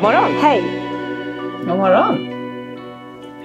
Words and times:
God 0.00 0.02
morgon! 0.02 0.30
Hej! 0.42 0.62
God 1.66 1.76
morgon! 1.78 2.34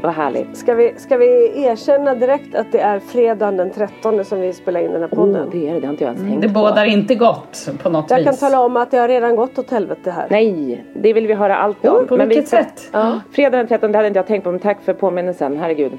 Vad 0.01 0.13
härligt. 0.13 0.57
Ska 0.57 0.73
vi, 0.73 0.93
ska 0.97 1.17
vi 1.17 1.63
erkänna 1.65 2.15
direkt 2.15 2.55
att 2.55 2.71
det 2.71 2.79
är 2.79 2.99
fredagen 2.99 3.57
den 3.57 3.71
13 3.71 4.25
som 4.25 4.41
vi 4.41 4.53
spelar 4.53 4.79
in 4.79 4.91
den 4.91 5.01
här 5.01 5.07
podden? 5.07 5.43
Oh, 5.43 5.49
det 5.51 5.69
är 5.69 5.73
det, 5.73 5.79
det 5.79 5.85
har 5.87 5.91
inte 5.93 6.03
jag 6.03 6.13
ens 6.13 6.27
tänkt 6.29 6.41
Det 6.41 6.47
på. 6.47 6.53
bådar 6.53 6.85
inte 6.85 7.15
gott 7.15 7.69
på 7.83 7.89
något 7.89 8.09
Jag 8.09 8.17
vis. 8.17 8.25
kan 8.25 8.35
tala 8.37 8.59
om 8.65 8.77
att 8.77 8.91
det 8.91 8.97
har 8.97 9.07
redan 9.07 9.35
gått 9.35 9.59
åt 9.59 9.71
helvete 9.71 10.11
här. 10.11 10.27
Nej, 10.29 10.83
det 10.93 11.13
vill 11.13 11.27
vi 11.27 11.33
höra 11.33 11.55
allt 11.57 11.77
Jo, 11.81 11.91
om. 11.91 12.07
på 12.07 12.17
vi 12.17 12.25
vilket 12.25 12.47
ska- 12.47 12.57
sätt? 12.57 12.89
Ja. 12.93 13.19
Fredag 13.31 13.57
den 13.57 13.67
13, 13.67 13.91
det 13.91 13.97
hade 13.97 14.07
inte 14.07 14.19
jag 14.19 14.27
tänkt 14.27 14.43
på, 14.43 14.51
men 14.51 14.59
tack 14.59 14.81
för 14.81 14.93
påminnelsen, 14.93 15.57
herregud. 15.59 15.91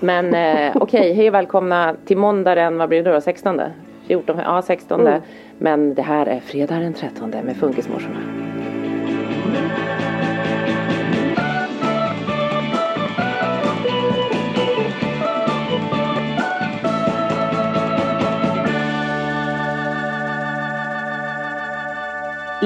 Men 0.00 0.34
eh, 0.34 0.72
okej, 0.80 1.12
hej 1.12 1.28
och 1.28 1.34
välkomna 1.34 1.94
till 2.06 2.16
måndagen, 2.18 2.78
vad 2.78 2.88
blir 2.88 3.02
det 3.02 3.12
då, 3.12 3.20
16? 3.20 3.60
14, 4.06 4.36
ja 4.44 4.62
16. 4.62 5.00
Mm. 5.00 5.20
Men 5.58 5.94
det 5.94 6.02
här 6.02 6.26
är 6.26 6.40
fredag 6.40 6.74
den 6.74 6.94
13 6.94 7.30
med 7.30 7.56
Funkismorsorna. 7.56 8.16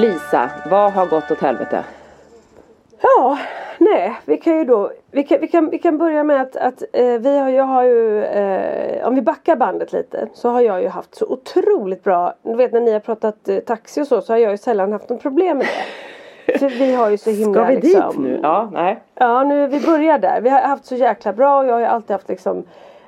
Lisa, 0.01 0.51
vad 0.65 0.91
har 0.91 1.05
gått 1.05 1.31
åt 1.31 1.39
helvete? 1.39 1.83
Ja, 3.01 3.37
nej, 3.77 4.21
vi 4.25 4.37
kan 4.37 4.57
ju 4.57 4.63
då 4.65 4.91
Vi 5.11 5.23
kan, 5.23 5.41
vi 5.41 5.47
kan, 5.47 5.69
vi 5.69 5.79
kan 5.79 5.97
börja 5.97 6.23
med 6.23 6.41
att, 6.41 6.55
att 6.55 6.83
eh, 6.93 7.05
vi 7.05 7.37
har, 7.37 7.49
jag 7.49 7.63
har 7.63 7.83
ju 7.83 8.23
eh, 8.23 9.07
Om 9.07 9.15
vi 9.15 9.21
backar 9.21 9.55
bandet 9.55 9.93
lite 9.93 10.27
så 10.33 10.49
har 10.49 10.61
jag 10.61 10.81
ju 10.81 10.87
haft 10.87 11.15
så 11.15 11.25
otroligt 11.25 12.03
bra 12.03 12.33
Du 12.43 12.55
vet 12.55 12.71
när 12.71 12.81
ni 12.81 12.91
har 12.91 12.99
pratat 12.99 13.49
eh, 13.49 13.59
taxi 13.59 14.01
och 14.01 14.07
så 14.07 14.21
så 14.21 14.33
har 14.33 14.37
jag 14.37 14.51
ju 14.51 14.57
sällan 14.57 14.91
haft 14.91 15.09
något 15.09 15.21
problem 15.21 15.57
med 15.57 15.65
det. 15.65 16.10
För 16.59 16.69
vi 16.69 16.95
har 16.95 17.09
ju 17.09 17.17
så 17.17 17.29
himla 17.29 17.65
Ska 17.65 17.73
vi 17.73 17.75
liksom, 17.81 18.09
dit 18.09 18.19
nu? 18.19 18.39
Ja, 18.43 18.69
nej. 18.73 18.99
Ja, 19.15 19.43
nu 19.43 19.67
vi 19.67 19.79
börjar 19.79 20.19
där. 20.19 20.41
Vi 20.41 20.49
har 20.49 20.61
haft 20.61 20.85
så 20.85 20.95
jäkla 20.95 21.33
bra 21.33 21.59
och 21.59 21.65
jag 21.65 21.73
har 21.73 21.79
ju 21.79 21.85
alltid 21.85 22.11
haft 22.11 22.29
liksom 22.29 22.63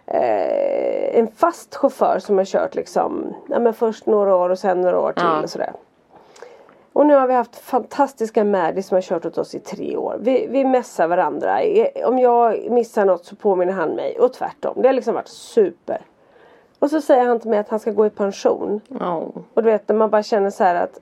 eh, 0.06 1.20
en 1.20 1.28
fast 1.28 1.76
chaufför 1.76 2.20
som 2.20 2.38
har 2.38 2.46
kört 2.46 2.76
liksom 2.76 3.34
ja, 3.50 3.60
men 3.60 3.74
först 3.74 4.06
några 4.06 4.36
år 4.36 4.50
och 4.50 4.60
sen 4.60 4.82
några 4.82 5.00
år 5.00 5.12
till 5.14 5.24
Ja. 5.26 5.42
och 5.44 5.50
sådär. 5.50 5.74
Och 6.94 7.06
nu 7.06 7.16
har 7.16 7.28
vi 7.28 7.34
haft 7.34 7.56
fantastiska 7.56 8.44
Maddy 8.44 8.82
som 8.82 8.96
har 8.96 9.02
kört 9.02 9.26
åt 9.26 9.38
oss 9.38 9.56
i 9.56 9.60
tre 9.60 9.98
år. 9.98 10.16
Vi, 10.20 10.48
vi 10.50 10.66
messar 10.66 11.08
varandra. 11.08 11.60
Om 12.06 12.20
jag 12.20 12.72
missar 12.72 13.06
något 13.06 13.26
så 13.26 13.36
påminner 13.36 13.74
han 13.74 13.90
mig 13.90 14.20
och 14.20 14.34
tvärtom. 14.34 14.74
Det 14.82 14.88
har 14.88 14.94
liksom 14.94 15.14
varit 15.14 15.28
super. 15.28 16.02
Och 16.80 16.90
så 16.90 17.02
säger 17.02 17.26
han 17.26 17.40
till 17.40 17.50
mig 17.50 17.60
att 17.60 17.70
han 17.70 17.80
ska 17.80 17.92
gå 17.92 18.06
i 18.06 18.10
pension. 18.10 18.82
Ja. 19.00 19.24
Och 19.54 19.64
du 19.64 19.72
vet 19.72 19.90
när 19.90 19.96
man 19.96 20.10
bara 20.10 20.24
känner 20.24 20.50
så 20.50 20.64
här 20.64 20.76
att 20.76 21.00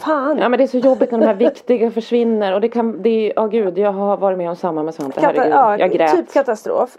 Fan! 0.00 0.38
Ja 0.38 0.48
men 0.48 0.58
det 0.58 0.64
är 0.64 0.68
så 0.68 0.78
jobbigt 0.78 1.10
när 1.10 1.18
de 1.18 1.26
här 1.26 1.34
viktiga 1.34 1.90
försvinner 1.90 2.54
och 2.54 2.60
det 2.60 2.68
kan, 2.68 3.02
det 3.02 3.08
är, 3.08 3.32
ja 3.36 3.46
gud 3.46 3.78
jag 3.78 3.92
har 3.92 4.16
varit 4.16 4.38
med 4.38 4.50
om 4.50 4.56
samma 4.56 4.82
med 4.82 4.94
Svante, 4.94 5.20
Kata- 5.20 5.26
herregud. 5.26 5.52
ja, 5.52 5.78
jag 5.78 5.92
grät. 5.92 6.16
Typ 6.16 6.32
katastrof. 6.32 6.98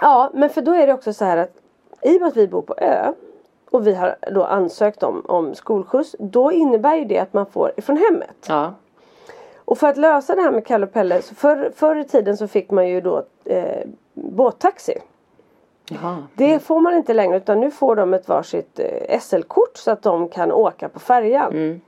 Ja, 0.00 0.30
men 0.34 0.50
för 0.50 0.62
då 0.62 0.72
är 0.72 0.86
det 0.86 0.92
också 0.92 1.12
så 1.12 1.24
här 1.24 1.36
att 1.36 1.50
i 2.02 2.16
och 2.16 2.20
med 2.20 2.28
att 2.28 2.36
vi 2.36 2.48
bor 2.48 2.62
på 2.62 2.74
ö 2.78 3.12
och 3.70 3.86
vi 3.86 3.94
har 3.94 4.16
då 4.32 4.44
ansökt 4.44 5.02
om, 5.02 5.22
om 5.28 5.54
skolskjuts 5.54 6.16
då 6.18 6.52
innebär 6.52 6.94
ju 6.96 7.04
det 7.04 7.18
att 7.18 7.32
man 7.32 7.46
får 7.46 7.72
ifrån 7.76 7.96
hemmet. 7.96 8.46
Ja. 8.48 8.74
Och 9.64 9.78
för 9.78 9.86
att 9.88 9.96
lösa 9.96 10.34
det 10.34 10.42
här 10.42 10.50
med 10.50 10.66
Kalle 10.66 10.86
och 10.86 10.92
Pelle 10.92 11.22
så 11.22 11.34
förr, 11.34 11.72
förr 11.76 11.96
i 11.96 12.04
tiden 12.04 12.36
så 12.36 12.48
fick 12.48 12.70
man 12.70 12.88
ju 12.88 13.00
då 13.00 13.24
eh, 13.44 13.86
båttaxi. 14.14 14.94
Jaha. 15.90 16.22
Det 16.34 16.58
får 16.58 16.80
man 16.80 16.94
inte 16.94 17.14
längre 17.14 17.36
utan 17.36 17.60
nu 17.60 17.70
får 17.70 17.96
de 17.96 18.14
ett 18.14 18.28
varsitt 18.28 18.78
eh, 18.78 19.20
SL-kort 19.20 19.76
så 19.76 19.90
att 19.90 20.02
de 20.02 20.28
kan 20.28 20.52
åka 20.52 20.88
på 20.88 21.00
färjan. 21.00 21.52
Mm. 21.52 21.80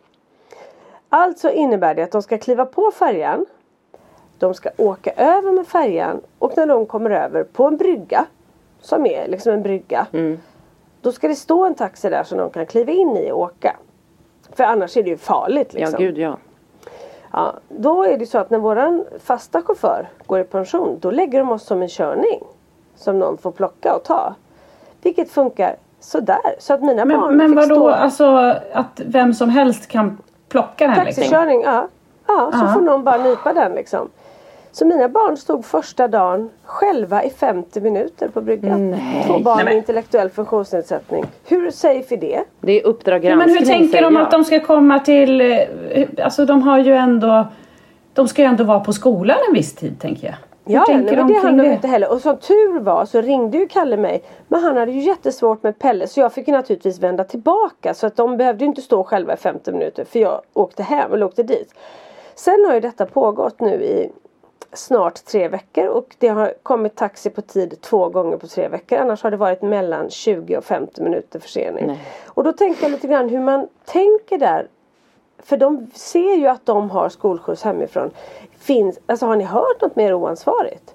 Alltså 1.09 1.51
innebär 1.51 1.95
det 1.95 2.03
att 2.03 2.13
de 2.13 2.23
ska 2.23 2.39
kliva 2.39 2.67
på 2.67 2.91
färjan. 2.91 3.47
De 4.39 4.55
ska 4.55 4.71
åka 4.77 5.11
över 5.11 5.53
med 5.53 5.67
färjan 5.67 6.21
och 6.39 6.57
när 6.57 6.67
de 6.67 6.87
kommer 6.87 7.11
över 7.11 7.45
på 7.45 7.65
en 7.65 7.77
brygga 7.77 8.27
som 8.81 9.07
är 9.07 9.29
liksom 9.29 9.53
en 9.53 9.63
brygga. 9.63 10.07
Mm. 10.13 10.39
Då 11.01 11.13
ska 11.13 11.29
det 11.29 11.35
stå 11.35 11.65
en 11.65 11.75
taxi 11.75 12.09
där 12.09 12.25
som 12.25 12.39
de 12.39 12.51
kan 12.51 12.67
kliva 12.67 12.93
in 12.93 13.17
i 13.17 13.33
och 13.33 13.41
åka. 13.41 13.77
För 14.53 14.65
annars 14.65 14.97
är 14.97 15.03
det 15.03 15.11
ju 15.11 15.17
farligt 15.17 15.69
Ja 15.73 15.81
liksom. 15.81 15.99
gud 15.99 16.19
ja. 16.19 16.39
Ja, 17.33 17.55
då 17.69 18.05
är 18.05 18.19
det 18.19 18.27
så 18.27 18.39
att 18.39 18.51
när 18.51 18.59
våran 18.59 19.05
fasta 19.19 19.63
chaufför 19.63 20.09
går 20.27 20.41
i 20.41 20.45
pension 20.45 20.99
då 21.01 21.11
lägger 21.11 21.39
de 21.39 21.51
oss 21.51 21.63
som 21.63 21.83
en 21.83 21.89
körning. 21.89 22.41
Som 22.99 23.19
någon 23.19 23.39
får 23.39 23.51
plocka 23.51 23.95
och 23.95 24.05
ta. 24.05 24.35
Vilket 25.03 25.31
funkar 25.31 25.77
sådär. 26.01 26.39
Så 26.59 26.75
att 26.75 26.83
mina 26.83 27.07
barn 27.07 27.37
Men, 27.37 27.37
men 27.37 27.49
fick 27.49 27.57
vadå, 27.71 27.75
stå... 27.75 27.89
alltså 27.91 28.55
att 28.73 29.01
vem 29.07 29.35
som 29.35 29.49
helst 29.51 29.89
kan 29.89 30.19
plocka 30.49 30.87
den 30.87 31.05
liksom? 31.05 31.23
Taxikörning, 31.23 31.63
ja. 31.63 31.89
Ja, 32.27 32.51
så 32.53 32.59
Ja. 32.65 32.73
får 32.75 32.81
någon 32.81 33.05
bara 33.05 33.17
nypa 33.17 33.53
den 33.53 33.73
liksom. 33.73 34.09
Så 34.73 34.87
mina 34.87 35.09
barn 35.09 35.37
stod 35.37 35.65
första 35.65 36.09
dagen 36.09 36.51
själva 36.65 37.25
i 37.25 37.31
50 37.31 37.81
minuter 37.81 38.29
på 38.29 38.41
bryggan. 38.41 38.91
Nej. 38.91 39.25
Två 39.27 39.33
barn 39.39 39.43
Nej, 39.45 39.57
men- 39.57 39.65
med 39.65 39.75
intellektuell 39.77 40.31
funktionsnedsättning. 40.31 41.25
Hur 41.47 41.71
safe 41.71 42.15
är 42.15 42.19
det? 42.19 42.41
Det 42.61 42.81
är 42.81 42.87
Uppdrag 42.87 43.25
Ja, 43.25 43.37
men 43.37 43.49
hur 43.51 43.61
tänker 43.67 44.03
de 44.03 44.17
att 44.17 44.31
de 44.31 44.45
ska 44.45 44.61
komma 44.61 44.99
till... 44.99 45.41
eh, 45.41 45.59
Alltså 46.25 46.45
de 46.47 46.63
har 46.63 46.79
ju 46.79 46.95
ändå... 46.95 47.47
De 48.15 48.29
ska 48.29 48.43
ju 48.43 48.49
ändå 48.49 48.65
vara 48.65 48.81
på 48.81 48.93
skolan 48.93 49.37
en 49.49 49.55
viss 49.55 49.75
tid 49.75 50.01
tänker 50.01 50.27
jag. 50.27 50.37
Ja, 50.69 50.85
tänker 50.87 51.05
nej, 51.05 51.17
men 51.17 51.27
de 51.27 51.33
det 51.33 51.41
handlar 51.41 51.65
det? 51.65 51.73
inte 51.73 51.89
heller. 51.89 52.13
Och 52.13 52.21
som 52.21 52.37
tur 52.37 52.81
var 52.81 53.05
så 53.05 53.21
ringde 53.21 53.59
ju 53.59 53.69
Kalle 53.69 53.97
mig. 53.97 54.23
Men 54.49 54.63
han 54.63 54.77
hade 54.77 54.93
ju 54.93 55.01
jättesvårt 55.01 55.63
med 55.63 55.79
Pelle 55.79 56.07
så 56.07 56.21
jag 56.21 56.33
fick 56.33 56.49
ju 56.49 56.55
naturligtvis 56.55 56.99
vända 56.99 57.25
tillbaka. 57.25 57.95
Så 57.95 58.07
att 58.07 58.17
de 58.17 58.37
behövde 58.37 58.65
ju 58.65 58.69
inte 58.69 58.83
stå 58.83 59.05
själva 59.05 59.35
i 59.35 59.37
50 59.37 59.73
minuter 59.73 60.05
för 60.05 60.19
jag 60.19 60.41
åkte 60.53 60.83
hem 60.83 61.13
eller 61.13 61.27
åkte 61.27 61.43
dit. 61.43 61.75
Sen 62.35 62.65
har 62.67 62.75
ju 62.75 62.81
detta 62.81 63.07
pågått 63.07 63.61
nu 63.61 63.75
i 63.75 64.11
snart 64.73 65.25
tre 65.25 65.49
veckor 65.49 65.87
och 65.87 66.17
det 66.19 66.29
har 66.29 66.55
kommit 66.63 66.97
taxi 66.97 67.31
på 67.31 67.43
tid 67.43 67.81
två 67.81 68.09
gånger 68.09 68.37
på 68.37 68.47
tre 68.47 68.69
veckor. 68.69 68.99
Annars 68.99 69.23
har 69.23 69.31
det 69.31 69.37
varit 69.37 69.63
mellan 69.63 70.11
20 70.11 70.57
och 70.57 70.65
50 70.65 71.03
minuter 71.03 71.39
försening. 71.39 71.87
Nej. 71.87 72.01
Och 72.27 72.45
då 72.45 72.53
tänker 72.53 72.83
jag 72.83 72.91
lite 72.91 73.07
grann 73.07 73.29
hur 73.29 73.41
man 73.41 73.69
tänker 73.85 74.39
där. 74.39 74.69
För 75.43 75.57
de 75.57 75.87
ser 75.95 76.35
ju 76.35 76.47
att 76.47 76.67
de 76.67 76.91
har 76.91 77.09
skolskjuts 77.09 77.63
hemifrån. 77.63 78.11
Finns, 78.59 78.99
alltså 79.07 79.27
har 79.27 79.37
ni 79.37 79.45
hört 79.45 79.81
något 79.81 79.97
mer 79.97 80.15
oansvarigt? 80.15 80.95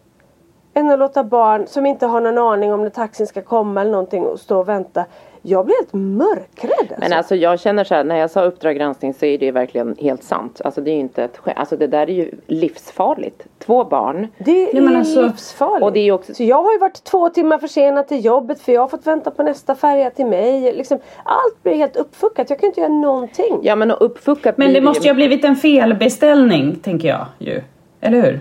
Än 0.74 0.92
att 0.92 1.00
låta 1.00 1.24
barn 1.24 1.68
som 1.68 1.86
inte 1.86 2.06
har 2.06 2.22
någon 2.22 2.38
aning 2.38 2.74
om 2.74 2.82
när 2.82 2.90
taxin 2.90 3.28
ska 3.28 3.42
komma 3.42 3.82
eller 3.82 3.92
någonting 3.92 4.26
och 4.26 4.40
stå 4.40 4.60
och 4.60 4.70
vänta. 4.70 5.06
Jag 5.46 5.66
blir 5.66 5.76
helt 5.76 5.94
mörkrädd 5.94 6.72
alltså. 6.80 6.96
Men 7.00 7.14
alltså 7.14 7.36
jag 7.36 7.60
känner 7.60 7.84
så 7.84 7.96
här, 7.96 8.04
när 8.04 8.16
jag 8.18 8.32
sa 8.32 8.44
Uppdrag 8.44 8.76
granskning 8.76 9.14
så 9.14 9.26
är 9.26 9.38
det 9.38 9.52
verkligen 9.52 9.96
helt 10.00 10.24
sant. 10.24 10.62
Alltså 10.66 10.82
det 10.82 10.92
är 10.92 10.94
ju 10.94 11.00
inte 11.00 11.24
ett 11.24 11.38
skämt. 11.38 11.58
Alltså 11.58 11.78
det 11.78 11.88
där 11.88 12.10
är 12.10 12.14
ju 12.14 12.32
livsfarligt. 12.48 13.44
Två 13.60 13.84
barn. 13.84 14.28
Det 14.38 14.70
Ja, 14.74 14.82
men 14.82 14.94
är 14.96 15.00
alltså- 15.00 15.22
livsfarligt. 15.22 15.84
Och 15.84 15.94
det 15.94 16.00
är 16.00 16.04
ju 16.04 16.12
också- 16.12 16.34
Så 16.34 16.44
jag 16.44 16.64
har 16.64 16.72
ju 16.74 16.78
varit 16.80 17.04
två 17.04 17.30
timmar 17.30 17.58
försenad 17.58 18.08
till 18.08 18.26
jobbet 18.26 18.62
för 18.62 18.72
jag 18.72 18.82
har 18.82 18.88
fått 18.88 19.08
vänta 19.08 19.32
på 19.32 19.44
nästa 19.44 19.76
färja 19.76 20.10
till 20.10 20.26
mig. 20.26 20.62
Liksom, 20.76 21.00
allt 21.24 21.64
blir 21.64 21.76
helt 21.76 21.96
uppfuckat. 21.96 22.50
Jag 22.50 22.60
kan 22.60 22.68
inte 22.68 22.82
göra 22.82 22.92
någonting. 22.94 23.60
Ja 23.64 23.76
men 23.76 23.92
att 23.92 24.02
uppfuckat 24.02 24.58
Men 24.58 24.74
det 24.74 24.82
måste 24.82 25.04
ju 25.04 25.08
ju 25.08 25.12
ha 25.14 25.16
blivit 25.16 25.46
en 25.46 25.56
felbeställning, 25.56 26.76
tänker 26.76 27.08
jag 27.08 27.26
ju. 27.40 27.62
Eller 28.02 28.22
hur? 28.22 28.40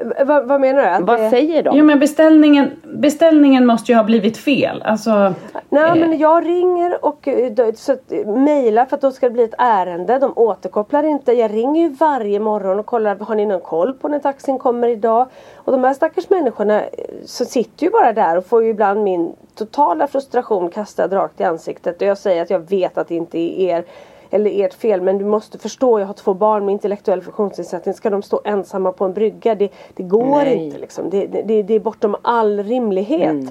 V- 0.00 0.24
vad- 0.24 0.46
vad 0.48 0.60
menar 0.60 0.82
du? 0.82 0.88
Att 0.88 1.02
Vad 1.02 1.20
det- 1.20 1.30
säger 1.30 1.62
de? 1.62 1.76
Jo 1.76 1.84
men 1.84 1.98
beställningen, 1.98 2.70
beställningen 2.82 3.66
måste 3.66 3.92
ju 3.92 3.96
ha 3.96 4.04
blivit 4.04 4.36
fel. 4.36 4.82
Alltså, 4.82 5.34
Nej 5.68 6.00
men 6.00 6.18
jag 6.18 6.46
ringer 6.46 7.04
och 7.04 7.28
eh, 7.28 7.72
så 7.74 7.92
eh, 7.92 8.26
mejlar 8.26 8.84
för 8.86 8.96
att 8.96 9.00
då 9.02 9.10
ska 9.10 9.26
det 9.26 9.32
bli 9.32 9.42
ett 9.44 9.54
ärende. 9.58 10.18
De 10.18 10.32
återkopplar 10.36 11.02
inte. 11.02 11.32
Jag 11.32 11.52
ringer 11.54 11.82
ju 11.82 11.88
varje 11.88 12.40
morgon 12.40 12.78
och 12.78 12.86
kollar, 12.86 13.16
har 13.16 13.34
ni 13.34 13.46
någon 13.46 13.60
koll 13.60 13.92
på 13.92 14.08
när 14.08 14.18
taxin 14.18 14.58
kommer 14.58 14.88
idag? 14.88 15.26
Och 15.56 15.72
de 15.72 15.84
här 15.84 15.94
stackars 15.94 16.30
människorna 16.30 16.80
eh, 16.80 16.88
så 17.26 17.44
sitter 17.44 17.84
ju 17.86 17.90
bara 17.90 18.12
där 18.12 18.36
och 18.38 18.46
får 18.46 18.62
ju 18.64 18.70
ibland 18.70 19.02
min 19.02 19.32
totala 19.54 20.06
frustration 20.06 20.70
kastad 20.70 21.06
rakt 21.08 21.40
i 21.40 21.44
ansiktet. 21.44 21.96
Och 22.02 22.08
jag 22.08 22.18
säger 22.18 22.42
att 22.42 22.50
jag 22.50 22.70
vet 22.70 22.98
att 22.98 23.08
det 23.08 23.14
inte 23.14 23.38
är 23.38 23.76
er 23.78 23.84
eller 24.32 24.64
ert 24.64 24.74
fel 24.74 25.00
men 25.00 25.18
du 25.18 25.24
måste 25.24 25.58
förstå, 25.58 26.00
jag 26.00 26.06
har 26.06 26.14
två 26.14 26.34
barn 26.34 26.64
med 26.64 26.72
intellektuell 26.72 27.22
funktionsnedsättning. 27.22 27.94
Ska 27.94 28.10
de 28.10 28.22
stå 28.22 28.40
ensamma 28.44 28.92
på 28.92 29.04
en 29.04 29.12
brygga? 29.12 29.54
Det, 29.54 29.68
det 29.94 30.02
går 30.02 30.44
Nej. 30.44 30.56
inte 30.64 30.78
liksom. 30.78 31.10
Det, 31.10 31.26
det, 31.26 31.62
det 31.62 31.74
är 31.74 31.80
bortom 31.80 32.16
all 32.22 32.62
rimlighet. 32.62 33.30
Mm. 33.30 33.48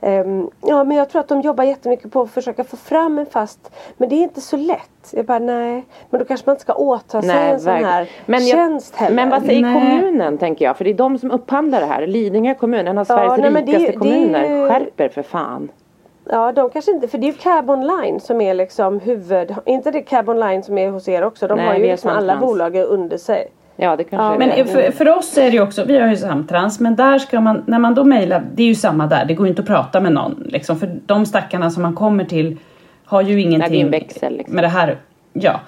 Ehm, 0.00 0.50
ja 0.66 0.84
men 0.84 0.96
jag 0.96 1.08
tror 1.10 1.20
att 1.20 1.28
de 1.28 1.40
jobbar 1.40 1.64
jättemycket 1.64 2.12
på 2.12 2.20
att 2.20 2.30
försöka 2.30 2.64
få 2.64 2.76
fram 2.76 3.18
en 3.18 3.26
fast 3.26 3.70
Men 3.96 4.08
det 4.08 4.14
är 4.14 4.22
inte 4.22 4.40
så 4.40 4.56
lätt. 4.56 5.10
Jag 5.12 5.24
bara 5.26 5.38
nej. 5.38 5.84
Men 6.10 6.18
då 6.18 6.24
kanske 6.24 6.46
man 6.46 6.54
inte 6.54 6.62
ska 6.62 6.74
åta 6.74 7.22
sig 7.22 7.30
en 7.50 7.60
sån 7.60 7.66
verkligen. 7.66 7.92
här 7.92 8.08
men, 8.26 8.40
jag, 8.46 8.56
tjänst 8.56 8.96
heller. 8.96 9.16
men 9.16 9.30
vad 9.30 9.42
säger 9.42 9.62
Nej. 9.62 9.74
kommunen 9.74 10.38
tänker 10.38 10.64
jag? 10.64 10.76
För 10.76 10.84
det 10.84 10.90
är 10.90 10.94
de 10.94 11.18
som 11.18 11.30
upphandlar 11.30 11.80
det 11.80 11.86
här. 11.86 12.06
Lidingö 12.06 12.54
kommun, 12.54 12.86
en 12.88 12.98
av 12.98 13.06
Ja, 13.08 13.16
Sveriges 13.16 13.52
nej, 13.52 13.62
det 13.66 13.72
är- 13.72 13.78
rikaste 13.78 13.92
det 13.92 13.98
kommuner. 13.98 14.48
ju- 14.62 14.68
Skärper 14.68 15.08
för 15.08 15.22
fan. 15.22 15.68
Ja 16.30 16.52
de 16.52 16.70
kanske 16.70 16.90
inte, 16.90 17.08
för 17.08 17.18
det 17.18 17.26
är 17.26 17.32
ju 17.32 17.38
Cab 17.38 17.70
Online 17.70 18.20
som 18.20 18.40
är 18.40 18.54
liksom 18.54 19.00
huvud... 19.00 19.54
Inte 19.66 19.90
det 19.90 20.02
Cab 20.02 20.28
Online 20.28 20.62
som 20.62 20.78
är 20.78 20.90
hos 20.90 21.08
er 21.08 21.24
också? 21.24 21.46
De 21.48 21.56
Nej, 21.58 21.66
har 21.66 21.74
ju 21.74 21.82
liksom 21.86 22.10
alla 22.10 22.36
bolag 22.36 22.76
under 22.76 23.16
sig. 23.18 23.48
Ja 23.76 23.96
det 23.96 24.04
kanske 24.04 24.24
Ja, 24.26 24.34
är 24.34 24.38
men 24.38 24.48
det. 24.48 24.64
för, 24.64 24.90
för 24.90 25.08
oss 25.18 25.38
är 25.38 25.44
det 25.44 25.56
ju 25.56 25.60
också, 25.62 25.84
vi 25.84 25.98
har 25.98 26.08
ju 26.08 26.16
Samtrans, 26.16 26.80
men 26.80 26.96
där 26.96 27.18
ska 27.18 27.40
man, 27.40 27.62
när 27.66 27.78
man 27.78 27.94
då 27.94 28.04
mejlar, 28.04 28.42
det 28.54 28.62
är 28.62 28.66
ju 28.66 28.74
samma 28.74 29.06
där, 29.06 29.24
det 29.24 29.34
går 29.34 29.46
ju 29.46 29.50
inte 29.50 29.62
att 29.62 29.68
prata 29.68 30.00
med 30.00 30.12
någon 30.12 30.44
liksom, 30.48 30.76
för 30.78 30.98
de 31.06 31.26
stackarna 31.26 31.70
som 31.70 31.82
man 31.82 31.94
kommer 31.94 32.24
till 32.24 32.58
har 33.04 33.22
ju 33.22 33.40
ingenting 33.40 33.80
en 33.80 33.90
växel, 33.90 34.36
liksom. 34.36 34.54
med 34.54 34.64
det 34.64 34.68
här. 34.68 34.96
Ja, 35.32 35.60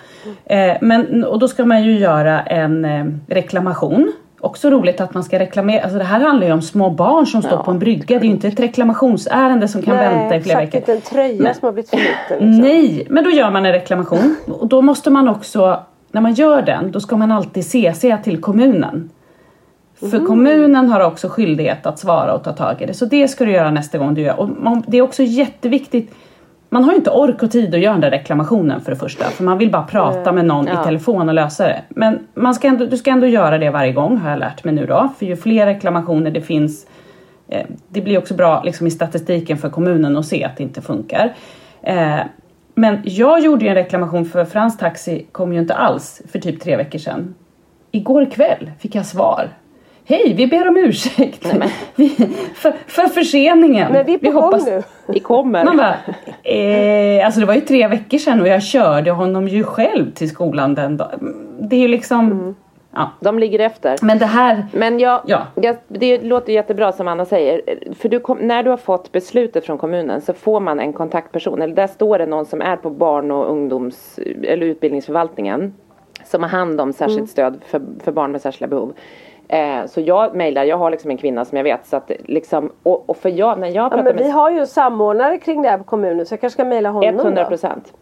eh, 0.45 0.77
men 0.81 1.25
och 1.25 1.39
då 1.39 1.49
ska 1.49 1.65
man 1.65 1.83
ju 1.85 1.99
göra 1.99 2.43
en 2.43 2.85
eh, 2.85 3.05
reklamation. 3.29 4.13
Också 4.41 4.71
roligt 4.71 5.01
att 5.01 5.15
man 5.15 5.25
ska 5.25 5.39
reklamera, 5.39 5.83
alltså 5.83 5.99
det 5.99 6.05
här 6.05 6.21
handlar 6.21 6.47
ju 6.47 6.53
om 6.53 6.63
små 6.63 6.91
barn 6.91 7.27
som 7.27 7.43
står 7.43 7.59
Ja. 7.59 7.63
på 7.63 7.71
en 7.71 7.79
brygga, 7.79 8.19
det 8.19 8.25
är 8.25 8.27
ju 8.27 8.31
inte 8.31 8.49
ett 8.49 8.61
reklamationsärende 8.61 9.69
som 9.69 9.83
kan 9.83 9.97
vänta 9.97 10.37
i 10.37 10.41
flera 10.41 10.61
exakt, 10.61 10.75
veckor. 10.75 10.79
inte 10.79 10.93
en 10.93 11.01
tröja 11.01 11.55
som 11.55 11.67
har 11.67 11.73
blivit 11.73 11.91
för 11.91 11.97
liten. 11.97 12.49
Liksom. 12.49 12.59
Nej, 12.59 13.07
men 13.11 13.25
då 13.25 13.31
gör 13.31 13.51
man 13.51 13.67
en 13.67 13.73
reklamation 13.73 14.37
och 14.49 14.67
då 14.67 14.83
måste 14.83 15.11
man 15.11 15.29
också, 15.29 15.81
när 16.13 16.21
man 16.21 16.35
gör 16.35 16.63
den, 16.63 16.91
då 16.93 17.01
ska 17.01 17.17
man 17.17 17.33
alltid 17.33 17.65
CC 17.67 18.17
till 18.25 18.41
kommunen. 18.41 19.11
För 20.01 20.07
Mm. 20.17 20.27
kommunen 20.27 20.89
har 20.89 21.01
också 21.01 21.29
skyldighet 21.29 21.87
att 21.87 21.99
svara 21.99 22.33
och 22.35 22.45
ta 22.45 22.53
tag 22.53 22.83
i 22.83 22.87
det. 22.87 22.95
Så 22.95 23.05
det 23.05 23.29
ska 23.29 23.45
du 23.45 23.51
göra 23.53 23.71
nästa 23.71 23.99
gång 23.99 24.15
du 24.15 24.21
gör. 24.21 24.41
Och 24.41 24.49
det 24.87 24.97
är 24.99 25.03
också 25.03 25.23
jätteviktigt. 25.23 26.15
Man 26.77 26.85
har 26.85 26.93
ju 26.93 26.97
inte 26.97 27.11
ork 27.11 27.43
och 27.43 27.51
tid 27.51 27.75
att 27.75 27.81
göra 27.81 27.93
den 27.93 28.01
där 28.01 28.11
reklamationen 28.11 28.81
för 28.81 28.91
det 28.91 28.97
första. 28.97 29.25
För 29.25 29.45
man 29.45 29.59
vill 29.59 29.71
bara 29.71 29.83
prata 29.83 30.33
med 30.33 30.45
någon 30.45 30.67
Ja. 30.67 30.81
i 30.81 30.85
telefon 30.85 31.29
och 31.29 31.35
lösa 31.35 31.65
det. 31.65 31.83
Men 31.89 32.27
man 32.35 32.55
ska 32.55 32.69
ändå, 32.69 32.87
du 32.87 32.97
ska 32.97 33.11
ändå 33.11 33.27
göra 33.27 33.59
det 33.59 33.71
varje 33.71 33.93
gång 33.93 34.17
har 34.17 34.31
jag 34.31 34.39
lärt 34.39 34.65
mig 34.65 34.75
nu 34.75 34.87
då. 34.87 35.09
För 35.19 35.27
ju 35.27 35.37
fler 35.37 35.67
reklamationer 35.67 36.31
det 36.31 36.41
finns 36.41 36.87
eh, 37.49 37.67
det 37.89 38.01
blir 38.01 38.19
också 38.19 38.35
bra 38.35 38.63
liksom, 38.63 38.87
i 38.87 38.91
statistiken 38.91 39.59
för 39.59 39.69
kommunen 39.69 40.17
att 40.17 40.27
se 40.27 40.45
att 40.45 40.57
det 40.57 40.63
inte 40.63 40.83
funkar. 40.83 41.35
Eh, 41.83 42.21
men 42.75 43.01
jag 43.05 43.41
gjorde 43.41 43.65
ju 43.65 43.69
en 43.69 43.75
reklamation 43.75 44.25
för 44.25 44.45
Frans 44.45 44.79
Taxi 44.79 45.27
kom 45.33 45.53
ju 45.53 45.61
inte 45.61 45.75
alls 45.75 46.23
för 46.33 46.39
typ 46.39 46.61
tre 46.61 46.77
veckor 46.77 46.99
sedan. 46.99 47.35
Igår 47.91 48.31
kväll 48.31 48.71
fick 48.79 48.95
jag 48.95 49.07
svar. 49.07 49.49
Hej, 50.09 50.35
vi 50.37 50.47
ber 50.47 50.69
om 50.69 50.77
ursäkt 50.77 51.47
vi, 51.95 52.09
för, 52.55 52.73
för 52.87 53.03
förseningen. 53.07 53.93
Men 53.93 54.07
vi 54.07 54.15
är 54.15 54.19
på 54.19 54.31
gång 54.41 54.61
nu. 54.67 54.83
Vi 55.07 55.21
kommer. 55.21 55.65
Man 55.65 55.77
bara, 55.77 55.95
eh, 56.43 57.27
alltså 57.27 57.41
det 57.41 57.47
var 57.47 57.55
ju 57.55 57.61
tre 57.61 57.89
veckor 57.89 58.19
sedan 58.19 58.41
och 58.41 58.49
jag 58.49 58.63
körde 58.63 59.11
honom 59.11 59.49
ju 59.49 59.65
själv 59.65 60.13
till 60.13 60.29
skolan 60.31 60.75
den 60.75 60.97
dagen. 60.97 61.47
Det 61.61 61.77
är 61.77 61.81
ju 61.81 61.89
liksom, 61.89 62.27
Mm. 62.33 62.55
ja. 62.95 63.11
De 63.21 63.39
ligger 63.39 63.59
efter. 63.59 63.97
Men 64.03 64.19
det 64.19 64.27
här, 64.27 64.67
Men 64.73 64.99
jag, 64.99 65.21
Ja. 65.27 65.47
jag, 65.55 65.77
det 65.89 66.23
låter 66.23 66.53
jättebra 66.53 66.93
som 66.93 67.09
Anna 67.09 67.25
säger. 67.25 67.61
För 67.99 68.09
du 68.09 68.21
kom, 68.21 68.39
när 68.39 68.63
du 68.63 68.71
har 68.71 68.77
fått 68.77 69.13
beslutet 69.13 69.67
från 69.67 69.79
kommunen 69.79 70.21
så 70.21 70.33
får 70.33 70.61
man 70.61 70.81
en 70.81 70.93
kontaktperson. 70.93 71.63
Eller 71.63 71.75
där 71.75 71.87
står 71.87 72.19
det 72.19 72.27
någon 72.27 72.47
som 72.47 72.61
är 72.63 72.77
på 72.77 72.91
barn 72.91 73.31
och 73.31 73.51
ungdoms 73.51 74.19
eller 74.45 74.67
utbildningsförvaltningen. 74.67 75.75
Som 76.25 76.43
har 76.43 76.51
hand 76.51 76.81
om 76.81 76.93
särskilt 76.93 77.17
Mm. 77.19 77.27
stöd 77.27 77.61
för, 77.67 77.83
för 78.05 78.13
barn 78.13 78.33
med 78.33 78.41
särskilda 78.41 78.67
behov. 78.77 78.93
Eh, 79.49 79.87
så 79.87 80.01
jag 80.01 80.35
mejlar, 80.35 80.65
jag 80.65 80.77
har 80.79 80.91
liksom 80.91 81.11
en 81.11 81.17
kvinna 81.17 81.45
som 81.45 81.57
jag 81.57 81.65
vet. 81.65 81.87
Så 81.87 81.97
att 81.97 82.11
liksom, 82.25 82.73
och, 82.83 83.11
och 83.11 83.17
för 83.17 83.29
jag, 83.29 83.59
när 83.59 83.67
jag 83.69 83.77
Ja, 83.85 83.89
pratar 83.89 84.05
men 84.05 84.17
med 84.17 84.25
vi 84.25 84.31
har 84.31 84.51
ju 84.51 84.59
en 84.59 84.67
samordnare 84.67 85.39
kring 85.39 85.63
det 85.63 85.69
här 85.69 85.79
på 85.79 85.85
kommunen 85.85 86.27
så 86.27 86.33
jag 86.33 86.41
kanske 86.41 86.55
ska 86.55 86.65
mejla 86.65 86.89
honom 86.91 87.15
100 87.21 87.43
då. 87.43 87.49
procent. 87.49 87.93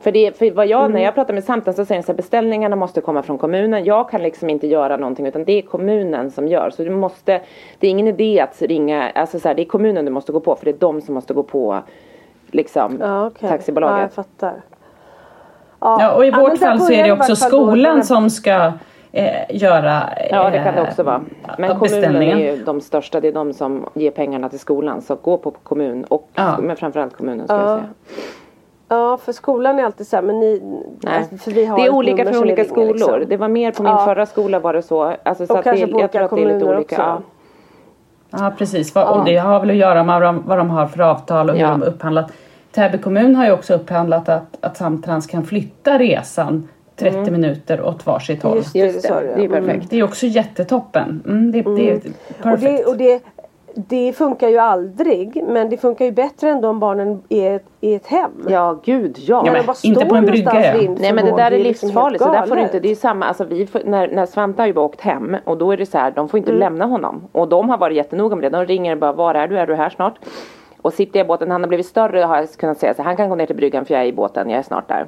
För, 0.00 0.12
det, 0.12 0.38
för 0.38 0.50
vad 0.50 0.66
jag, 0.66 0.80
Mm. 0.80 0.92
när 0.92 1.02
jag 1.02 1.14
pratar 1.14 1.34
med 1.34 1.44
Samten 1.44 1.74
så 1.74 1.84
säger 1.84 2.02
de 2.02 2.10
att 2.12 2.16
beställningarna 2.16 2.76
måste 2.76 3.00
komma 3.00 3.22
från 3.22 3.38
kommunen. 3.38 3.84
Jag 3.84 4.10
kan 4.10 4.22
liksom 4.22 4.50
inte 4.50 4.66
göra 4.66 4.96
någonting 4.96 5.26
utan 5.26 5.44
det 5.44 5.52
är 5.52 5.62
kommunen 5.62 6.30
som 6.30 6.48
gör. 6.48 6.70
Så 6.70 6.84
du 6.84 6.90
måste, 6.90 7.40
det 7.78 7.86
är 7.86 7.90
ingen 7.90 8.08
idé 8.08 8.40
att 8.40 8.62
ringa, 8.62 9.10
alltså 9.10 9.38
så 9.40 9.48
här, 9.48 9.54
det 9.54 9.62
är 9.62 9.66
kommunen 9.66 10.04
du 10.04 10.10
måste 10.10 10.32
gå 10.32 10.40
på 10.40 10.56
för 10.56 10.64
det 10.64 10.70
är 10.70 10.78
de 10.78 11.00
som 11.00 11.14
måste 11.14 11.34
gå 11.34 11.42
på 11.42 11.78
liksom 12.50 12.98
Ja. 13.00 13.30
Ja, 13.40 13.48
taxibolaget. 13.48 14.00
jag 14.02 14.12
fattar. 14.12 14.62
ja, 15.80 16.14
och 16.14 16.26
i 16.26 16.30
vårt 16.30 16.58
fall 16.58 16.80
så 16.80 16.92
är 16.92 17.04
det 17.04 17.12
också 17.12 17.36
skolan 17.36 18.04
som 18.04 18.30
ska 18.30 18.72
eh, 19.12 19.56
göra 19.56 20.02
Ja 20.30 20.50
det 20.50 20.58
kan 20.64 20.74
det 20.74 20.80
eh, 20.80 20.88
också 20.88 21.02
vara. 21.02 21.20
Men 21.58 21.78
kommunen 21.78 22.22
är 22.22 22.36
ju 22.36 22.64
de 22.64 22.80
största, 22.80 23.20
det 23.20 23.28
är 23.28 23.32
de 23.32 23.52
som 23.52 23.86
ger 23.94 24.10
pengarna 24.10 24.48
till 24.48 24.58
skolan. 24.58 25.02
Så 25.02 25.14
gå 25.14 25.36
på 25.38 25.50
kommun 25.50 26.04
och, 26.04 26.28
Ja. 26.34 26.56
men 26.60 26.76
framförallt 26.76 27.16
kommunen 27.16 27.46
ska 27.46 27.54
Ja. 27.56 27.60
jag 27.70 27.78
säga. 27.78 27.88
Ja 28.88 29.16
för 29.16 29.32
skolan 29.32 29.78
är 29.78 29.84
alltid 29.84 30.06
så 30.06 30.16
här, 30.16 30.22
men 30.22 30.40
ni... 30.40 30.62
Nej. 31.00 31.18
alltså, 31.18 31.36
för 31.36 31.50
vi 31.50 31.64
har 31.64 31.78
Det 31.78 31.86
är 31.86 31.90
olika 31.90 32.24
för 32.24 32.40
olika 32.40 32.54
ringer, 32.62 32.64
skolor. 32.68 32.92
liksom. 32.94 33.24
Det 33.28 33.36
var 33.36 33.48
mer 33.48 33.72
på 33.72 33.82
min 33.82 33.92
Ja. 33.92 34.04
förra 34.04 34.26
skola 34.26 34.60
var 34.60 34.72
det 34.72 34.82
så. 34.82 35.14
Alltså, 35.22 35.46
så 35.46 35.52
Och 35.52 35.58
att 35.58 35.64
det, 35.64 35.70
kanske 35.70 35.86
på 35.86 36.00
jag 36.00 36.12
tror 36.12 36.22
olika 36.22 36.24
att 36.24 36.30
det 36.30 36.42
är 36.42 36.46
lite 36.46 36.58
kommuner 36.60 36.76
olika. 36.76 36.94
också. 36.94 37.22
Ja. 38.30 38.38
Ja 38.44 38.52
precis, 38.58 38.94
Vad- 38.94 39.18
och 39.18 39.24
det 39.24 39.36
har 39.36 39.60
väl 39.60 39.70
att 39.70 39.76
göra 39.76 40.04
med 40.04 40.14
vad 40.20 40.22
de, 40.22 40.42
vad 40.46 40.58
de 40.58 40.70
har 40.70 40.86
för 40.86 41.00
avtal 41.02 41.50
och 41.50 41.56
hur 41.56 41.62
Ja. 41.62 41.68
de 41.70 41.80
har 41.82 41.88
upphandlat. 41.88 42.32
Täby 42.72 42.98
kommun 42.98 43.36
har 43.36 43.44
ju 43.46 43.52
också 43.52 43.74
upphandlat 43.74 44.28
att, 44.28 44.56
att 44.60 44.76
Samtrans 44.76 45.26
kan 45.26 45.44
flytta 45.44 45.98
resan 45.98 46.68
30 46.96 47.30
minuter 47.30 47.82
åt 47.82 48.06
varsitt 48.06 48.42
håll. 48.42 48.56
Just 48.56 48.72
det, 48.72 48.78
Just 48.78 49.02
det 49.02 49.08
sa 49.08 49.14
det, 49.20 49.26
det 49.26 49.32
är. 49.32 49.38
Mm. 49.46 49.50
perfekt. 49.66 49.90
Det 49.90 49.98
är 49.98 50.02
också 50.04 50.26
jättetoppen. 50.26 51.22
Mm, 51.26 51.52
det, 51.52 51.62
det 51.62 51.90
är 51.90 51.96
Och, 51.96 52.42
perfekt. 52.42 52.62
det, 52.62 52.84
och 52.90 52.96
det, 52.96 53.22
det 53.74 54.12
funkar 54.12 54.48
ju 54.48 54.58
aldrig 54.58 55.44
men 55.48 55.70
det 55.70 55.76
funkar 55.76 56.04
ju 56.04 56.10
bättre 56.12 56.50
ändå 56.50 56.68
om 56.68 56.80
barnen 56.80 57.22
är 57.28 57.56
ett, 57.56 57.64
i 57.80 57.94
ett 57.94 58.06
hem. 58.06 58.30
Ja, 58.48 58.80
gud 58.84 59.16
ja. 59.18 59.42
Ja, 59.46 59.52
men 59.52 59.60
de 59.60 59.66
bara 59.66 59.76
inte 59.84 60.00
står 60.00 60.08
på 60.08 60.14
en 60.14 60.26
brygga, 60.26 60.74
ja. 60.82 60.90
Nej 61.00 61.12
men 61.12 61.24
det 61.24 61.36
där 61.36 61.50
är 61.50 61.58
liksom 61.58 61.86
livsfarligt. 61.88 62.22
helt 62.24 62.34
så 62.34 62.40
där 62.40 62.46
får 62.46 62.56
du 62.56 62.60
galet. 62.62 62.74
inte, 62.74 62.80
det 62.88 62.90
är 62.90 62.94
samma, 62.94 63.26
alltså 63.26 63.44
vi, 63.44 63.66
får- 63.66 63.82
när, 63.84 64.08
när 64.08 64.26
Svante 64.26 64.62
har 64.62 64.66
ju 64.66 64.72
bara 64.72 64.84
åkt 64.84 65.00
hem 65.00 65.36
och 65.44 65.58
då 65.58 65.70
är 65.72 65.76
det 65.76 65.86
så 65.86 65.98
här, 65.98 66.10
de 66.10 66.28
får 66.28 66.38
Mm. 66.38 66.48
inte 66.48 66.58
lämna 66.60 66.84
honom. 66.86 67.22
Och 67.32 67.48
de 67.48 67.68
har 67.70 67.78
varit 67.78 67.96
jättenoga 67.96 68.36
med 68.36 68.52
det. 68.52 68.58
De 68.58 68.64
ringer 68.66 68.96
bara, 68.96 69.12
var 69.12 69.34
är 69.34 69.48
du? 69.48 69.58
Är 69.58 69.66
du 69.66 69.74
här 69.74 69.90
snart? 69.90 70.14
Och 70.82 70.92
sitter 70.92 71.18
jag 71.18 71.24
i 71.24 71.28
båten, 71.28 71.50
han 71.50 71.60
har 71.62 71.68
blivit 71.68 71.86
större 71.86 72.20
har 72.20 72.36
jag 72.36 72.50
kunnat 72.52 72.78
säga 72.78 72.94
så 72.94 73.02
han 73.02 73.16
kan 73.16 73.28
gå 73.28 73.34
ner 73.34 73.46
till 73.46 73.56
bryggan 73.56 73.84
för 73.84 73.94
jag 73.94 74.02
är 74.02 74.06
i 74.06 74.12
båten, 74.12 74.50
jag 74.50 74.58
är 74.58 74.62
snart 74.62 74.88
där. 74.88 75.06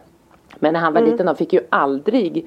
Men 0.59 0.73
när 0.73 0.81
han 0.81 0.93
var 0.93 1.01
Mm. 1.01 1.13
liten 1.13 1.27
de 1.27 1.37
fick 1.37 1.53
ju 1.53 1.61
aldrig 1.71 2.47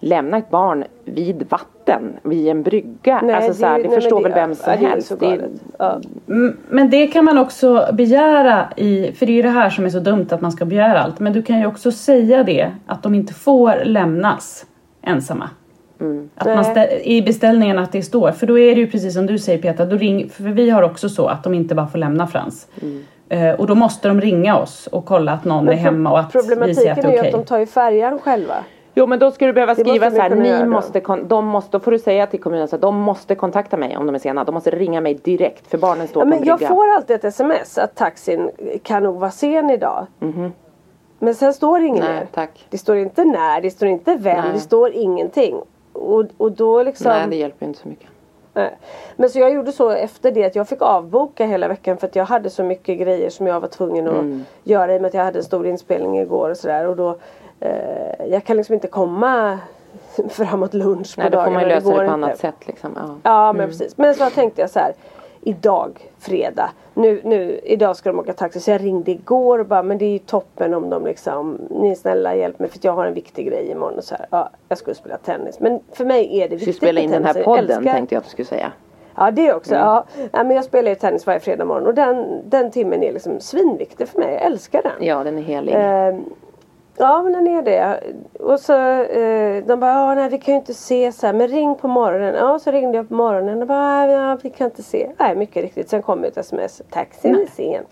lämna 0.00 0.38
ett 0.38 0.50
barn 0.50 0.84
vid 1.04 1.46
vatten, 1.48 2.02
vid 2.22 2.48
en 2.48 2.62
brygga. 2.62 3.20
Nej, 3.22 3.34
alltså, 3.34 3.54
så 3.54 3.66
här, 3.66 3.72
det 3.72 3.78
nej, 3.78 3.90
men 3.90 4.00
förstår 4.00 4.22
väl 4.22 4.32
vem 4.32 4.50
ja, 4.50 4.54
som 4.56 4.64
det 4.66 4.86
är 4.86 4.90
helst. 4.90 5.12
Det. 5.20 5.40
Ja. 5.78 6.00
Mm, 6.28 6.56
Men 6.68 6.90
det 6.90 7.06
kan 7.06 7.24
man 7.24 7.38
också 7.38 7.86
begära 7.92 8.68
i, 8.76 9.12
för 9.12 9.26
det 9.26 9.32
är 9.32 9.34
ju 9.36 9.42
det 9.42 9.48
här 9.48 9.70
som 9.70 9.84
är 9.84 9.88
så 9.90 9.98
dumt 10.00 10.26
att 10.30 10.40
man 10.40 10.52
ska 10.52 10.64
begära 10.64 11.02
allt. 11.02 11.20
Men 11.20 11.32
du 11.32 11.42
kan 11.42 11.58
ju 11.60 11.66
också 11.66 11.92
säga 11.92 12.42
det, 12.44 12.72
att 12.86 13.02
de 13.02 13.14
inte 13.14 13.34
får 13.34 13.84
lämnas 13.84 14.66
ensamma. 15.02 15.50
Att 16.34 16.46
man 16.46 16.56
Nej. 16.56 16.64
stä- 16.74 17.00
I 17.04 17.22
beställningen 17.22 17.78
att 17.78 17.92
det 17.92 18.02
står, 18.02 18.32
för 18.32 18.46
då 18.46 18.58
är 18.58 18.74
det 18.74 18.80
ju 18.80 18.90
precis 18.90 19.14
som 19.14 19.26
du 19.26 19.38
säger 19.38 19.62
Petra, 19.62 19.86
då 19.86 19.96
ring, 19.96 20.28
för 20.30 20.44
vi 20.44 20.70
har 20.70 20.82
också 20.82 21.08
så 21.08 21.26
att 21.26 21.44
de 21.44 21.54
inte 21.54 21.74
bara 21.74 21.86
får 21.86 21.98
lämna 21.98 22.26
Frans. 22.26 22.66
Eh, 22.82 22.88
och 23.58 23.66
då 23.66 23.74
måste 23.74 24.08
de 24.08 24.20
ringa 24.20 24.58
oss 24.58 24.86
och 24.86 25.04
kolla 25.04 25.32
att 25.32 25.44
någon 25.44 25.68
är 25.68 25.72
hemma 25.72 26.10
och 26.12 26.18
att 26.18 26.26
vi 26.26 26.30
säger 26.30 26.42
att 26.42 26.48
Problematiken 26.48 26.94
det 26.96 27.00
är 27.02 27.08
är 27.08 27.12
ju 27.12 27.18
okej. 27.18 27.28
att 27.28 27.32
de 27.40 27.44
tar 27.44 27.58
ju 27.58 27.66
färjan 27.66 28.18
själva. 28.18 28.54
Jo 28.94 29.06
men 29.06 29.18
då 29.18 29.30
ska 29.30 29.46
du 29.46 29.52
behöva 29.52 29.74
skriva 29.74 30.06
måste 30.06 30.16
så 30.16 30.22
här, 30.22 30.30
ni 30.30 30.58
då. 30.58 30.64
måste, 30.66 31.00
kon- 31.00 31.28
de 31.28 31.46
måste, 31.46 31.70
då 31.70 31.80
får 31.80 31.90
du 31.90 31.98
säga 31.98 32.26
till 32.26 32.40
kommunen 32.40 32.68
så 32.68 32.76
att 32.76 32.82
de 32.82 32.96
måste 32.96 33.34
kontakta 33.34 33.76
mig 33.76 33.96
om 33.96 34.06
de 34.06 34.14
är 34.14 34.18
sena. 34.18 34.44
De 34.44 34.54
måste 34.54 34.70
ringa 34.70 35.00
mig 35.00 35.14
direkt 35.14 35.66
för 35.66 35.78
barnen 35.78 36.08
står 36.08 36.22
Ja, 36.22 36.30
på 36.30 36.34
en 36.34 36.40
men 36.40 36.48
jag 36.48 36.60
får 36.60 36.88
alltid 36.88 37.16
ett 37.16 37.24
sms 37.24 37.78
att 37.78 37.94
taxin 37.94 38.50
kan 38.82 39.02
nog 39.02 39.20
vara 39.20 39.30
sen 39.30 39.70
idag. 39.70 40.06
Men 41.18 41.34
sen 41.34 41.54
står 41.54 41.78
det 41.80 41.86
inget. 41.86 42.04
Nej, 42.04 42.14
mer. 42.14 42.26
tack. 42.34 42.66
Det 42.70 42.78
står 42.78 42.96
inte 42.96 43.24
när, 43.24 43.60
det 43.60 43.70
står 43.70 43.88
inte 43.88 44.16
vem, 44.16 44.36
Nej. 44.44 44.50
det 44.52 44.60
står 44.60 44.92
ingenting. 44.92 45.56
Och, 45.92 46.24
och 46.36 46.52
då 46.52 46.82
liksom... 46.82 47.12
Nej 47.12 47.26
det 47.30 47.36
hjälper 47.36 47.66
inte 47.66 47.78
så 47.80 47.88
mycket. 47.88 48.08
Nej. 48.58 48.76
Men 49.16 49.30
så 49.30 49.38
jag 49.38 49.52
gjorde 49.52 49.72
så 49.72 49.90
efter 49.90 50.30
det 50.32 50.44
att 50.44 50.54
jag 50.54 50.68
fick 50.68 50.82
avboka 50.82 51.46
hela 51.46 51.68
veckan 51.68 51.96
för 51.96 52.06
att 52.06 52.16
jag 52.16 52.24
hade 52.24 52.50
så 52.50 52.62
mycket 52.62 52.98
grejer 52.98 53.30
som 53.30 53.46
jag 53.46 53.60
var 53.60 53.68
tvungen 53.68 54.08
att 54.08 54.12
Mm. 54.14 54.44
göra 54.64 54.94
i 54.94 54.96
och 54.98 55.02
med 55.02 55.08
att 55.08 55.14
jag 55.14 55.24
hade 55.24 55.38
en 55.38 55.44
stor 55.44 55.66
inspelning 55.66 56.18
igår 56.18 56.50
och 56.50 56.56
sådär. 56.56 56.86
Och 56.86 56.96
då, 56.96 57.16
eh, 57.60 58.26
jag 58.28 58.44
kan 58.44 58.56
liksom 58.56 58.74
inte 58.74 58.88
komma 58.88 59.58
framåt 60.28 60.74
lunch 60.74 61.14
på 61.16 61.20
Nej 61.22 61.30
då 61.30 61.36
får 61.44 61.50
man 61.50 61.54
dagarna, 61.62 61.74
lösa 61.74 61.88
det 61.88 61.90
går 61.90 61.96
på 61.98 62.02
inte. 62.02 62.12
annat 62.12 62.38
sätt 62.38 62.66
liksom. 62.66 62.90
Ja. 62.96 63.14
Ja 63.22 63.44
Mm. 63.44 63.56
men 63.56 63.68
precis. 63.68 63.98
Men 63.98 64.14
så 64.14 64.30
tänkte 64.30 64.60
jag 64.60 64.70
så 64.70 64.78
här. 64.78 64.92
Idag, 65.48 66.10
fredag. 66.18 66.70
Nu, 66.94 67.20
nu, 67.24 67.60
idag 67.64 67.96
ska 67.96 68.10
de 68.12 68.18
åka 68.18 68.32
taxi. 68.32 68.60
Så 68.60 68.70
jag 68.70 68.84
ringde 68.84 69.10
igår 69.10 69.58
och 69.58 69.66
bara 69.66 69.82
men 69.82 69.98
det 69.98 70.04
är 70.04 70.10
ju 70.10 70.18
toppen 70.18 70.74
om 70.74 70.90
de 70.90 71.04
liksom. 71.04 71.58
Ni 71.70 71.96
snälla 71.96 72.34
hjälp 72.34 72.58
mig 72.58 72.68
för 72.68 72.78
jag 72.82 72.92
har 72.92 73.06
en 73.06 73.14
viktig 73.14 73.46
grej 73.46 73.70
imorgon. 73.70 73.98
Och 73.98 74.04
så 74.04 74.14
här. 74.14 74.26
Ja, 74.30 74.50
jag 74.68 74.78
skulle 74.78 74.94
spela 74.94 75.16
tennis. 75.16 75.60
Men 75.60 75.80
för 75.92 76.04
mig 76.04 76.38
är 76.40 76.42
det 76.42 76.48
Du 76.48 76.56
viktigt 76.56 76.76
skulle 76.76 76.88
spela 76.88 77.00
in 77.00 77.10
den 77.10 77.24
här. 77.24 77.34
Jag 77.34 77.44
podden 77.44 77.64
älskar- 77.64 77.92
tänkte 77.92 78.14
jag 78.14 78.20
att 78.20 78.24
du 78.24 78.30
skulle 78.30 78.46
säga. 78.46 78.72
Ja 79.16 79.30
det 79.30 79.54
också. 79.54 79.74
Mm. 79.74 79.86
Ja. 79.86 80.04
ja. 80.32 80.44
men 80.44 80.50
jag 80.56 80.64
spelar 80.64 80.88
ju 80.88 80.94
tennis 80.94 81.26
varje 81.26 81.40
fredag 81.40 81.64
morgon. 81.64 81.86
Och 81.86 81.94
den, 81.94 82.26
den 82.44 82.70
timmen 82.70 83.02
är 83.02 83.12
liksom 83.12 83.40
svinviktig 83.40 84.08
för 84.08 84.18
mig. 84.18 84.32
Jag 84.32 84.42
älskar 84.42 84.82
den. 84.82 85.06
Ja 85.06 85.24
den 85.24 85.38
är 85.38 85.42
helig. 85.42 85.74
Eh, 85.74 86.14
ja 86.98 87.22
men 87.22 87.32
den 87.32 87.46
är 87.46 87.62
det. 87.62 88.00
Och 88.40 88.60
så 88.60 88.72
eh, 89.02 89.64
de 89.64 89.80
bara, 89.80 89.92
ja, 89.92 90.14
nej 90.14 90.28
vi 90.28 90.38
kan 90.38 90.54
ju 90.54 90.58
inte 90.60 90.74
se 90.74 91.12
så 91.12 91.26
här. 91.26 91.32
Men 91.32 91.48
ring 91.48 91.74
på 91.74 91.88
morgonen. 91.88 92.34
Ja 92.34 92.58
så 92.58 92.70
ringde 92.70 92.96
jag 92.96 93.08
på 93.08 93.14
morgonen 93.14 93.62
och 93.62 93.68
bara, 93.68 94.06
ja 94.06 94.38
vi 94.42 94.50
kan 94.50 94.64
inte 94.64 94.82
se. 94.82 95.10
Nej 95.18 95.36
mycket 95.36 95.62
riktigt. 95.62 95.88
Sen 95.88 96.02
kom 96.02 96.24
ett 96.24 96.36
sms. 96.36 96.82
Taxin 96.90 97.34
är 97.34 97.46
sen. 97.46 97.84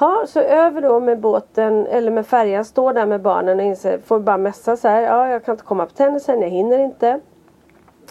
Ja 0.00 0.24
så 0.26 0.40
över 0.40 0.82
då 0.82 1.00
med 1.00 1.20
båten 1.20 1.86
eller 1.86 2.10
med 2.10 2.26
färjan. 2.26 2.64
Står 2.64 2.92
där 2.92 3.06
med 3.06 3.20
barnen 3.20 3.58
och 3.58 3.64
inser, 3.64 3.98
får 3.98 4.20
bara 4.20 4.38
messa 4.38 4.76
så 4.76 4.88
här. 4.88 5.02
Ja 5.02 5.28
jag 5.28 5.44
kan 5.44 5.52
inte 5.52 5.64
komma 5.64 5.86
på 5.86 5.92
tennisen. 5.92 6.42
Jag 6.42 6.48
hinner 6.48 6.78
inte. 6.78 7.20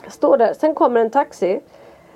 Står 0.07 0.37
där. 0.37 0.53
Sen 0.53 0.75
kommer 0.75 1.01
en 1.01 1.09
taxi. 1.09 1.61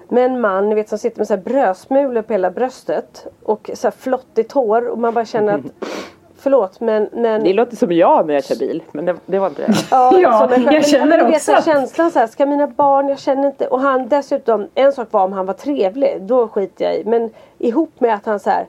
Med 0.09 0.25
en 0.25 0.41
man 0.41 0.69
ni 0.69 0.75
vet, 0.75 0.89
som 0.89 0.97
sitter 0.97 1.17
med 1.17 1.27
så 1.27 1.35
här 1.35 1.41
brödsmulor 1.41 2.21
på 2.21 2.33
hela 2.33 2.51
bröstet. 2.51 3.27
Och 3.43 3.71
så 3.73 3.87
här 3.87 3.91
flottigt 3.91 4.51
hår. 4.51 4.87
Och 4.87 4.97
man 4.97 5.13
bara 5.13 5.25
känner 5.25 5.53
att 5.53 5.65
Förlåt 6.45 6.79
men, 6.79 7.09
men 7.13 7.43
Det 7.43 7.53
låter 7.53 7.75
som 7.75 7.91
jag 7.91 8.27
när 8.27 8.33
jag 8.33 8.43
kör 8.43 8.55
bil 8.55 8.83
men 8.91 9.05
det, 9.05 9.15
det 9.25 9.39
var 9.39 9.47
inte 9.47 9.61
det. 9.61 9.73
Ja, 9.91 10.11
Ja, 10.21 10.39
som 10.39 10.53
en 10.53 10.63
själv. 10.63 10.73
jag 10.73 10.85
känner 10.85 11.17
Men 11.17 11.25
vet 11.25 11.35
också 11.35 11.51
att- 11.53 11.65
känslan 11.65 12.11
så 12.11 12.19
här, 12.19 12.27
ska 12.27 12.45
mina 12.45 12.67
barn, 12.67 13.07
jag 13.09 13.19
känner 13.19 13.47
inte. 13.47 13.67
Och 13.67 13.79
han 13.79 14.07
dessutom, 14.07 14.67
en 14.75 14.91
sak 14.93 15.07
var 15.11 15.23
om 15.23 15.33
han 15.33 15.45
var 15.45 15.53
trevlig, 15.53 16.17
då 16.21 16.47
skiter 16.47 16.85
jag 16.85 16.95
i. 16.95 17.03
Men 17.05 17.29
ihop 17.57 17.99
med 17.99 18.13
att 18.15 18.25
han 18.25 18.39
så 18.39 18.49
här. 18.49 18.65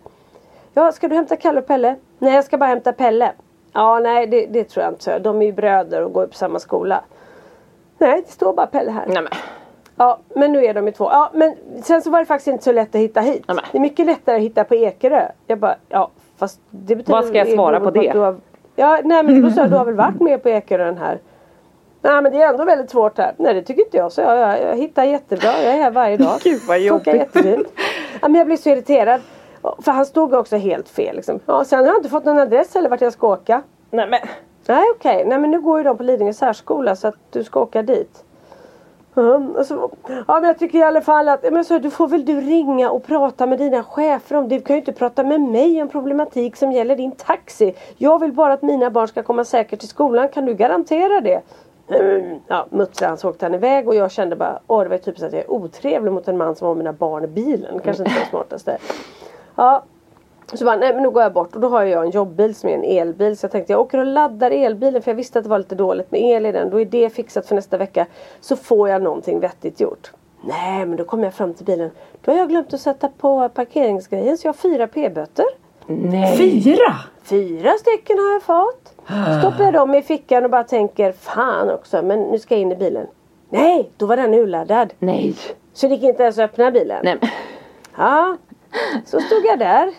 Ja, 0.75 0.93
ska 0.93 1.09
du 1.09 1.15
hämta 1.15 1.37
Kalle 1.37 1.61
och 1.61 1.67
Pelle? 1.67 1.97
Nej, 2.19 2.35
jag 2.35 2.45
ska 2.45 2.59
bara 2.59 2.67
hämta 2.67 2.93
Pelle. 2.93 3.33
Ja, 3.73 3.99
nej 3.99 4.27
det, 4.27 4.47
det 4.47 4.65
tror 4.65 4.85
jag 4.85 4.93
inte. 4.93 5.19
De 5.19 5.43
är 5.43 5.47
ju 5.47 5.53
bröder 5.53 6.03
och 6.05 6.13
går 6.13 6.27
på 6.27 6.35
samma 6.35 6.59
skola. 6.59 7.01
Nej, 7.99 8.23
det 8.27 8.33
står 8.33 8.53
bara 8.53 8.67
Pelle 8.67 8.91
här. 8.91 9.05
Nej, 9.07 9.23
men. 9.23 9.33
Ja, 9.97 10.19
men 10.35 10.53
nu 10.53 10.65
är 10.65 10.75
de 10.75 10.87
ju 10.87 10.93
två. 10.93 11.05
Ja, 11.11 11.31
men 11.35 11.55
sen 11.85 12.03
så 12.03 12.11
var 12.11 12.19
det 12.19 12.27
faktiskt 12.27 12.49
inte 12.49 12.65
så 12.65 12.73
lätt 12.73 12.95
att 12.95 13.01
hitta 13.01 13.21
hit. 13.21 13.45
Nej, 13.49 13.55
men. 13.55 13.65
Det 13.73 13.79
är 13.79 13.83
mycket 13.83 14.07
lättare 14.07 14.37
att 14.37 14.43
hitta 14.43 14.65
på 14.65 14.75
Ekerö. 14.75 15.29
Jag 15.47 15.59
bara, 15.59 15.77
ja 15.89 16.11
fast 16.37 16.61
det 16.71 16.97
betyder 16.97 17.13
Vad 17.13 17.25
ska 17.25 17.37
jag 17.39 17.49
svara 17.49 17.81
på 17.81 17.91
det? 17.91 18.09
har, 18.19 18.37
ja, 18.77 19.01
nej 19.05 19.23
men 19.23 19.43
då 19.43 19.51
sa 19.51 19.61
jag, 19.61 19.71
du 19.71 19.77
har 19.77 19.85
väl 19.85 19.95
varit 19.95 20.21
med 20.21 20.43
på 20.43 20.49
Ekerön 20.49 20.99
här? 20.99 21.19
Nej 22.03 22.23
men 22.23 22.33
det 22.33 22.43
är 22.43 22.49
ändå 22.49 22.65
väldigt 22.65 22.91
svårt 22.91 23.19
här. 23.19 23.35
Nej 23.37 23.55
det 23.55 23.63
tycker 23.63 23.83
inte 23.83 23.97
jag. 23.97 24.13
Så 24.13 24.21
jag, 24.21 24.39
jag, 24.39 24.63
jag 24.63 24.77
hittar 24.77 25.05
jättebra. 25.05 25.63
Jag 25.63 25.75
är 25.75 25.79
här 25.79 25.91
varje 25.91 26.17
dag. 26.17 26.39
Gud, 26.45 26.61
vad 26.69 26.81
jobbigt. 26.81 27.31
Ja, 28.23 28.29
men 28.29 28.35
jag 28.35 28.47
blir 28.47 28.57
så 28.57 28.69
irriterad. 28.69 29.21
För 29.79 29.93
han 29.93 30.07
stod 30.07 30.35
också 30.35 30.57
helt 30.57 30.89
fel. 30.89 31.17
Liksom. 31.17 31.41
Ja, 31.47 31.65
sen 31.65 31.79
har 31.79 31.87
jag 31.87 31.97
inte 31.97 32.09
fått 32.09 32.25
någon 32.25 32.39
adress 32.39 32.77
eller 32.77 32.89
vart 32.89 33.01
jag 33.01 33.13
ska 33.13 33.29
åka. 33.29 33.63
Nej 33.91 34.09
men. 34.09 34.21
Nej 34.69 34.85
okej, 34.95 35.25
nej 35.27 35.39
men 35.39 35.51
nu 35.51 35.61
går 35.61 35.79
ju 35.79 35.85
de 35.85 35.97
på 35.97 36.03
Lidingö 36.03 36.33
särskola 36.33 36.97
så 36.97 37.09
att 37.09 37.15
du 37.31 37.45
ska 37.45 37.61
åka 37.61 37.83
dit. 37.83 38.25
Mm, 39.17 39.51
och 39.57 39.67
så, 39.67 39.91
ja 40.07 40.35
men 40.35 40.45
jag 40.45 40.59
tycker 40.59 40.79
i 40.79 40.83
alla 40.83 41.01
fall 41.01 41.29
att 41.29 41.53
men 41.53 41.65
så, 41.65 41.79
du 41.79 41.91
får 41.91 42.09
väl 42.09 42.25
du 42.25 42.41
ringa 42.41 42.91
och 42.91 43.07
prata 43.07 43.47
med 43.47 43.59
dina 43.59 43.83
chefer 43.83 44.37
om 44.37 44.49
Du 44.49 44.61
kan 44.61 44.77
ju 44.77 44.81
inte 44.81 44.93
prata 44.93 45.25
med 45.25 45.41
mig 45.41 45.83
om 45.83 45.89
problematik 45.89 46.57
som 46.57 46.73
gäller 46.73 46.97
din 46.97 47.13
taxi. 47.13 47.75
Jag 47.97 48.19
vill 48.21 48.33
bara 48.33 48.53
att 48.53 48.63
mina 48.63 48.91
barn 48.91 49.09
ska 49.09 49.23
komma 49.23 49.45
säkert 49.45 49.81
till 49.81 49.89
skolan. 49.89 50.29
Kan 50.29 50.47
du 50.47 50.55
garantera 50.55 51.21
det? 51.21 51.43
Mm, 51.89 52.41
ja, 52.47 52.67
muttrade 52.71 53.17
så 53.17 53.31
åkte 53.31 53.45
han 53.45 53.55
iväg 53.55 53.89
och 53.89 53.95
jag 53.95 54.11
kände 54.11 54.37
bara, 54.37 54.59
åh 54.67 54.83
det 54.83 54.89
var 54.89 54.99
typiskt 54.99 55.27
att 55.27 55.33
jag 55.33 55.43
är 55.43 55.51
otrevlig 55.51 56.13
mot 56.13 56.29
en 56.29 56.37
man 56.37 56.57
som 56.57 56.69
har 56.69 56.75
mina 56.75 56.93
barn 56.93 57.25
i 57.25 57.27
bilen. 57.27 57.81
Kanske 57.85 58.03
inte 58.03 58.21
det 58.21 58.27
smartaste. 58.27 58.79
Ja, 59.55 59.85
så 60.55 60.65
bara, 60.65 60.77
nej 60.77 60.95
men 60.95 61.03
nu 61.03 61.11
går 61.11 61.23
jag 61.23 61.33
bort 61.33 61.55
och 61.55 61.61
då 61.61 61.69
har 61.69 61.83
jag 61.83 62.05
en 62.05 62.11
jobbbil 62.11 62.55
som 62.55 62.69
är 62.69 62.75
en 62.75 62.85
elbil. 62.85 63.37
Så 63.37 63.45
jag 63.45 63.53
tänkte 63.53 63.73
jag 63.73 63.81
åker 63.81 63.99
och 63.99 64.07
laddar 64.07 64.51
elbilen 64.51 65.03
för 65.03 65.11
jag 65.11 65.17
visste 65.17 65.39
att 65.39 65.45
det 65.45 65.51
var 65.51 65.59
lite 65.59 65.75
dåligt 65.75 66.11
med 66.11 66.21
el 66.21 66.47
i 66.47 66.53
den. 66.53 66.71
Då 66.71 66.81
är 66.81 66.85
det 66.85 67.11
fixat 67.11 67.47
för 67.47 67.55
nästa 67.55 67.77
vecka. 67.77 68.07
Så 68.41 68.57
får 68.57 68.89
jag 68.89 69.03
någonting 69.03 69.41
vettigt 69.41 69.81
gjort. 69.81 70.11
Nej 70.45 70.87
men 70.87 70.97
då 70.97 71.05
kommer 71.05 71.25
jag 71.25 71.35
fram 71.35 71.55
till 71.55 71.67
bilen. 71.67 71.91
Då 72.25 72.33
har 72.33 72.39
jag 72.39 72.49
glömt 72.49 72.75
att 72.75 72.81
sätta 72.81 73.09
på 73.09 73.49
parkeringsgrejen 73.49 74.39
så 74.39 74.47
jag 74.47 74.53
har 74.53 74.57
fyra 74.59 74.87
p-böter. 74.87 75.47
Fyra! 76.37 76.95
Fyra 77.23 77.73
stycken 77.73 78.19
har 78.19 78.33
jag 78.33 78.43
fått. 78.43 78.95
Stoppar 79.39 79.65
jag 79.65 79.75
dem 79.75 79.95
i 79.95 80.03
fickan 80.03 80.45
och 80.45 80.51
bara 80.51 80.65
tänker 80.65 81.13
fan 81.13 81.71
också 81.71 82.03
men 82.03 82.21
nu 82.21 82.39
ska 82.39 82.55
jag 82.55 82.63
in 82.63 82.73
i 82.73 82.77
bilen. 82.77 83.07
Nej, 83.49 83.91
då 83.97 84.07
var 84.07 84.17
den 84.17 84.35
urladdad. 84.35 84.93
Nej. 84.99 85.35
Så 85.73 85.89
det 85.89 85.95
gick 85.95 86.03
inte 86.03 86.23
ens 86.23 86.39
att 86.39 86.51
öppna 86.51 86.71
bilen. 86.71 87.01
Nej. 87.05 87.19
Ja, 87.97 88.37
så 89.05 89.21
stod 89.21 89.45
jag 89.45 89.59
där. 89.59 89.93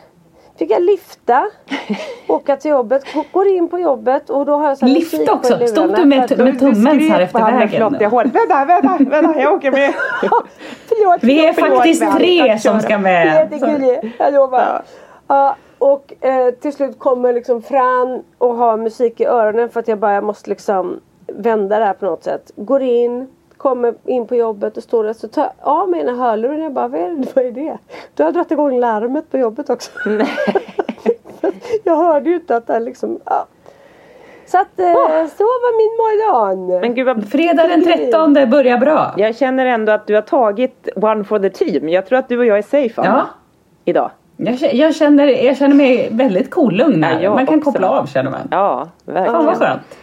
Fick 0.58 0.72
jag 0.72 0.82
lifta. 0.82 1.46
Åka 2.28 2.56
till 2.58 2.72
jobbet. 2.72 3.04
Går 3.32 3.48
in 3.48 3.70
på 3.70 3.80
jobbet 3.80 4.30
och 4.30 4.46
då 4.46 4.56
har 4.56 4.68
jag 4.68 4.78
så 4.78 4.86
på 4.86 5.30
också? 5.30 5.68
Stod 5.68 5.96
du 5.96 6.06
med, 6.06 6.40
med 6.40 6.60
tummen 6.60 7.02
så 7.08 7.14
här 7.14 7.20
efter 7.22 7.40
vägen? 7.40 8.12
håret. 8.12 8.36
Vänta, 8.36 8.66
vänta, 8.66 8.98
vänta, 9.10 9.42
jag 9.42 9.54
åker 9.54 9.72
med. 9.72 9.94
Förlåt, 10.88 11.24
Vi 11.24 11.46
är 11.46 11.54
förlåt, 11.54 11.78
faktiskt 11.78 12.00
förlåt. 12.04 12.18
tre 12.18 12.60
som 12.60 12.80
ska 12.80 12.90
Det 12.90 12.94
är 12.94 13.80
med. 13.80 14.12
jag 14.18 14.34
lovar. 14.34 14.82
Ja, 15.28 15.56
och 15.78 16.14
eh, 16.22 16.52
till 16.62 16.74
slut 16.74 17.00
kommer 17.00 17.34
liksom 17.34 17.62
Fran 17.62 18.24
och 18.38 18.56
har 18.56 18.78
musik 18.78 19.22
i 19.22 19.26
öronen 19.26 19.70
för 19.70 19.80
att 19.80 19.88
jag 19.88 19.98
bara 20.00 20.14
jag 20.14 20.24
måste 20.24 20.50
liksom 20.50 21.00
vända 21.28 21.80
det 21.80 21.86
här 21.86 21.94
på 21.94 22.06
något 22.06 22.24
sätt. 22.24 22.52
Går 22.56 22.82
in, 22.82 23.28
kommer 23.70 23.94
in 24.06 24.28
på 24.28 24.36
jobbet 24.36 24.78
och 24.78 24.84
står 24.84 25.04
där 25.04 25.14
så 25.14 25.28
tar 25.28 25.42
jag 25.42 25.52
av 25.60 25.90
mig 25.90 26.02
ena 26.02 26.12
hörluren 26.12 26.60
och 26.60 26.66
jag 26.66 26.74
bara 26.74 26.88
vad 26.88 27.00
är, 27.02 27.10
det, 27.10 27.36
vad 27.36 27.46
är 27.46 27.52
det? 27.52 27.78
Då 28.16 28.24
har 28.24 28.32
dragit 28.32 28.52
igång 28.52 28.80
larmet 28.80 29.32
på 29.32 29.38
jobbet 29.38 29.70
också. 29.70 29.92
jag 31.84 31.96
hörde 31.96 32.30
ju 32.30 32.36
inte 32.36 32.56
att 32.56 32.68
det 32.68 32.80
liksom, 32.80 33.20
ja. 33.26 33.46
Så 34.46 34.58
att 34.58 34.80
eh, 34.80 34.94
så 35.38 35.44
var 35.44 35.78
min 35.78 35.98
morgon. 35.98 36.82
Men 36.82 36.96
gud 36.96 37.06
vad 37.06 37.30
Fredag 37.30 37.68
den 37.68 37.84
13 37.84 38.34
börjar 38.34 38.78
bra. 38.78 39.14
Jag 39.18 39.36
känner 39.36 39.66
ändå 39.66 39.92
att 39.92 40.08
du 40.08 40.16
har 40.16 40.22
tagit 40.22 40.90
one 40.96 41.24
for 41.24 41.40
the 41.40 41.50
team. 41.50 41.90
Jag 41.90 42.06
tror 42.06 42.20
att 42.20 42.30
du 42.30 42.38
och 42.40 42.46
jag 42.46 42.58
är 42.58 42.62
safe 42.62 43.02
Anna. 43.02 43.10
Ja. 43.18 43.26
Idag. 43.86 44.12
Jag, 44.38 44.54
kä- 44.56 44.74
jag, 44.76 44.96
känner, 44.96 45.28
jag 45.28 45.58
känner 45.58 45.76
mig 45.76 46.10
väldigt 46.12 46.52
cool-lugn 46.52 47.04
här. 47.04 47.22
Ja, 47.22 47.36
Man 47.36 47.46
kan 47.46 47.58
också. 47.58 47.72
koppla 47.72 47.90
av 47.90 48.06
känner 48.06 48.32
man. 48.32 48.48
Ja, 48.52 48.88
verkligen. 49.06 49.34
Fan 49.34 49.46
vad 49.46 49.58
skönt. 49.58 49.98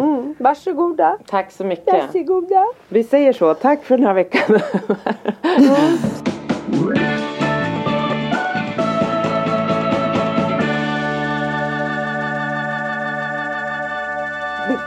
Mm, 0.00 0.34
varsågoda. 0.38 1.18
Tack 1.26 1.50
så 1.52 1.64
mycket. 1.64 1.94
Varsågoda. 1.94 2.64
Vi 2.88 3.04
säger 3.04 3.32
så. 3.32 3.54
Tack 3.54 3.84
för 3.84 3.96
den 3.96 4.06
här 4.06 4.14
veckan. 4.14 4.60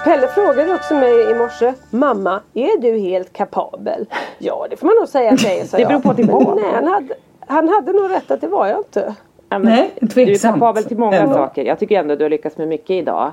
Pelle 0.04 0.28
frågade 0.28 0.74
också 0.74 0.94
mig 0.96 1.32
i 1.32 1.34
morse 1.34 1.74
Mamma, 1.90 2.42
är 2.54 2.82
du 2.82 2.98
helt 3.00 3.34
kapabel? 3.34 4.06
Ja 4.38 4.68
det 4.70 4.78
får 4.78 4.88
man 4.88 4.96
nog 4.96 5.08
säga 5.08 5.32
att 5.34 5.44
jag 5.44 5.54
är, 5.58 5.66
sa 5.66 5.78
Det 5.78 5.86
beror 5.86 6.00
på 6.00 6.14
till 6.14 6.30
vad. 6.30 6.56
Nej, 6.56 6.72
han 6.74 6.88
hade, 6.88 7.14
han 7.48 7.70
hade 7.70 7.92
nog 7.94 8.12
rätt 8.12 8.32
att 8.32 8.42
det 8.42 8.48
var 8.48 8.68
jag 8.68 8.78
inte. 8.80 9.16
Ja, 9.50 9.60
men 9.60 9.72
Nej, 9.74 9.92
Du 10.02 10.06
är 10.06 10.10
tveksamt. 10.10 10.54
kapabel 10.56 10.84
till 10.84 10.98
många 10.98 11.16
Ändå. 11.18 11.34
saker. 11.34 11.66
Jag 11.66 11.80
tycker 11.80 12.00
ändå 12.00 12.16
du 12.16 12.24
har 12.26 12.30
lyckats 12.30 12.58
med 12.58 12.68
mycket 12.68 12.90
idag. 12.90 13.32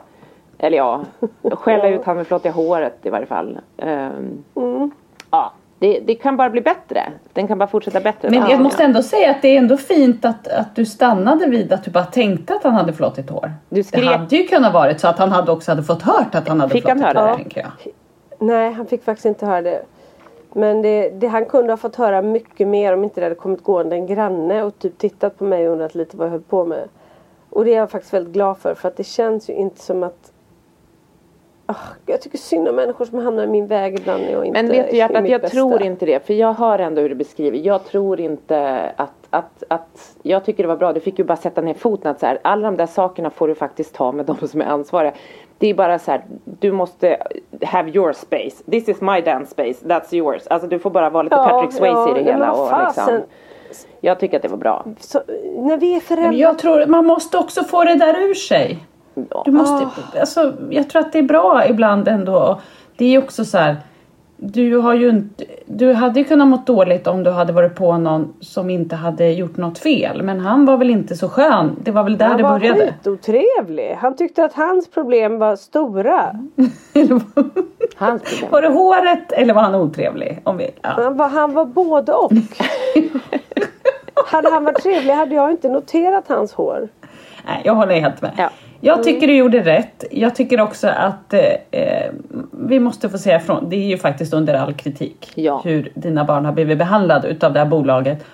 Eller 0.63 0.77
ja, 0.77 1.01
skälla 1.53 1.89
ut 1.89 2.05
han 2.05 2.17
med 2.17 2.27
flottiga 2.27 2.53
håret 2.53 2.97
i 3.03 3.11
varje 3.11 3.27
fall. 3.27 3.59
Um, 3.77 4.45
Mm. 4.55 4.91
Ja, 5.31 5.53
det, 5.79 6.01
det 6.01 6.15
kan 6.15 6.37
bara 6.37 6.51
bli 6.51 6.61
bättre. 6.61 7.03
Den 7.33 7.49
kan 7.49 7.59
bara 7.59 7.67
fortsätta 7.67 8.01
bättre. 8.01 8.31
Men 8.31 8.39
Ja. 8.39 8.51
jag 8.51 8.61
måste 8.61 8.83
ändå 8.85 9.03
säga 9.03 9.31
att 9.31 9.43
det 9.43 9.49
är 9.49 9.59
ändå 9.59 9.77
fint 9.77 10.25
att, 10.25 10.49
att 10.49 10.77
du 10.77 10.85
stannade 10.87 11.47
vid 11.47 11.73
att 11.73 11.85
du 11.85 11.91
bara 11.91 12.05
tänkte 12.05 12.55
att 12.55 12.63
han 12.63 12.73
hade 12.75 12.93
flottigt 12.93 13.31
hår. 13.31 13.53
Du 13.69 13.81
skrek- 13.83 14.01
Det 14.01 14.07
hade 14.17 14.37
ju 14.37 14.47
kunnat 14.47 14.75
varit 14.75 15.01
så 15.01 15.09
att 15.09 15.19
han 15.19 15.33
hade 15.33 15.53
också 15.53 15.71
hade 15.71 15.83
fått 15.83 16.03
hört 16.03 16.35
att 16.35 16.49
han 16.49 16.61
hade 16.61 16.73
Fick 16.73 16.89
han 16.89 16.99
flottigt 16.99 17.17
höra 17.19 17.27
hår, 17.31 17.37
det? 17.39 17.43
tänker 17.43 17.61
jag. 17.61 17.93
Nej, 18.39 18.73
han 18.73 18.87
fick 18.87 19.05
faktiskt 19.05 19.27
inte 19.27 19.47
höra 19.47 19.63
det. 19.63 19.83
Men 20.53 20.83
det, 20.83 21.11
det, 21.11 21.27
han 21.27 21.45
kunde 21.45 21.73
ha 21.73 21.77
fått 21.77 21.97
höra 21.97 22.23
mycket 22.23 22.69
mer 22.69 22.93
om 22.95 23.05
inte 23.05 23.21
det 23.21 23.25
hade 23.25 23.35
kommit 23.35 23.63
gående 23.65 23.97
en 23.97 24.07
granne 24.07 24.63
och 24.63 24.79
typ 24.79 24.99
tittat 24.99 25.39
på 25.39 25.45
mig 25.45 25.67
och 25.67 25.73
undrat 25.73 25.95
lite 25.95 26.17
vad 26.17 26.27
jag 26.27 26.31
höll 26.33 26.41
på 26.43 26.65
med. 26.65 26.89
Och 27.51 27.65
det 27.65 27.75
är 27.75 27.77
jag 27.77 27.91
faktiskt 27.91 28.15
väldigt 28.15 28.33
glad 28.35 28.59
för 28.59 28.75
för 28.75 28.89
att 28.89 28.97
det 28.97 29.05
känns 29.05 29.51
ju 29.51 29.55
inte 29.55 29.81
som 29.81 30.03
att 30.03 30.20
Ah, 31.71 31.77
jag 32.07 32.21
tycker 32.21 32.39
synd 32.39 32.69
om 32.69 32.77
människor 32.77 33.05
som 33.05 33.19
hamnar 33.19 33.45
i 33.45 33.47
min 33.47 33.67
väg 33.67 33.99
ibland 33.99 34.23
när 34.23 34.33
jag 34.33 34.47
inte 34.47 34.63
Men 34.63 34.71
vet 34.71 34.91
du 34.91 34.93
är 34.93 34.99
hjärtat, 34.99 35.29
jag 35.29 35.41
bästa. 35.41 35.55
tror 35.55 35.83
inte 35.83 36.07
det. 36.07 36.27
För 36.27 36.35
jag 36.35 36.55
hör 36.55 36.79
ändå 36.79 37.03
hur 37.03 37.09
du 37.09 37.15
beskriver. 37.15 37.59
Jag 37.59 37.85
tror 37.85 38.21
inte 38.21 38.91
att, 38.97 39.13
att, 39.31 39.63
att 39.69 40.17
jag 40.23 40.45
tycker 40.45 40.63
det 40.63 40.69
var 40.69 40.77
bra. 40.77 40.93
Du 40.93 41.01
fick 41.01 41.19
ju 41.19 41.25
bara 41.25 41.37
sätta 41.37 41.61
ner 41.61 41.75
foten 41.75 42.11
att 42.11 42.21
så 42.21 42.27
här, 42.27 42.39
alla 42.43 42.63
de 42.71 42.77
där 42.77 42.87
sakerna 42.87 43.31
får 43.31 43.49
du 43.49 43.55
faktiskt 43.55 43.95
ta 43.95 44.13
med 44.13 44.27
de 44.41 44.49
som 44.49 44.61
är 44.61 44.65
ansvariga. 44.65 45.13
Det 45.59 45.67
är 45.71 45.75
bara 45.75 45.99
så 45.99 46.11
här, 46.11 46.25
du 46.45 46.73
måste 46.73 47.17
have 47.63 47.91
your 47.91 48.13
space. 48.13 48.65
This 48.71 48.89
is 48.89 49.01
my 49.01 49.21
dance 49.21 49.51
space, 49.51 49.87
that's 49.87 50.15
yours. 50.15 50.43
Alltså 50.47 50.69
du 50.69 50.79
får 50.79 50.91
bara 50.91 51.11
vara 51.11 51.23
lite 51.23 51.37
Ja, 51.37 51.49
Patrick 51.49 51.73
Swayze 51.73 52.01
ja, 52.01 52.17
i 52.17 52.23
det 52.23 52.31
hela. 52.31 52.53
Och 52.53 52.71
liksom, 52.85 53.21
jag 54.01 54.21
tycker 54.21 54.37
att 54.37 54.43
det 54.43 54.49
var 54.49 54.57
bra. 54.57 54.85
Så, 55.01 55.21
när 55.57 55.77
vi 55.77 55.97
är 55.97 56.01
föräldrar. 56.01 56.31
Men 56.31 56.39
jag 56.39 56.59
tror 56.59 56.87
man 56.87 57.07
måste 57.07 57.39
också 57.39 57.65
få 57.65 57.85
det 57.85 57.95
där 57.95 58.21
ur 58.21 58.35
sig. 58.35 58.79
Du 59.45 59.51
måste, 59.51 59.89
alltså, 60.21 60.53
jag 60.71 60.91
tror 60.91 61.03
att 61.03 61.13
det 61.13 61.19
är 61.19 61.23
bra 61.23 61.67
ibland 61.69 62.09
ändå. 62.09 62.61
Det 62.97 63.15
är 63.15 63.19
också 63.19 63.45
så 63.45 63.59
här. 63.59 63.77
Du, 64.43 64.77
har 64.77 64.95
ju 64.95 65.09
inte, 65.09 65.45
du 65.67 65.93
hade 65.93 66.21
ju 66.21 66.25
kunnat 66.25 66.49
må 66.49 66.57
dåligt 66.57 67.07
om 67.07 67.23
du 67.23 67.31
hade 67.31 67.53
varit 67.53 67.75
på 67.75 67.99
någon 67.99 68.35
som 68.41 68.71
inte 68.71 68.97
hade 68.97 69.31
gjort 69.33 69.57
något 69.57 69.79
fel. 69.79 70.23
Men 70.23 70.41
han 70.41 70.67
var 70.67 70.77
väl 70.77 70.91
inte 70.91 71.17
så 71.17 71.29
skön. 71.29 71.77
Det 71.83 71.91
var 71.91 72.05
väl 72.05 72.19
där 72.19 72.27
han 72.27 72.37
det 72.37 72.43
var 72.43 72.59
började. 72.59 72.81
skitotrevlig. 72.81 73.97
Han 74.01 74.17
tyckte 74.17 74.45
att 74.45 74.53
hans 74.55 74.91
problem 74.91 75.39
var 75.39 75.57
stora. 75.57 76.25
Hans 77.97 78.23
problem. 78.23 78.51
var 78.51 78.63
det 78.63 78.69
håret 78.69 79.33
eller 79.33 79.55
var 79.55 79.63
han 79.63 79.75
otrevlig? 79.75 80.41
Om 80.45 80.57
vi, 80.57 80.71
ja. 80.83 80.89
Han 80.89 81.17
var, 81.17 81.29
han 81.29 81.55
var 81.55 81.65
både 81.65 82.13
och. 82.13 82.33
hade 84.27 84.51
han 84.51 84.65
varit 84.65 84.83
trevlig 84.83 85.15
hade 85.15 85.35
jag 85.35 85.51
inte 85.51 85.69
noterat 85.69 86.25
hans 86.29 86.53
hår. 86.53 86.89
Nej, 87.47 87.63
jag 87.65 87.75
håller 87.75 88.01
helt 88.01 88.23
med. 88.23 88.33
Ja. 88.37 88.51
Jag 88.81 89.03
tycker 89.05 89.27
du 89.27 89.37
gjorde 89.37 89.61
rätt. 89.61 90.05
Jag 90.11 90.35
tycker 90.35 90.61
också 90.61 90.89
att 90.89 91.35
eh, 91.35 91.41
eh, 91.71 92.11
vi 92.53 92.81
måste 92.81 93.09
få 93.09 93.19
säga 93.19 93.37
ifrån. 93.37 93.69
Det 93.69 93.77
är 93.77 93.87
ju 93.87 93.99
faktiskt 93.99 94.35
under 94.35 94.55
all 94.55 94.75
kritik 94.75 95.33
Ja. 95.35 95.61
hur 95.65 95.93
dina 95.95 96.25
barn 96.25 96.45
har 96.45 96.53
blivit 96.53 96.79
behandlade 96.79 97.29
utav 97.29 97.53
det 97.53 97.59
här 97.59 97.67
bolaget. 97.67 98.25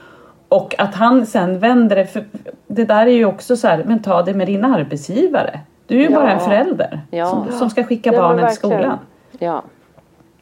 Och 0.49 0.75
att 0.79 0.95
han 0.95 1.27
sen 1.27 1.59
vänder 1.59 1.97
det, 1.97 2.07
för 2.07 2.25
det 2.67 2.85
där 2.85 3.07
är 3.07 3.11
ju 3.11 3.25
också 3.25 3.57
så 3.57 3.69
här, 3.69 3.85
men 3.87 4.03
ta 4.03 4.23
det 4.23 4.35
med 4.35 4.47
din 4.47 4.65
arbetsgivare. 4.65 5.61
Du 5.87 5.95
är 5.95 6.01
ju 6.01 6.11
Ja. 6.11 6.21
bara 6.21 6.31
en 6.31 6.41
förälder 6.41 7.01
Ja. 7.11 7.27
som, 7.27 7.59
som 7.59 7.71
ska 7.71 7.85
skicka 7.85 8.13
barnen 8.13 8.47
till 8.49 8.57
skolan. 8.57 8.99
Ja. 9.39 9.63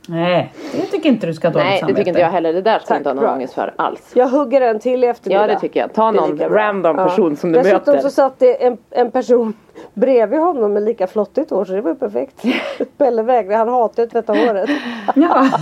Nej, 0.08 0.52
det 0.72 0.86
tycker 0.86 1.08
inte 1.08 1.26
du 1.26 1.34
ska 1.34 1.48
ha 1.48 1.52
dåligt 1.52 1.64
Nej, 1.66 1.74
det 1.74 1.78
samvete. 1.80 1.98
tycker 1.98 2.08
inte 2.08 2.20
jag 2.20 2.28
heller. 2.30 2.52
Det 2.52 2.62
där 2.62 2.78
ska 2.78 2.86
Tack, 2.88 2.94
du 2.94 2.98
inte 2.98 3.08
ha 3.08 3.14
någon 3.14 3.24
bra. 3.24 3.32
ångest 3.32 3.54
för 3.54 3.74
alls. 3.76 4.10
Jag 4.14 4.28
hugger 4.28 4.60
en 4.60 4.78
till 4.78 5.04
i 5.04 5.06
eftermiddag. 5.06 5.40
Ja, 5.42 5.46
det 5.46 5.60
tycker 5.60 5.80
jag. 5.80 5.92
Ta 5.92 6.12
Det 6.12 6.18
är 6.18 6.20
någon 6.20 6.36
bra. 6.36 6.48
random 6.48 6.96
person 6.96 7.36
som 7.36 7.52
du 7.52 7.58
Dessutom 7.58 7.94
möter. 7.94 8.08
så 8.08 8.10
satt 8.14 8.38
det 8.38 8.64
en, 8.66 8.78
en 8.90 9.10
person 9.10 9.54
bredvid 9.94 10.40
honom 10.40 10.72
med 10.72 10.82
lika 10.82 11.06
flottigt 11.06 11.50
hår 11.50 11.64
så 11.64 11.72
det 11.72 11.80
var 11.80 11.90
ju 11.90 11.96
perfekt. 11.96 12.42
Pelle 12.98 13.22
vägrade, 13.22 13.56
han 13.58 13.68
hatar 13.68 14.02
ju 14.02 14.06
att 14.06 14.12
tvätta 14.12 14.32
håret. 14.32 14.70
Ja. 15.14 15.46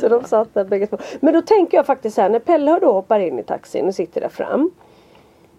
Så 0.00 0.08
de 0.08 0.24
satt 0.24 0.54
där 0.54 0.64
bägge 0.64 0.86
två. 0.86 0.96
Men 1.20 1.34
då 1.34 1.42
tänker 1.42 1.76
jag 1.76 1.86
faktiskt 1.86 2.14
så 2.16 2.22
här 2.22 2.28
när 2.28 2.38
Pelle 2.38 2.78
då 2.80 2.92
hoppar 2.92 3.18
in 3.20 3.38
i 3.38 3.42
taxin 3.42 3.86
och 3.86 3.94
sitter 3.94 4.20
där 4.20 4.28
fram. 4.28 4.70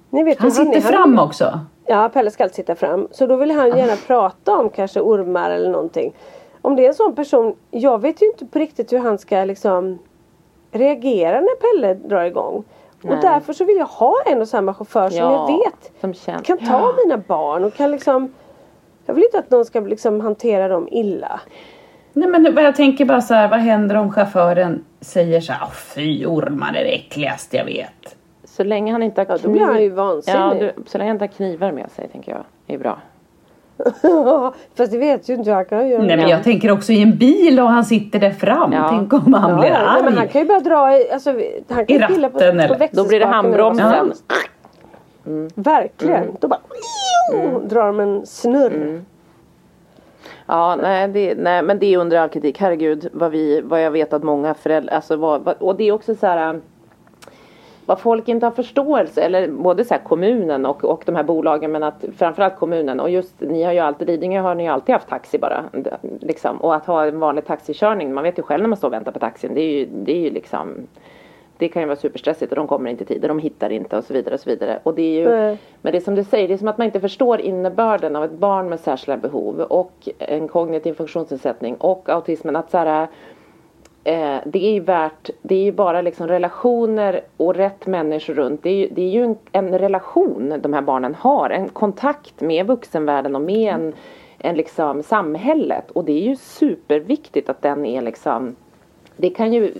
Ni 0.09 0.23
vet 0.23 0.39
Han 0.39 0.51
hur 0.51 0.61
är. 0.61 0.65
sitter 0.65 0.81
fram 0.81 1.19
också. 1.19 1.59
Ja, 1.85 2.09
Pelle 2.13 2.31
ska 2.31 2.43
alltid 2.43 2.55
sitta 2.55 2.75
fram. 2.75 3.07
Så 3.11 3.27
då 3.27 3.35
vill 3.35 3.51
han 3.51 3.77
gärna 3.77 3.95
prata 4.07 4.57
om 4.57 4.69
kanske 4.69 4.99
ormar 4.99 5.49
eller 5.51 5.69
någonting. 5.69 6.13
Om 6.65 6.75
det 6.75 6.83
är 6.85 6.87
en 6.87 6.93
sån 6.95 7.15
person, 7.15 7.55
jag 7.71 8.01
vet 8.01 8.21
ju 8.21 8.25
inte 8.25 8.45
på 8.45 8.59
riktigt 8.59 8.93
hur 8.93 8.99
han 8.99 9.17
ska 9.17 9.43
liksom 9.43 9.99
reagera 10.71 11.41
när 11.41 11.55
Pelle 11.55 11.93
drar 11.93 12.23
igång. 12.23 12.63
Och 13.03 13.09
Nej. 13.09 13.19
därför 13.21 13.53
så 13.53 13.65
vill 13.65 13.77
jag 13.77 13.85
ha 13.85 14.13
en 14.25 14.41
och 14.41 14.47
samma 14.47 14.73
chaufför 14.73 15.09
som 15.09 15.17
Ja, 15.19 15.31
jag 15.49 15.57
vet 15.57 16.15
som 16.23 16.41
kan 16.43 16.57
ta 16.57 16.93
mina 17.05 17.17
barn 17.17 17.63
och 17.63 17.73
kan 17.73 17.91
liksom 17.91 18.33
Jag 19.05 19.13
vill 19.13 19.23
inte 19.23 19.39
att 19.39 19.51
någon 19.51 19.65
ska 19.65 19.79
liksom 19.79 20.21
hantera 20.21 20.67
dem 20.67 20.87
illa. 20.91 21.39
Nej 22.13 22.27
men 22.29 22.55
jag 22.55 22.75
tänker 22.75 23.05
bara 23.05 23.21
så 23.21 23.33
här, 23.33 23.47
vad 23.47 23.59
händer 23.59 23.95
om 23.95 24.11
chauffören 24.11 24.85
säger 25.01 25.41
så 25.41 25.53
här, 25.53 25.61
"Åh, 25.63 25.71
fy 25.71 26.25
ormar 26.25 26.69
är 26.69 26.83
det 26.83 26.95
äckligaste 26.95 27.57
jag 27.57 27.65
vet. 27.65 28.15
Så 28.43 28.63
länge 28.63 28.91
han 28.91 29.03
inte 29.03 29.21
har 29.21 29.25
Ja, 29.29 29.37
då 29.43 29.49
blir 29.49 29.61
han 29.61 29.81
ju 29.81 29.89
vansinnig. 29.89 30.39
Ja, 30.39 30.53
du, 30.75 30.83
så 30.85 30.97
länge 30.97 31.09
han 31.09 31.15
inte 31.15 31.23
har 31.23 31.31
knivar 31.31 31.71
med 31.71 31.91
sig 31.91 32.07
tänker 32.07 32.31
jag. 32.31 32.43
är 32.75 32.77
bra. 32.79 32.97
Fast 34.77 34.91
det 34.91 34.97
vet 34.97 35.29
ju 35.29 35.33
inte 35.33 35.49
hur 35.49 35.55
han 35.55 35.65
kan 35.65 35.89
göra. 35.89 36.03
Nej 36.03 36.17
men 36.17 36.27
jag 36.29 36.43
tänker 36.43 36.71
också 36.71 36.91
i 36.91 37.01
en 37.01 37.17
bil 37.17 37.59
och 37.59 37.67
han 37.69 37.85
sitter 37.85 38.19
där 38.19 38.31
fram. 38.31 38.71
Ja. 38.73 38.87
Tänk 38.89 39.13
om 39.13 39.33
han 39.33 39.51
Ja, 39.51 39.57
blir 39.59 39.69
ja, 39.69 39.77
nej, 39.77 39.87
arg. 39.87 40.03
men 40.03 40.17
han 40.17 40.27
kan 40.27 40.41
ju 40.41 40.47
bara 40.47 40.59
dra 40.59 40.97
i, 40.97 41.11
alltså, 41.11 41.29
han 41.69 41.85
kan 41.85 41.95
I 41.95 41.99
på, 41.99 42.05
ratten 42.05 42.31
på 42.31 42.39
eller? 42.39 42.55
växelspaken 42.55 42.89
Då 42.95 43.07
blir 43.07 43.19
det 43.19 43.25
handbromsen. 43.25 43.87
helst. 43.87 44.23
Verkligen. 45.55 46.27
Då 46.39 46.47
bara 46.47 46.59
drar 47.63 47.85
de 47.85 47.99
en 47.99 48.25
snurr. 48.25 49.01
Ja, 50.45 50.75
nej, 50.81 51.07
det, 51.07 51.35
nej, 51.37 51.61
men 51.63 51.79
det 51.79 51.93
är 51.93 51.97
under 51.97 52.17
all 52.19 52.29
kritik. 52.29 52.59
Herregud, 52.59 53.09
vad, 53.13 53.31
vi, 53.31 53.61
vad 53.61 53.83
jag 53.83 53.91
vet 53.91 54.13
att 54.13 54.23
många 54.23 54.53
föräldrar, 54.53 54.95
alltså 54.95 55.15
vad, 55.15 55.41
vad, 55.41 55.55
och 55.59 55.75
det 55.75 55.83
är 55.83 55.91
också 55.91 56.15
så 56.15 56.27
här 56.27 56.59
vad 57.85 57.99
folk 57.99 58.27
inte 58.27 58.45
har 58.45 58.51
förståelse, 58.51 59.21
eller 59.21 59.47
både 59.47 59.85
så 59.85 59.93
här 59.93 60.01
kommunen 60.01 60.65
och, 60.65 60.83
och 60.83 61.03
de 61.05 61.15
här 61.15 61.23
bolagen, 61.23 61.71
men 61.71 61.83
att 61.83 62.05
framförallt 62.17 62.55
kommunen 62.55 62.99
och 62.99 63.09
just 63.09 63.41
ni 63.41 63.63
har 63.63 63.73
ju 63.73 63.79
alltid, 63.79 64.07
Lidingö 64.07 64.39
har 64.39 64.55
ni 64.55 64.63
ju 64.63 64.69
alltid 64.69 64.93
haft 64.93 65.09
taxi 65.09 65.37
bara, 65.37 65.63
liksom. 66.19 66.57
Och 66.57 66.75
att 66.75 66.85
ha 66.85 67.05
en 67.05 67.19
vanlig 67.19 67.45
taxikörning, 67.45 68.13
man 68.13 68.23
vet 68.23 68.39
ju 68.39 68.43
själv 68.43 68.61
när 68.61 68.69
man 68.69 68.77
står 68.77 68.87
och 68.87 68.93
väntar 68.93 69.11
på 69.11 69.19
taxin, 69.19 69.51
det 69.53 69.61
är 69.61 69.79
ju, 69.79 69.85
det 69.85 70.11
är 70.11 70.19
ju 70.21 70.29
liksom 70.29 70.87
det 71.57 71.67
kan 71.67 71.81
ju 71.81 71.85
vara 71.85 71.95
superstressigt 71.95 72.51
och 72.51 72.55
de 72.55 72.67
kommer 72.67 72.89
inte 72.89 73.03
i 73.03 73.07
tid 73.07 73.21
och 73.21 73.27
de 73.27 73.39
hittar 73.39 73.69
inte 73.69 73.97
och 73.97 74.03
så 74.03 74.13
vidare 74.13 74.33
och 74.33 74.39
så 74.39 74.49
vidare. 74.49 74.79
Och 74.83 74.95
det 74.95 75.01
är 75.01 75.19
ju, 75.19 75.29
Nej. 75.29 75.57
men 75.81 75.91
det 75.91 75.97
är 75.97 76.01
som 76.01 76.15
du 76.15 76.23
säger, 76.23 76.47
det 76.47 76.53
är 76.53 76.57
som 76.57 76.67
att 76.67 76.77
man 76.77 76.85
inte 76.85 76.99
förstår 76.99 77.41
innebörden 77.41 78.15
av 78.15 78.23
ett 78.23 78.31
barn 78.31 78.69
med 78.69 78.79
särskilda 78.79 79.17
behov 79.17 79.59
och 79.59 80.09
en 80.17 80.47
kognitiv 80.47 80.93
funktionsnedsättning 80.93 81.75
och 81.75 82.09
autismen. 82.09 82.55
Att 82.55 82.71
så 82.71 82.77
här, 82.77 83.07
eh, 84.05 84.37
det 84.45 84.65
är 84.65 84.73
ju 84.73 84.79
värt, 84.79 85.29
det 85.41 85.55
är 85.55 85.63
ju 85.63 85.71
bara 85.71 86.01
liksom 86.01 86.27
relationer 86.27 87.21
och 87.37 87.55
rätt 87.55 87.85
människor 87.85 88.33
runt. 88.33 88.63
Det 88.63 88.69
är 88.69 88.75
ju, 88.75 88.89
det 88.89 89.01
är 89.01 89.09
ju 89.09 89.23
en, 89.23 89.37
en 89.51 89.79
relation 89.79 90.53
de 90.61 90.73
här 90.73 90.81
barnen 90.81 91.15
har, 91.15 91.49
en 91.49 91.69
kontakt 91.69 92.41
med 92.41 92.67
vuxenvärlden 92.67 93.35
och 93.35 93.41
med 93.41 93.73
en, 93.73 93.93
en 94.37 94.55
liksom 94.55 95.03
samhället. 95.03 95.91
Och 95.91 96.05
det 96.05 96.11
är 96.11 96.21
ju 96.21 96.35
superviktigt 96.35 97.49
att 97.49 97.61
den 97.61 97.85
är 97.85 98.01
liksom, 98.01 98.55
det 99.17 99.29
kan 99.29 99.53
ju 99.53 99.73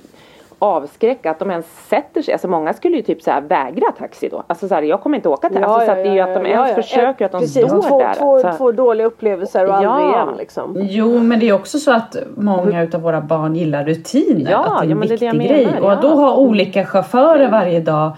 avskräcka 0.60 1.32
att 1.32 1.40
de 1.40 1.52
ens 1.52 1.88
sätter 1.90 2.22
sig. 2.22 2.32
Alltså 2.34 2.48
många 2.48 2.74
skulle 2.74 2.96
ju 2.98 3.02
typ 3.04 3.22
så 3.22 3.32
här 3.32 3.42
vägra 3.42 3.92
taxi 3.98 4.30
då. 4.30 4.44
Alltså 4.48 4.68
så 4.68 4.76
här, 4.76 4.82
jag 4.82 5.02
kommer 5.02 5.18
inte 5.18 5.30
åka 5.30 5.50
till. 5.50 5.64
alltså, 5.64 5.86
så 5.86 5.92
att 5.92 5.98
det 5.98 6.10
är 6.10 6.14
ju 6.14 6.20
att 6.20 6.34
de 6.34 6.46
ens 6.46 6.76
försöker 6.76 7.26
att 7.26 7.32
de 7.32 7.42
Precis, 7.42 7.66
står 7.68 7.82
två, 7.82 8.00
där. 8.00 8.14
Två, 8.14 8.34
alltså. 8.36 8.52
två 8.58 8.72
dåliga 8.72 9.08
upplevelser 9.08 9.64
och 9.64 9.70
Ja. 9.70 9.76
aldrig 9.90 10.10
igen 10.10 10.30
liksom. 10.38 10.74
Jo 10.82 11.20
men 11.20 11.40
det 11.40 11.50
är 11.50 11.54
också 11.54 11.80
så 11.80 11.92
att 11.92 12.16
många 12.38 12.84
utav 12.84 13.02
våra 13.02 13.22
barn 13.22 13.56
gillar 13.56 13.86
rutiner. 13.86 14.52
Ja, 14.52 14.58
att 14.60 14.66
det 14.66 14.78
är 14.80 14.84
en 14.84 14.90
ja, 14.90 14.96
men 14.96 15.08
det 15.08 15.14
är 15.14 15.18
det 15.18 15.32
viktig 15.32 15.50
grej. 15.50 15.66
menar, 15.66 15.80
och 15.82 15.92
att 15.94 16.04
ja. 16.04 16.10
då 16.10 16.16
ha 16.16 16.36
olika 16.36 16.86
chaufförer 16.86 17.52
varje 17.52 17.80
dag. 17.80 18.12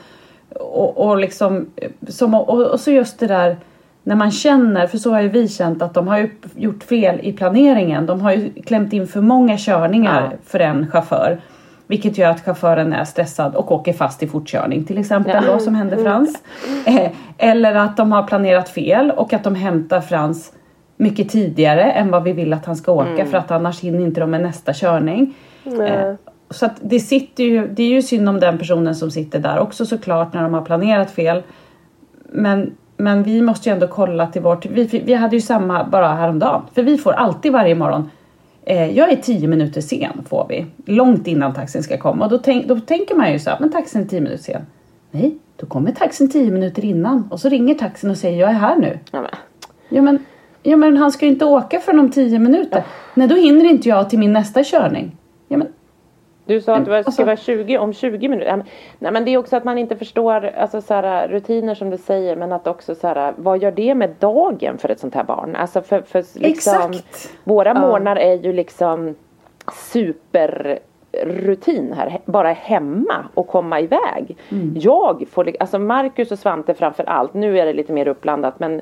Och, 0.56 1.08
och 1.08 1.18
liksom 1.18 1.66
som, 2.08 2.34
och, 2.36 2.62
och 2.62 2.80
så 2.80 2.92
just 2.92 3.20
det 3.20 3.28
där 3.28 3.58
när 4.04 4.16
man 4.16 4.32
känner, 4.32 4.88
för 4.88 4.98
så 4.98 5.12
har 5.12 5.22
ju 5.22 5.28
vi 5.30 5.48
känt 5.48 5.82
att 5.82 5.94
de 5.94 6.08
har 6.08 6.18
ju 6.18 6.30
gjort 6.56 6.84
fel 6.84 7.20
i 7.24 7.34
planeringen. 7.34 8.06
De 8.06 8.22
har 8.22 8.32
ju 8.32 8.50
klämt 8.66 8.94
in 8.94 9.08
för 9.08 9.22
många 9.22 9.58
körningar 9.58 10.28
Ja. 10.32 10.38
för 10.46 10.60
en 10.60 10.88
chaufför. 10.92 11.38
Vilket 11.88 12.18
gör 12.18 12.30
att 12.30 12.46
chauffören 12.46 12.94
är 12.94 13.04
stressad 13.04 13.56
och 13.56 13.72
åker 13.72 13.94
fast 13.94 14.24
i 14.24 14.28
fortkörning 14.28 14.84
till 14.86 14.98
exempel 14.98 15.44
Ja. 15.46 15.54
Då 15.54 15.60
som 15.60 15.76
hände 15.76 15.98
Frans. 15.98 16.44
Eh, 16.86 17.12
eller 17.38 17.76
att 17.76 17.98
de 17.98 18.12
har 18.12 18.24
planerat 18.24 18.70
fel 18.70 19.12
och 19.12 19.34
att 19.34 19.44
de 19.44 19.56
hämtar 19.56 20.02
Frans 20.02 20.54
mycket 20.98 21.30
tidigare 21.30 21.84
än 21.84 22.12
vad 22.12 22.24
vi 22.24 22.34
vill 22.34 22.54
att 22.54 22.66
han 22.66 22.76
ska 22.76 22.92
åka 22.92 23.10
Mm. 23.10 23.28
för 23.28 23.38
att 23.38 23.52
annars 23.52 23.80
hinner 23.80 24.00
inte 24.00 24.20
de 24.20 24.32
med 24.32 24.42
nästa 24.42 24.74
körning. 24.74 25.34
Eh, 25.66 26.14
så 26.50 26.66
att 26.66 26.76
det 26.82 27.00
sitter 27.00 27.44
ju, 27.44 27.68
det 27.68 27.84
är 27.84 27.90
ju 27.90 28.02
synd 28.02 28.30
om 28.30 28.40
den 28.40 28.58
personen 28.58 28.96
som 28.96 29.12
sitter 29.12 29.40
där 29.40 29.60
också 29.60 29.86
såklart 29.86 30.34
när 30.34 30.44
de 30.44 30.54
har 30.54 30.62
planerat 30.62 31.12
fel. 31.12 31.44
Men, 32.30 32.76
men 32.98 33.24
vi 33.24 33.42
måste 33.42 33.70
ju 33.70 33.74
ändå 33.74 33.88
kolla 33.88 34.28
till 34.28 34.42
vårt, 34.42 34.66
vi, 34.66 35.04
vi 35.06 35.14
hade 35.14 35.36
ju 35.36 35.42
samma 35.42 35.84
bara 35.84 36.08
häromdagen. 36.08 36.62
För 36.76 36.84
vi 36.84 36.98
får 36.98 37.12
alltid 37.12 37.52
varje 37.52 37.76
morgon 37.76 38.10
jag 38.76 39.12
är 39.12 39.16
tio 39.16 39.48
minuter 39.48 39.82
sen 39.82 40.26
får 40.30 40.46
vi. 40.50 40.66
Långt 40.86 41.28
innan 41.28 41.54
taxin 41.54 41.84
ska 41.84 41.98
komma. 41.98 42.26
Och 42.26 42.32
då, 42.32 42.38
tänk, 42.38 42.68
då 42.68 42.80
tänker 42.80 43.16
man 43.16 43.32
ju 43.32 43.40
så 43.40 43.50
här, 43.50 43.58
men 43.60 43.72
taxin 43.72 44.02
är 44.02 44.06
tio 44.06 44.22
minuter 44.22 44.44
sen. 44.44 44.62
Nej, 45.12 45.38
då 45.56 45.66
kommer 45.66 45.92
taxin 45.92 46.30
tio 46.30 46.52
minuter 46.52 46.86
innan. 46.86 47.28
Och 47.32 47.40
så 47.40 47.50
ringer 47.50 47.74
taxin 47.74 48.10
och 48.10 48.18
säger 48.18 48.40
jag 48.40 48.50
är 48.50 48.54
här 48.54 48.76
nu. 48.76 49.00
Ja, 49.12 49.22
men. 49.22 49.32
Ja 49.90 50.02
men, 50.02 50.20
Ja 50.68 50.78
men 50.78 50.98
han 50.98 51.12
ska 51.12 51.26
ju 51.26 51.32
inte 51.32 51.46
åka 51.46 51.80
förrän 51.80 52.00
om 52.00 52.12
10 52.12 52.40
minuter. 52.40 52.84
Nej 53.14 53.28
då 53.28 53.36
hinner 53.36 53.66
inte 53.66 53.90
jag 53.90 54.10
till 54.10 54.20
min 54.20 54.34
nästa 54.34 54.64
körning. 54.64 55.18
Ja 55.48 55.58
men 55.58 55.68
Du 56.48 56.62
sa 56.62 56.76
att 56.76 56.86
det 56.86 56.92
var, 56.92 56.98
Alltså- 56.98 57.12
ska 57.12 57.26
vara 57.26 57.38
20 57.38 57.78
om 57.78 57.94
20 57.94 58.28
minuter. 58.28 58.64
Nej 59.00 59.12
men 59.12 59.26
det 59.26 59.32
är 59.34 59.38
också 59.38 59.56
att 59.56 59.64
man 59.64 59.78
inte 59.78 59.96
förstår 59.96 60.46
alltså, 60.58 60.82
så 60.82 60.94
här, 60.94 61.28
rutiner 61.28 61.76
som 61.76 61.90
du 61.90 61.98
säger 61.98 62.36
men 62.36 62.52
att 62.52 62.68
också 62.68 62.96
så 62.96 63.08
här, 63.08 63.34
vad 63.38 63.62
gör 63.64 63.72
det 63.72 63.96
med 63.96 64.10
dagen 64.20 64.78
för 64.78 64.90
ett 64.90 65.00
sånt 65.00 65.16
här 65.16 65.24
barn? 65.24 65.56
Alltså 65.56 65.82
för, 65.82 66.02
för 66.02 66.24
liksom, 66.40 66.92
Exakt. 66.92 67.34
Våra 67.44 67.74
morgnar 67.74 68.16
är 68.16 68.34
ju 68.34 68.54
liksom 68.54 69.16
superrutin 69.92 71.94
här, 71.98 72.10
he- 72.10 72.22
bara 72.26 72.52
hemma 72.54 73.26
och 73.34 73.48
komma 73.48 73.80
iväg. 73.80 74.38
Jag 74.76 75.26
får, 75.32 75.52
alltså 75.60 75.80
Marcus 75.80 76.32
och 76.32 76.40
Svante 76.40 76.74
framför 76.74 77.04
allt, 77.04 77.34
nu 77.34 77.60
är 77.60 77.66
det 77.66 77.74
lite 77.74 77.94
mer 77.94 78.08
uppblandat 78.08 78.60
men 78.60 78.82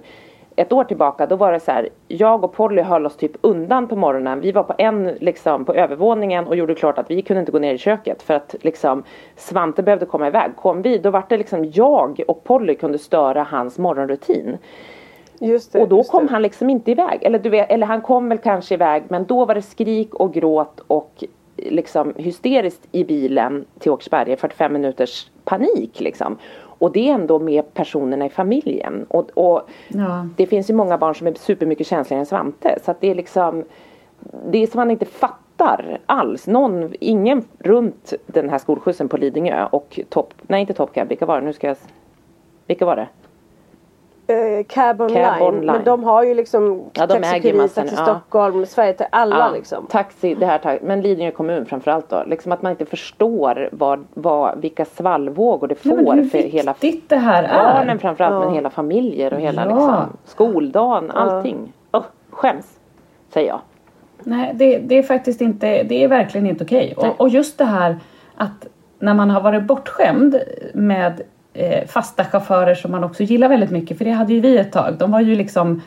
ett 0.55 0.73
år 0.73 0.83
tillbaka 0.83 1.25
då 1.25 1.35
var 1.35 1.51
det 1.51 1.59
så 1.59 1.71
här, 1.71 1.89
jag 2.07 2.43
och 2.43 2.53
Polly 2.53 2.81
höll 2.81 3.05
oss 3.05 3.17
typ 3.17 3.31
undan 3.41 3.87
på 3.87 3.95
morgonen. 3.95 4.41
Vi 4.41 4.51
var 4.51 4.63
på 4.63 4.73
en 4.77 5.05
liksom 5.05 5.65
på 5.65 5.73
övervåningen 5.73 6.47
och 6.47 6.55
gjorde 6.55 6.75
klart 6.75 6.97
att 6.97 7.11
vi 7.11 7.21
kunde 7.21 7.39
inte 7.39 7.51
gå 7.51 7.59
ner 7.59 7.73
i 7.73 7.77
köket 7.77 8.23
för 8.23 8.33
att 8.33 8.55
liksom 8.61 9.03
Svante 9.35 9.83
behövde 9.83 10.05
komma 10.05 10.27
iväg. 10.27 10.51
Kom 10.55 10.81
vi, 10.81 10.97
då 10.97 11.09
var 11.09 11.23
det 11.29 11.37
liksom 11.37 11.65
jag 11.73 12.21
och 12.27 12.43
Polly 12.43 12.75
kunde 12.75 12.97
störa 12.97 13.43
hans 13.43 13.77
morgonrutin. 13.77 14.57
Det, 15.39 15.75
Och 15.75 15.87
då 15.87 16.03
kom 16.03 16.25
det. 16.25 16.31
han 16.31 16.41
liksom 16.41 16.69
inte 16.69 16.91
iväg. 16.91 17.19
Eller, 17.21 17.39
du 17.39 17.49
vet, 17.49 17.71
eller 17.71 17.87
han 17.87 18.01
kom 18.01 18.29
väl 18.29 18.37
kanske 18.37 18.73
iväg 18.73 19.03
men 19.07 19.25
då 19.25 19.45
var 19.45 19.55
det 19.55 19.61
skrik 19.61 20.13
och 20.13 20.33
gråt 20.33 20.81
och 20.87 21.23
liksom 21.57 22.13
hysteriskt 22.17 22.87
i 22.91 23.03
bilen 23.03 23.65
till 23.79 23.91
Åkersberga. 23.91 24.37
45 24.37 24.73
minuters 24.73 25.29
panik 25.43 25.99
liksom. 25.99 26.37
Och 26.77 26.91
det 26.91 27.09
är 27.09 27.13
ändå 27.13 27.39
med 27.39 27.73
personerna 27.73 28.25
i 28.25 28.29
familjen. 28.29 29.05
Och, 29.09 29.29
och 29.33 29.61
Ja. 29.87 30.27
det 30.37 30.45
finns 30.47 30.69
ju 30.69 30.73
många 30.73 30.97
barn 30.97 31.15
som 31.15 31.27
är 31.27 31.33
supermycket 31.33 31.87
känsligare 31.87 32.19
än 32.19 32.25
Svante. 32.25 32.79
Så 32.85 32.91
att 32.91 33.01
det 33.01 33.11
är 33.11 33.15
liksom 33.15 33.63
Det 34.49 34.57
är 34.63 34.67
som 34.67 34.77
man 34.79 34.91
inte 34.91 35.05
fattar 35.05 35.97
alls. 36.05 36.47
Någon, 36.47 36.93
ingen 36.99 37.43
runt 37.59 38.13
den 38.27 38.49
här 38.49 38.57
skolskjutsen 38.57 39.09
på 39.09 39.17
Lidingö 39.17 39.65
och 39.71 39.99
Top, 40.09 40.33
nej 40.41 40.61
inte 40.61 40.73
Top 40.73 40.93
Cab, 40.93 41.07
vilka 41.07 41.25
var 41.25 41.39
det? 41.39 41.45
Nu 41.45 41.53
ska 41.53 41.67
jag 41.67 41.77
Vilka 42.67 42.85
var 42.85 42.95
det? 42.95 43.07
Eh, 44.27 44.63
Cab 44.67 45.01
online. 45.01 45.23
Cab 45.23 45.41
online. 45.41 45.65
Men 45.65 45.83
de 45.83 46.03
har 46.03 46.23
ju 46.23 46.33
liksom 46.33 46.83
Ja, 46.93 47.05
de 47.07 47.21
Taxi 47.21 47.53
massor, 47.53 47.81
till 47.81 47.91
ja. 47.97 48.03
Stockholm, 48.03 48.65
Sverige 48.65 48.93
till 48.93 49.05
alla 49.09 49.39
Ja, 49.39 49.49
liksom. 49.49 49.87
Taxi, 49.87 50.35
det 50.35 50.45
här 50.45 50.57
taxi, 50.57 50.85
men 50.85 51.01
Lidingö 51.01 51.31
kommun 51.31 51.65
framförallt 51.65 52.09
då. 52.09 52.23
Liksom 52.27 52.51
att 52.51 52.61
man 52.61 52.71
inte 52.71 52.85
förstår 52.85 53.69
vad, 53.71 54.05
vad, 54.13 54.61
vilka 54.61 54.85
svallvågor 54.85 55.67
det 55.67 55.75
Nej, 55.85 55.95
men 55.95 56.05
får 56.05 56.13
hur 56.13 56.29
för 56.29 56.37
hela 56.37 56.75
det 57.07 57.15
här 57.15 57.43
är. 57.43 57.73
barnen 57.73 57.99
framförallt 57.99 58.45
men 58.45 58.53
hela 58.53 58.69
familjer 58.69 59.33
och 59.33 59.39
hela 59.39 59.61
Ja. 59.61 59.67
liksom, 59.67 60.17
skoldagen, 60.25 61.11
allting. 61.11 61.73
Oh, 61.91 62.03
skäms, 62.29 62.79
säger 63.33 63.47
jag. 63.49 63.59
Nej, 64.23 64.51
det, 64.55 64.77
det 64.77 64.97
är 64.97 65.03
faktiskt 65.03 65.41
inte, 65.41 65.83
det 65.83 66.03
är 66.03 66.07
verkligen 66.07 66.47
inte 66.47 66.63
okej. 66.63 66.93
Nej. 66.97 67.09
Och, 67.09 67.21
och 67.21 67.29
just 67.29 67.57
det 67.57 67.65
här 67.65 67.99
att 68.35 68.67
när 68.99 69.13
man 69.13 69.29
har 69.29 69.41
varit 69.41 69.63
bortskämd 69.63 70.41
med 70.73 71.21
fasta 71.87 72.25
chaufförer 72.25 72.75
som 72.75 72.91
man 72.91 73.03
också 73.03 73.23
gillar 73.23 73.49
väldigt 73.49 73.71
mycket, 73.71 73.97
för 73.97 74.05
det 74.05 74.11
hade 74.11 74.33
ju 74.33 74.39
vi 74.39 74.57
ett 74.57 74.71
tag. 74.71 74.95
De 74.99 75.11
var 75.11 75.19
ju 75.19 75.35
liksom 75.35 75.81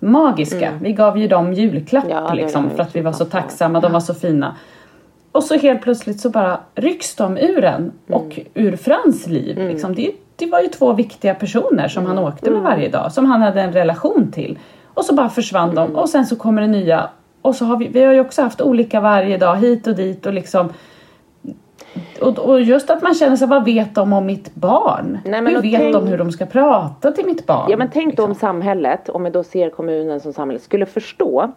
magiska. 0.00 0.72
Vi 0.80 0.92
gav 0.92 1.18
ju 1.18 1.28
dem 1.28 1.52
julklapp 1.52 2.04
Mm. 2.04 2.16
Ja, 2.16 2.34
liksom, 2.34 2.70
för 2.70 2.82
att 2.82 2.96
vi 2.96 3.00
var 3.00 3.12
så 3.12 3.24
ja. 3.24 3.28
tacksamma, 3.28 3.80
de 3.80 3.92
var 3.92 4.00
så 4.00 4.14
fina. 4.14 4.56
Och 5.32 5.44
så 5.44 5.54
helt 5.58 5.82
plötsligt 5.82 6.20
så 6.20 6.30
bara 6.30 6.60
rycks 6.74 7.14
de 7.16 7.38
ur 7.38 7.64
en 7.64 7.74
Mm. 7.74 7.92
och 8.08 8.38
ur 8.54 8.76
Frans 8.76 9.26
liv. 9.26 9.58
Liksom. 9.58 9.94
Det, 9.94 10.10
det 10.36 10.46
var 10.46 10.60
ju 10.60 10.68
två 10.68 10.92
viktiga 10.92 11.34
personer 11.34 11.88
som 11.88 12.04
Mm. 12.04 12.16
han 12.16 12.24
åkte 12.26 12.50
med 12.50 12.62
varje 12.62 12.88
dag, 12.88 13.12
som 13.12 13.24
han 13.26 13.42
hade 13.42 13.60
en 13.62 13.72
relation 13.72 14.30
till. 14.32 14.58
Och 14.94 15.04
så 15.04 15.14
bara 15.14 15.28
försvann 15.28 15.70
Mm. 15.70 15.74
de 15.92 15.96
och 15.96 16.08
sen 16.08 16.26
så 16.26 16.36
kommer 16.36 16.62
det 16.62 16.68
nya. 16.68 17.08
Och 17.42 17.54
så 17.54 17.64
har 17.64 17.76
vi, 17.76 17.88
vi 17.88 18.02
har 18.04 18.12
ju 18.12 18.20
också 18.20 18.42
haft 18.42 18.60
olika 18.60 19.00
varje 19.00 19.38
dag 19.38 19.56
hit 19.56 19.86
och 19.86 19.94
dit 19.94 20.26
och 20.26 20.32
liksom 20.32 20.68
och, 22.20 22.38
och 22.38 22.60
just 22.60 22.90
att 22.90 23.02
man 23.02 23.14
känner 23.14 23.36
sig, 23.36 23.48
vad 23.48 23.64
vet 23.64 23.94
de 23.94 24.12
om 24.12 24.26
mitt 24.26 24.54
barn? 24.54 25.18
Nej, 25.24 25.42
men 25.42 25.54
hur 25.54 25.62
vet 25.62 25.80
tänk- 25.80 25.92
de 25.92 26.06
hur 26.06 26.18
de 26.18 26.32
ska 26.32 26.46
prata 26.46 27.12
till 27.12 27.26
mitt 27.26 27.46
barn? 27.46 27.66
Ja 27.70 27.76
men 27.76 27.90
tänk 27.92 28.16
då 28.16 28.22
om 28.24 28.30
liksom? 28.30 28.48
samhället, 28.48 29.08
om 29.08 29.24
vi 29.24 29.30
då 29.30 29.44
ser 29.44 29.70
kommunen 29.70 30.20
som 30.20 30.32
samhälle, 30.32 30.60
skulle 30.60 30.86
förstå 30.86 31.52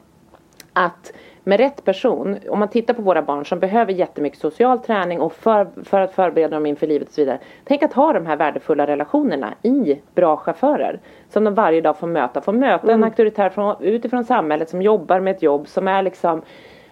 att 0.74 1.12
med 1.44 1.60
rätt 1.60 1.86
person, 1.86 2.38
om 2.50 2.60
man 2.60 2.68
tittar 2.68 2.94
på 2.94 3.02
våra 3.02 3.22
barn 3.22 3.46
som 3.46 3.60
behöver 3.60 3.94
jättemycket 3.94 4.40
social 4.40 4.80
träning 4.80 5.22
och 5.22 5.34
för, 5.34 5.68
för 5.84 6.02
att 6.02 6.14
förbereda 6.14 6.56
dem 6.56 6.66
inför 6.66 6.88
livet 6.88 7.08
och 7.08 7.14
så 7.14 7.22
vidare. 7.22 7.40
Tänk 7.64 7.84
att 7.84 7.94
ha 7.94 8.14
de 8.14 8.26
här 8.26 8.36
värdefulla 8.36 8.88
relationerna 8.88 9.54
i 9.62 10.00
bra 10.16 10.38
chaufförer. 10.38 11.00
Som 11.30 11.44
de 11.44 11.54
varje 11.54 11.82
dag 11.82 11.98
får 11.98 12.08
möta. 12.08 12.42
Får 12.42 12.54
möta 12.54 12.92
en 12.92 13.04
auktoritär 13.04 13.50
från, 13.50 13.76
utifrån 13.80 14.26
samhället 14.26 14.70
som 14.70 14.82
jobbar 14.82 15.20
med 15.20 15.36
ett 15.36 15.42
jobb 15.42 15.68
som 15.68 15.88
är 15.88 16.02
liksom 16.02 16.42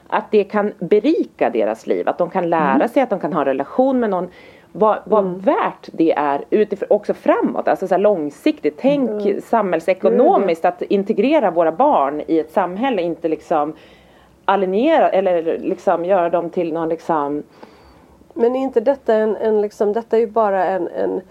att 0.10 0.32
det 0.32 0.44
kan 0.44 0.74
berika 0.80 1.50
deras 1.50 1.88
liv. 1.88 2.10
Att 2.10 2.18
de 2.18 2.30
kan 2.30 2.50
lära 2.50 2.88
sig, 2.88 3.04
att 3.04 3.10
de 3.10 3.20
kan 3.20 3.34
ha 3.34 3.40
en 3.40 3.46
relation 3.46 4.00
med 4.00 4.10
någon. 4.10 4.30
Vad, 4.72 5.00
vad 5.06 5.42
värt 5.42 5.90
det 5.92 6.12
är 6.12 6.46
utifrån, 6.50 6.88
också 6.90 7.14
framåt, 7.14 7.68
alltså 7.68 7.88
så 7.88 7.98
långsiktigt. 7.98 8.78
Tänk 8.78 9.44
samhällsekonomiskt 9.44 10.66
att 10.66 10.82
integrera 10.82 11.52
våra 11.52 11.72
barn 11.72 12.22
i 12.28 12.40
ett 12.40 12.52
samhälle, 12.52 13.02
inte 13.02 13.28
liksom 13.28 13.74
alienera 14.46 15.10
eller 15.10 15.60
liksom 15.60 16.06
göra 16.06 16.30
dem 16.30 16.50
till 16.50 16.74
någon 16.74 16.90
liksom 16.90 17.44
Men 18.34 18.56
är 18.56 18.60
inte 18.60 18.80
detta 18.80 19.16
en, 19.16 19.36
en 19.36 19.62
liksom, 19.62 19.94
detta 19.94 20.18
är 20.18 20.22
ju 20.22 20.28
bara 20.28 20.66
en, 20.66 20.88
en 20.88 21.22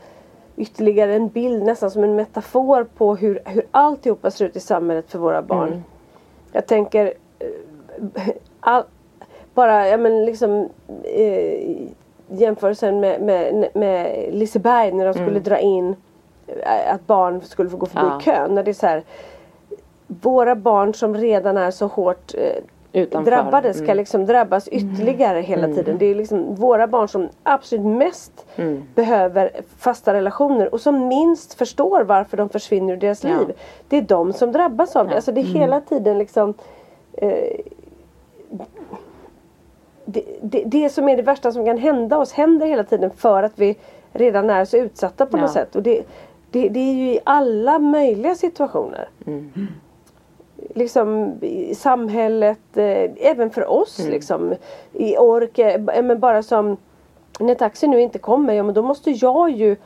ytterligare 0.56 1.14
en 1.14 1.28
bild, 1.28 1.62
nästan 1.62 1.90
som 1.90 2.04
en 2.04 2.16
metafor 2.16 2.86
på 2.96 3.16
hur, 3.16 3.40
hur 3.44 3.62
alltihopa 3.70 4.30
ser 4.30 4.44
ut 4.44 4.56
i 4.56 4.60
samhället 4.60 5.10
för 5.10 5.18
våra 5.18 5.42
barn. 5.42 5.68
Mm. 5.68 5.82
Jag 6.52 6.66
tänker 6.66 7.14
eh, 7.38 8.28
all, 8.60 8.82
bara, 9.54 9.88
ja 9.88 9.96
men 9.96 10.24
liksom 10.24 10.68
eh, 11.04 11.76
jämförelsen 12.28 13.00
med, 13.00 13.20
med, 13.22 13.68
med 13.74 14.28
Liseberg 14.34 14.92
när 14.92 15.04
de 15.06 15.14
skulle 15.14 15.40
dra 15.40 15.58
in 15.58 15.96
eh, 16.46 16.94
att 16.94 17.06
barn 17.06 17.40
skulle 17.42 17.70
få 17.70 17.76
gå 17.76 17.86
förbi 17.86 18.00
Mm. 18.06 18.12
Ja. 18.14 18.20
kön. 18.20 18.54
När 18.54 18.62
det 18.62 18.70
är 18.70 18.72
så 18.72 18.86
här, 18.86 19.02
våra 20.06 20.54
barn 20.54 20.94
som 20.94 21.14
redan 21.14 21.56
är 21.56 21.70
så 21.70 21.86
hårt 21.86 22.34
eh, 22.34 22.62
Utanför. 22.92 23.30
drabbade 23.30 23.74
ska 23.74 23.84
Mm. 23.84 23.96
liksom 23.96 24.26
drabbas 24.26 24.68
ytterligare 24.68 25.40
hela 25.40 25.66
tiden. 25.66 25.98
Det 25.98 26.06
är 26.06 26.14
liksom 26.14 26.54
våra 26.54 26.86
barn 26.86 27.08
som 27.08 27.28
absolut 27.42 27.84
mest 27.86 28.46
behöver 28.94 29.50
fasta 29.78 30.14
relationer 30.14 30.74
och 30.74 30.80
som 30.80 31.08
minst 31.08 31.54
förstår 31.54 32.00
varför 32.04 32.36
de 32.36 32.48
försvinner 32.48 32.92
ur 32.92 32.96
deras 32.96 33.24
Ja. 33.24 33.30
liv. 33.38 33.56
Det 33.88 33.96
är 33.96 34.02
de 34.02 34.32
som 34.32 34.52
drabbas 34.52 34.96
av 34.96 35.08
det. 35.08 35.14
Alltså 35.14 35.32
det 35.32 35.40
är 35.40 35.44
hela 35.44 35.80
tiden 35.80 36.18
liksom 36.18 36.54
eh, 37.12 37.60
det, 40.10 40.22
det, 40.42 40.62
det 40.66 40.90
som 40.90 41.08
är 41.08 41.16
det 41.16 41.22
värsta 41.22 41.52
som 41.52 41.64
kan 41.64 41.78
hända 41.78 42.18
oss 42.18 42.32
händer 42.32 42.66
hela 42.66 42.84
tiden 42.84 43.10
för 43.10 43.42
att 43.42 43.52
vi 43.58 43.76
redan 44.12 44.50
är 44.50 44.64
så 44.64 44.76
utsatta 44.76 45.26
på 45.26 45.36
Ja. 45.36 45.40
något 45.42 45.52
sätt. 45.52 45.76
Och 45.76 45.82
det, 45.82 46.02
det, 46.50 46.68
det 46.68 46.80
är 46.80 46.94
ju 46.94 47.12
i 47.12 47.20
alla 47.24 47.78
möjliga 47.78 48.34
situationer 48.34 49.08
liksom 50.74 51.32
i 51.40 51.74
samhället, 51.74 52.58
eh, 52.76 53.10
även 53.30 53.50
för 53.50 53.70
oss 53.70 53.98
liksom. 54.08 54.54
I 54.92 55.16
ork, 55.18 55.58
eh, 55.58 55.80
b- 55.80 56.02
men 56.02 56.18
bara 56.20 56.42
som 56.42 56.76
när 57.40 57.54
taxi 57.54 57.86
nu 57.86 58.00
inte 58.00 58.18
kommer, 58.18 58.54
ja 58.54 58.62
men 58.62 58.74
då 58.74 58.82
måste 58.82 59.10
jag 59.10 59.50
ju 59.50 59.76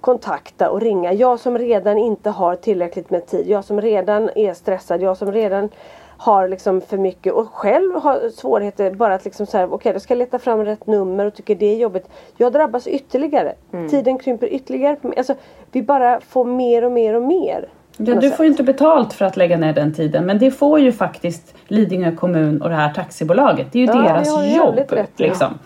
kontakta 0.00 0.70
och 0.70 0.80
ringa. 0.80 1.12
Jag 1.12 1.40
som 1.40 1.58
redan 1.58 1.98
inte 1.98 2.30
har 2.30 2.54
tillräckligt 2.56 3.10
med 3.10 3.26
tid. 3.26 3.48
Jag 3.48 3.64
som 3.64 3.80
redan 3.80 4.30
är 4.34 4.54
stressad. 4.54 5.02
Jag 5.02 5.16
som 5.16 5.32
redan 5.32 5.68
har 6.18 6.48
liksom 6.48 6.80
för 6.80 6.98
mycket 6.98 7.32
och 7.32 7.48
själv 7.52 7.94
har 7.94 8.28
svårigheter 8.30 8.90
bara 8.94 9.14
att 9.14 9.24
liksom 9.24 9.46
säga 9.46 9.66
okej 9.70 9.92
då 9.92 10.00
ska 10.00 10.14
jag 10.14 10.18
leta 10.18 10.38
fram 10.38 10.64
rätt 10.64 10.86
nummer 10.86 11.26
och 11.26 11.34
tycker 11.34 11.54
det 11.54 11.66
är 11.66 11.76
jobbigt. 11.76 12.08
Jag 12.36 12.52
drabbas 12.52 12.86
ytterligare. 12.86 13.52
Tiden 13.90 14.18
krymper 14.18 14.46
ytterligare. 14.46 14.96
Alltså, 15.16 15.34
vi 15.72 15.82
bara 15.82 16.20
får 16.20 16.44
mer 16.44 16.84
och 16.84 16.92
mer 16.92 17.14
och 17.14 17.22
mer. 17.22 17.68
Ja, 17.96 18.14
du 18.14 18.20
sätt. 18.28 18.36
får 18.36 18.44
ju 18.46 18.50
inte 18.50 18.62
betalt 18.62 19.12
för 19.12 19.24
att 19.24 19.36
lägga 19.36 19.56
ner 19.56 19.72
den 19.72 19.94
tiden 19.94 20.26
men 20.26 20.38
det 20.38 20.50
får 20.50 20.80
ju 20.80 20.92
faktiskt 20.92 21.54
Lidingö 21.68 22.12
kommun 22.16 22.62
och 22.62 22.68
det 22.68 22.74
här 22.74 22.94
taxibolaget. 22.94 23.66
Det 23.72 23.78
är 23.78 23.80
ju 23.80 23.86
Ja, 23.86 24.02
deras 24.02 24.56
jobb. 24.56 24.78
rätt 24.90 25.20
liksom. 25.20 25.58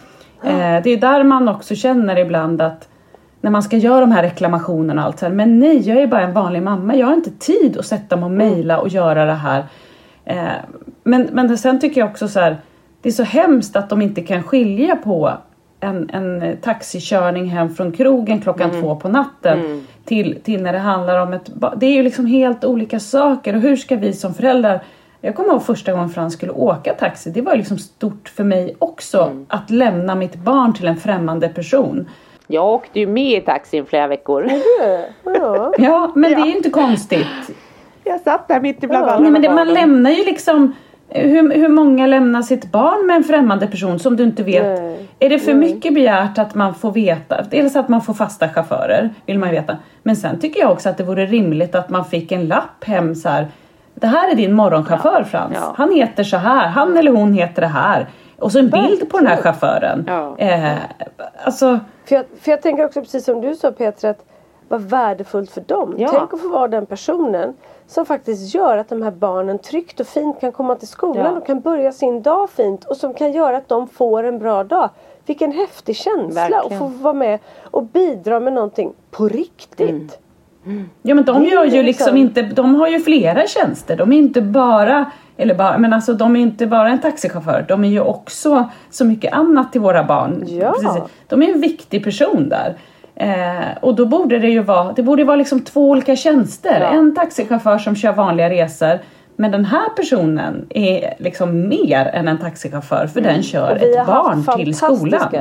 eh, 0.44 0.50
det 0.84 0.90
är 0.90 0.96
där 0.96 1.24
man 1.24 1.48
också 1.48 1.74
känner 1.74 2.18
ibland 2.18 2.62
att 2.62 2.88
när 3.40 3.50
man 3.50 3.62
ska 3.62 3.76
göra 3.76 4.00
de 4.00 4.12
här 4.12 4.22
reklamationerna 4.22 5.02
och 5.02 5.06
allt 5.06 5.18
så 5.18 5.26
här, 5.26 5.32
men 5.32 5.58
nej 5.58 5.88
jag 5.88 6.02
är 6.02 6.06
bara 6.06 6.20
en 6.22 6.32
vanlig 6.32 6.62
mamma. 6.62 6.96
Jag 6.96 7.06
har 7.06 7.14
inte 7.14 7.30
tid 7.30 7.76
att 7.78 7.86
sätta 7.86 8.16
mig 8.16 8.24
och 8.24 8.30
mejla 8.30 8.78
och 8.80 8.88
göra 8.88 9.24
det 9.24 9.32
här. 9.32 9.64
Eh, 10.24 10.52
men, 11.02 11.28
men 11.32 11.58
sen 11.58 11.80
tycker 11.80 12.00
jag 12.00 12.10
också 12.10 12.28
så 12.28 12.40
här, 12.40 12.56
det 13.02 13.08
är 13.08 13.12
så 13.12 13.22
hemskt 13.22 13.76
att 13.76 13.90
de 13.90 14.02
inte 14.02 14.20
kan 14.20 14.42
skilja 14.42 14.96
på 14.96 15.32
en, 15.80 16.10
en 16.10 16.56
taxikörning 16.56 17.46
hem 17.46 17.74
från 17.74 17.92
krogen 17.92 18.40
klockan 18.40 18.70
två 18.70 18.96
på 18.96 19.08
natten 19.08 19.86
till, 20.04 20.38
till 20.42 20.62
när 20.62 20.72
det 20.72 20.78
handlar 20.78 21.22
om 21.22 21.32
ett 21.32 21.50
Det 21.76 21.86
är 21.86 21.92
ju 21.92 22.02
liksom 22.02 22.26
helt 22.26 22.64
olika 22.64 23.00
saker 23.00 23.54
och 23.54 23.60
hur 23.60 23.76
ska 23.76 23.96
vi 23.96 24.12
som 24.12 24.34
föräldrar 24.34 24.82
jag 25.24 25.34
kommer 25.34 25.48
ihåg 25.48 25.62
första 25.62 25.92
gången 25.92 26.08
Frans 26.08 26.34
skulle 26.34 26.52
åka 26.52 26.94
taxi. 26.94 27.30
Det 27.30 27.40
var 27.40 27.56
liksom 27.56 27.78
stort 27.78 28.28
för 28.28 28.44
mig 28.44 28.76
också 28.78 29.44
att 29.48 29.70
lämna 29.70 30.14
mitt 30.14 30.34
barn 30.34 30.74
till 30.74 30.88
en 30.88 30.96
främmande 30.96 31.48
person. 31.48 32.08
Jag 32.46 32.66
åkte 32.66 33.00
ju 33.00 33.06
med 33.06 33.38
i 33.38 33.40
taxin 33.40 33.86
flera 33.86 34.06
veckor. 34.06 34.50
Ja. 35.24 35.72
Ja, 35.78 36.12
men 36.14 36.30
det 36.30 36.36
är 36.36 36.46
ju 36.46 36.56
inte 36.56 36.70
konstigt. 36.70 37.26
Jag 38.04 38.20
satt 38.20 38.48
där 38.48 38.60
mitt 38.60 38.82
ibland 38.82 39.06
Ja. 39.06 39.10
alla 39.10 39.22
Nej, 39.22 39.30
men 39.30 39.42
det, 39.42 39.50
man 39.54 39.74
lämnar 39.74 40.10
ju 40.10 40.24
liksom 40.24 40.74
hur, 41.08 41.54
hur 41.54 41.68
många 41.68 42.06
lämnar 42.06 42.42
sitt 42.42 42.72
barn 42.72 43.06
med 43.06 43.16
en 43.16 43.24
främmande 43.24 43.66
person 43.66 43.98
som 43.98 44.16
du 44.16 44.24
inte 44.24 44.42
vet? 44.42 44.80
Nej. 44.82 45.08
Är 45.18 45.28
det 45.28 45.38
för 45.38 45.54
mycket 45.54 45.94
begärt 45.94 46.38
att 46.38 46.54
man 46.54 46.74
får 46.74 46.92
veta? 46.92 47.42
Dels 47.50 47.76
att 47.76 47.88
man 47.88 48.00
får 48.02 48.14
fasta 48.14 48.48
chaufförer, 48.48 49.10
vill 49.26 49.38
man 49.38 49.48
ju 49.48 49.54
veta. 49.54 49.76
Men 50.02 50.16
sen 50.16 50.40
tycker 50.40 50.60
jag 50.60 50.70
också 50.72 50.88
att 50.88 50.96
det 50.98 51.04
vore 51.04 51.26
rimligt 51.26 51.74
att 51.74 51.90
man 51.90 52.04
fick 52.04 52.32
en 52.32 52.48
lapp 52.48 52.84
hem 52.84 53.14
så 53.14 53.28
här. 53.28 53.46
Det 53.94 54.06
här 54.06 54.30
är 54.30 54.34
din 54.34 54.52
morgonchaufför 54.52 55.24
Frans. 55.24 55.56
Ja. 55.60 55.72
Han 55.76 55.92
heter 55.94 56.24
så 56.24 56.36
här, 56.36 56.68
han 56.68 56.96
eller 56.96 57.10
hon 57.12 57.32
heter 57.32 57.62
det 57.62 57.68
här. 57.68 58.06
Och 58.38 58.52
så 58.52 58.58
en 58.58 58.70
bild 58.70 59.10
på 59.10 59.18
den 59.18 59.26
här 59.26 59.36
chauffören. 59.36 60.04
Ja. 60.06 60.38
Eh, 60.38 60.72
alltså, 61.44 61.80
För 62.04 62.14
jag, 62.14 62.24
för 62.40 62.50
jag 62.50 62.62
tänker 62.62 62.84
också 62.84 63.00
precis 63.00 63.24
som 63.24 63.40
du 63.40 63.54
sa 63.54 63.70
Petra 63.72 64.10
att 64.10 64.24
vad 64.68 64.80
värdefullt 64.80 65.50
för 65.50 65.60
dem. 65.60 65.94
Ja. 65.98 66.08
Tänk 66.08 66.34
att 66.34 66.40
få 66.40 66.48
vara 66.48 66.68
den 66.68 66.86
personen 66.86 67.54
som 67.92 68.06
faktiskt 68.06 68.54
gör 68.54 68.76
att 68.76 68.88
de 68.88 69.02
här 69.02 69.10
barnen 69.10 69.58
tryggt 69.58 70.00
och 70.00 70.06
fint 70.06 70.40
kan 70.40 70.52
komma 70.52 70.74
till 70.74 70.88
skolan 70.88 71.24
Ja. 71.24 71.30
och 71.30 71.46
kan 71.46 71.60
börja 71.60 71.92
sin 71.92 72.22
dag 72.22 72.50
fint 72.50 72.84
och 72.84 72.96
som 72.96 73.14
kan 73.14 73.32
göra 73.32 73.56
att 73.56 73.68
de 73.68 73.88
får 73.88 74.24
en 74.24 74.38
bra 74.38 74.64
dag. 74.64 74.90
Vilken 75.26 75.52
häftig 75.52 75.96
känsla 75.96 76.40
Verkligen. 76.48 76.72
att 76.72 76.78
få 76.78 76.86
vara 76.86 77.14
med 77.14 77.38
och 77.62 77.82
bidra 77.82 78.40
med 78.40 78.52
någonting 78.52 78.92
på 79.10 79.28
riktigt. 79.28 80.18
Ja 81.02 81.14
men 81.14 81.24
de 81.24 81.44
gör 81.44 81.64
ju 81.64 81.70
ju 81.70 81.82
liksom 81.82 82.14
liksom- 82.14 82.16
inte, 82.16 82.42
de 82.42 82.74
har 82.74 82.88
ju 82.88 83.00
flera 83.00 83.46
tjänster. 83.46 83.96
De 83.96 84.12
är 84.12 84.18
inte 84.18 84.42
bara, 84.42 85.10
eller 85.36 85.54
bara, 85.54 85.78
men 85.78 85.92
alltså 85.92 86.12
de 86.14 86.36
är 86.36 86.40
inte 86.40 86.66
bara 86.66 86.88
en 86.88 87.00
taxichaufför. 87.00 87.64
De 87.68 87.84
är 87.84 87.88
ju 87.88 88.00
också 88.00 88.68
så 88.90 89.04
mycket 89.04 89.32
annat 89.32 89.72
till 89.72 89.80
våra 89.80 90.04
barn. 90.04 90.44
Ja. 90.46 90.74
De 91.28 91.42
är 91.42 91.52
en 91.54 91.60
viktig 91.60 92.04
person 92.04 92.48
där. 92.48 92.76
Eh, 93.22 93.78
och 93.80 93.94
då 93.94 94.06
borde 94.06 94.38
det 94.38 94.48
ju 94.48 94.62
vara, 94.62 94.92
det 94.92 95.02
borde 95.02 95.24
vara 95.24 95.36
liksom 95.36 95.60
två 95.60 95.90
olika 95.90 96.16
tjänster. 96.16 96.80
Ja. 96.80 96.86
En 96.86 97.14
taxichaufför 97.14 97.78
som 97.78 97.96
kör 97.96 98.12
vanliga 98.12 98.50
resor. 98.50 98.98
Men 99.36 99.50
den 99.50 99.64
här 99.64 99.88
personen 99.96 100.66
är 100.70 101.14
liksom 101.18 101.68
mer 101.68 102.06
än 102.06 102.28
en 102.28 102.38
taxichaufför 102.38 103.06
för 103.06 103.20
den 103.20 103.42
kör 103.42 103.70
Mm. 103.70 103.76
Och 103.76 103.82
vi 103.82 103.96
ett 103.96 104.06
barn 104.06 104.56
till 104.56 104.74
skolan. 104.74 105.34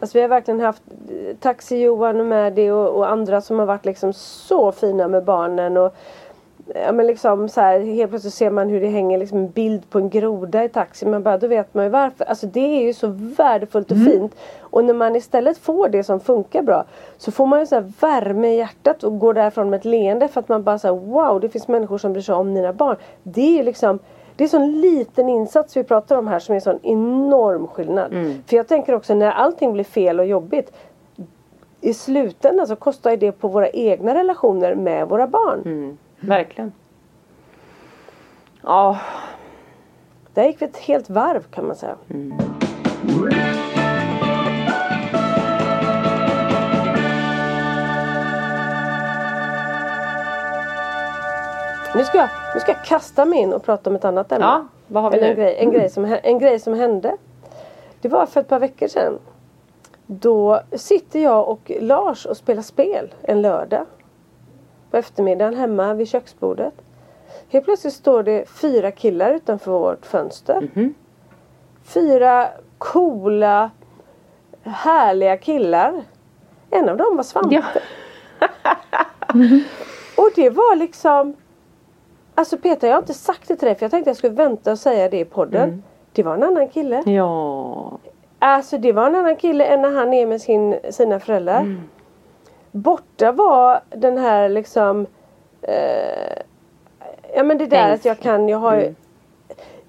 Alltså 0.00 0.18
vi 0.18 0.22
har 0.22 0.28
verkligen 0.28 0.60
haft 0.60 0.82
eh, 1.10 1.36
Taxi-Johan 1.40 2.20
och 2.20 2.26
Maddy 2.26 2.70
och, 2.70 2.96
och 2.96 3.10
andra 3.10 3.40
som 3.40 3.58
har 3.58 3.66
varit 3.66 3.84
liksom 3.84 4.12
så 4.12 4.72
fina 4.72 5.08
med 5.08 5.24
barnen. 5.24 5.76
Och, 5.76 5.96
ja, 6.74 6.92
men 6.92 7.06
liksom 7.06 7.48
så 7.48 7.60
här, 7.60 7.80
helt 7.80 8.10
plötsligt 8.10 8.34
ser 8.34 8.50
man 8.50 8.68
hur 8.68 8.80
det 8.80 8.88
hänger 8.88 9.18
liksom 9.18 9.38
en 9.38 9.50
bild 9.50 9.90
på 9.90 9.98
en 9.98 10.10
groda 10.10 10.64
i 10.64 10.68
taxi. 10.68 11.06
Man 11.06 11.22
bara, 11.22 11.38
då 11.38 11.46
vet 11.46 11.74
man 11.74 11.84
ju 11.84 11.90
varför. 11.90 12.24
Alltså 12.24 12.46
det 12.46 12.60
är 12.60 12.82
ju 12.82 12.94
så 12.94 13.06
värdefullt 13.12 13.90
och 13.90 13.96
fint. 13.96 14.34
Och 14.60 14.84
när 14.84 14.94
man 14.94 15.16
istället 15.16 15.58
får 15.58 15.88
det 15.88 16.04
som 16.04 16.20
funkar 16.20 16.62
bra 16.62 16.84
så 17.16 17.32
får 17.32 17.46
man 17.46 17.60
ju 17.60 17.66
så 17.66 17.80
värme 18.00 18.48
i 18.48 18.56
hjärtat 18.56 19.04
och 19.04 19.18
går 19.18 19.34
därifrån 19.34 19.70
med 19.70 19.78
ett 19.78 19.84
leende 19.84 20.28
för 20.28 20.40
att 20.40 20.48
man 20.48 20.62
bara 20.62 20.78
säger 20.78 20.94
wow 20.94 21.40
det 21.40 21.48
finns 21.48 21.68
människor 21.68 21.98
som 21.98 22.12
bryr 22.12 22.22
sig 22.22 22.34
om 22.34 22.52
mina 22.52 22.72
barn. 22.72 22.96
Det 23.22 23.42
är 23.42 23.56
ju 23.56 23.62
liksom 23.62 23.98
det 24.36 24.44
är 24.44 24.48
sån 24.48 24.80
liten 24.80 25.28
insats 25.28 25.76
vi 25.76 25.84
pratar 25.84 26.16
om 26.16 26.26
här 26.26 26.38
som 26.38 26.54
är 26.54 26.60
sån 26.60 26.78
enorm 26.82 27.66
skillnad. 27.66 28.12
För 28.46 28.56
jag 28.56 28.68
tänker 28.68 28.94
också 28.94 29.14
när 29.14 29.30
allting 29.30 29.72
blir 29.72 29.84
fel 29.84 30.20
och 30.20 30.26
jobbigt 30.26 30.72
i 31.80 31.94
slutändan 31.94 32.66
så 32.66 32.76
kostar 32.76 33.16
det 33.16 33.32
på 33.32 33.48
våra 33.48 33.68
egna 33.68 34.14
relationer 34.14 34.74
med 34.74 35.08
våra 35.08 35.26
barn. 35.26 35.62
Verkligen. 36.20 36.72
Ja, 38.62 38.98
Där 40.34 40.44
gick 40.44 40.62
vi 40.62 40.66
ett 40.66 40.76
helt 40.76 41.10
varv 41.10 41.42
kan 41.42 41.66
man 41.66 41.76
säga. 41.76 41.96
Nu 51.94 52.04
ska, 52.04 52.18
jag, 52.18 52.28
nu 52.54 52.60
ska 52.60 52.72
jag 52.72 52.84
kasta 52.84 53.24
mig 53.24 53.38
in 53.38 53.52
och 53.52 53.64
prata 53.64 53.90
om 53.90 53.96
ett 53.96 54.04
annat 54.04 54.32
ämne. 54.32 54.46
Ja, 54.46 54.66
vad 54.86 55.02
har 55.02 55.10
vi 55.10 55.16
Eller 55.16 55.26
nu? 55.26 55.32
En 55.32 55.36
grej, 55.36 55.56
en, 55.58 55.70
grej 55.70 55.90
som, 55.90 56.18
en 56.22 56.38
grej 56.38 56.58
som 56.58 56.74
hände. 56.74 57.16
Det 58.00 58.08
var 58.08 58.26
för 58.26 58.40
ett 58.40 58.48
par 58.48 58.58
veckor 58.58 58.88
sedan. 58.88 59.18
Då 60.06 60.60
sitter 60.72 61.20
jag 61.20 61.48
och 61.48 61.72
Lars 61.80 62.26
och 62.26 62.36
spelar 62.36 62.62
spel 62.62 63.14
en 63.22 63.42
lördag. 63.42 63.86
På 64.90 64.96
eftermiddagen 64.96 65.54
hemma 65.54 65.94
vid 65.94 66.08
köksbordet. 66.08 66.74
Helt 67.48 67.64
plötsligt 67.64 67.94
står 67.94 68.22
det 68.22 68.48
fyra 68.48 68.90
killar 68.90 69.30
utanför 69.34 69.70
vårt 69.72 70.06
fönster. 70.06 70.68
Mhm. 70.74 70.94
Fyra 71.84 72.48
coola, 72.78 73.70
härliga 74.62 75.36
killar. 75.36 76.02
En 76.70 76.88
av 76.88 76.96
dem 76.96 77.16
var 77.16 77.22
Svante. 77.24 77.54
Ja. 77.54 77.62
Och 80.16 80.30
det 80.36 80.50
var 80.50 80.76
liksom 80.76 81.36
Alltså 82.34 82.58
Peter 82.58 82.88
jag 82.88 82.94
har 82.94 83.02
inte 83.02 83.14
sagt 83.14 83.48
det 83.48 83.56
till 83.56 83.66
dig 83.66 83.74
för 83.74 83.84
jag 83.84 83.90
tänkte 83.90 84.10
jag 84.10 84.16
skulle 84.16 84.34
vänta 84.34 84.72
och 84.72 84.78
säga 84.78 85.08
det 85.08 85.18
i 85.20 85.24
podden. 85.24 85.68
Mm. 85.68 85.82
Det 86.12 86.22
var 86.22 86.34
en 86.34 86.42
annan 86.42 86.68
kille. 86.68 87.02
ja. 87.06 87.98
Alltså 88.38 88.78
det 88.78 88.92
var 88.92 89.06
en 89.06 89.14
annan 89.14 89.36
kille 89.36 89.64
än 89.64 89.82
när 89.82 89.90
han 89.90 90.12
är 90.14 90.26
med 90.26 90.40
sin, 90.40 90.76
sina 90.90 91.20
föräldrar. 91.20 91.60
Mm. 91.60 91.80
Borta 92.72 93.32
var 93.32 93.80
den 93.90 94.18
här 94.18 94.48
liksom 94.48 95.06
eh, 95.62 96.38
Ja 97.34 97.42
men 97.42 97.58
det 97.58 97.66
där 97.66 97.94
att 97.94 98.04
jag 98.04 98.18
kan, 98.20 98.48
jag 98.48 98.58
har 98.58 98.74
ju 98.74 98.82
Mm. 98.82 98.94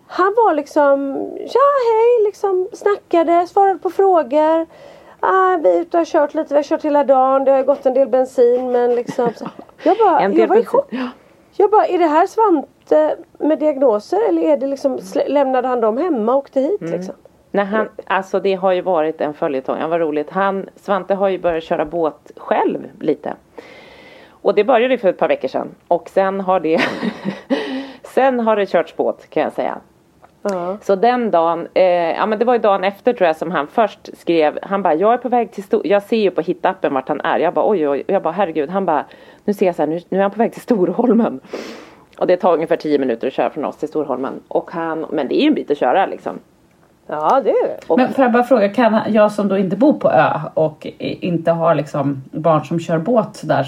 Han 0.07 0.33
var 0.37 0.53
liksom 0.53 1.15
Ja 1.37 1.61
hej 1.91 2.25
liksom 2.25 2.67
snackade, 2.73 3.47
svarade 3.47 3.79
på 3.79 3.89
frågor. 3.89 4.65
Ah, 5.19 5.57
vi 5.63 5.69
är 5.77 5.81
ute 5.81 5.97
och 5.97 5.99
har 5.99 6.05
kört 6.05 6.33
lite, 6.33 6.53
vi 6.53 6.55
har 6.55 6.63
kört 6.63 6.85
hela 6.85 7.03
dagen, 7.03 7.43
det 7.43 7.51
har 7.51 7.63
gått 7.63 7.85
en 7.85 7.93
del 7.93 8.07
bensin 8.07 8.71
men 8.71 8.95
liksom 8.95 9.29
så. 9.35 9.49
Jag 9.83 9.97
bara, 9.97 10.23
jag 10.33 10.47
var 10.47 10.55
i 10.55 10.65
chock. 10.65 10.93
Jag 11.57 11.71
bara, 11.71 11.85
är 11.85 11.97
det 11.99 12.05
här 12.05 12.27
Svante 12.27 13.15
med 13.37 13.59
diagnoser 13.59 14.29
eller 14.29 14.41
är 14.41 14.57
det 14.57 14.67
liksom, 14.67 14.99
lämnade 15.27 15.67
han 15.67 15.81
dem 15.81 15.97
hemma 15.97 16.31
och 16.31 16.37
åkte 16.37 16.59
hit 16.61 16.81
Mm. 16.81 16.93
liksom? 16.93 17.15
Nej, 17.51 17.65
han, 17.65 17.89
alltså 18.05 18.39
det 18.39 18.53
har 18.53 18.71
ju 18.71 18.81
varit 18.81 19.21
en 19.21 19.33
följetong. 19.33 19.79
Ja, 19.79 19.87
vad 19.87 19.99
roligt. 19.99 20.29
Han, 20.29 20.69
Svante 20.75 21.15
har 21.15 21.29
ju 21.29 21.37
börjat 21.37 21.63
köra 21.63 21.85
båt 21.85 22.31
själv 22.37 22.79
lite. 22.99 23.33
Och 24.29 24.55
det 24.55 24.63
började 24.63 24.97
för 24.97 25.09
ett 25.09 25.17
par 25.17 25.27
veckor 25.27 25.47
sedan. 25.47 25.67
Och 25.87 26.09
sen 26.09 26.41
har 26.41 26.59
det 26.59 26.81
Sen 28.03 28.39
har 28.39 28.55
det 28.55 28.65
körts 28.65 28.95
båt 28.95 29.29
kan 29.29 29.43
jag 29.43 29.53
säga. 29.53 29.77
Ja. 30.41 30.77
Så 30.81 30.95
den 30.95 31.31
dagen, 31.31 31.67
eh, 31.73 31.83
ja 31.83 32.25
men 32.25 32.39
det 32.39 32.45
var 32.45 32.53
ju 32.53 32.59
dagen 32.59 32.83
efter 32.83 33.13
tror 33.13 33.27
jag 33.27 33.35
som 33.35 33.51
han 33.51 33.67
först 33.67 34.17
skrev, 34.17 34.59
han 34.61 34.81
bara 34.81 34.93
jag 34.93 35.13
är 35.13 35.17
på 35.17 35.29
väg 35.29 35.51
till 35.51 35.63
Stor, 35.63 35.87
jag 35.87 36.03
ser 36.03 36.17
ju 36.17 36.31
på 36.31 36.41
hittappen 36.41 36.93
vart 36.93 37.07
han 37.07 37.21
är. 37.21 37.39
Jag 37.39 37.53
bara 37.53 37.69
oj 37.69 37.89
oj, 37.89 38.03
jag 38.07 38.23
bara 38.23 38.33
herregud, 38.33 38.69
han 38.69 38.85
bara 38.85 39.05
nu 39.45 39.53
ser 39.53 39.65
jag 39.65 39.75
så 39.75 39.81
här, 39.81 39.87
nu, 39.87 40.01
nu 40.09 40.17
är 40.17 40.21
han 40.21 40.31
på 40.31 40.37
väg 40.37 40.53
till 40.53 40.61
Storholmen. 40.61 41.39
Och 42.17 42.27
det 42.27 42.37
tar 42.37 42.53
ungefär 42.53 42.75
10 42.75 42.99
minuter 42.99 43.27
att 43.27 43.33
köra 43.33 43.49
från 43.49 43.65
oss 43.65 43.77
till 43.77 43.87
Storholmen. 43.87 44.39
Och 44.47 44.71
han, 44.71 45.05
men 45.09 45.27
det 45.27 45.35
är 45.35 45.41
ju 45.41 45.47
en 45.47 45.53
bit 45.53 45.71
att 45.71 45.77
köra 45.77 46.05
liksom. 46.05 46.39
Ja 47.11 47.41
det 47.43 47.49
är 47.49 47.67
det. 47.67 47.77
Och, 47.87 47.97
Men 47.97 48.13
får 48.13 48.23
jag 48.25 48.31
bara 48.31 48.43
fråga, 48.43 48.69
kan 48.69 48.99
jag 49.07 49.31
som 49.31 49.47
då 49.47 49.57
inte 49.57 49.75
bor 49.75 49.93
på 49.93 50.11
ö 50.11 50.39
och 50.53 50.87
inte 50.99 51.51
har 51.51 51.75
liksom 51.75 52.23
barn 52.31 52.65
som 52.65 52.79
kör 52.79 52.97
båt 52.97 53.41
där, 53.43 53.67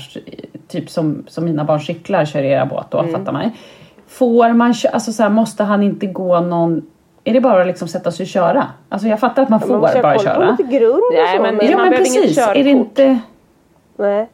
typ 0.68 0.90
som, 0.90 1.24
som 1.28 1.46
mina 1.46 1.64
barn 1.64 1.80
cyklar 1.80 2.26
kör 2.26 2.44
era 2.44 2.66
båt 2.66 2.86
då, 2.90 3.00
Mm. 3.00 3.12
fattar 3.12 3.32
man 3.32 3.52
Får 4.08 4.54
man 4.54 4.74
alltså 4.94 5.14
så 5.14 5.24
här, 5.24 5.30
måste 5.30 5.64
han 5.64 5.84
inte 5.84 6.06
gå 6.08 6.40
någon, 6.40 6.82
är 7.24 7.34
det 7.34 7.42
bara 7.42 7.62
att 7.62 7.68
liksom 7.68 7.88
sätta 7.88 8.12
sig 8.12 8.24
och 8.24 8.28
köra? 8.28 8.68
Alltså 8.90 9.08
jag 9.08 9.20
fattar 9.20 9.44
att 9.44 9.50
man 9.50 9.60
Man 9.60 9.68
får 9.70 9.78
måste 9.78 9.98
ha 9.98 10.04
bara 10.04 10.14
koll 10.16 10.26
på 10.26 10.32
köra. 10.34 10.52
lite 10.52 10.64
grund 10.78 10.94
och 10.96 11.14
Nej, 11.14 11.38
så. 11.38 11.44
men- 11.44 11.56
Men, 11.56 11.72
Ja 11.72 11.78
man 11.78 11.90
men 11.90 11.98
precis, 11.98 12.38
är 12.38 12.64
det 12.64 12.70
inte... 12.70 13.20
nej. 13.98 14.30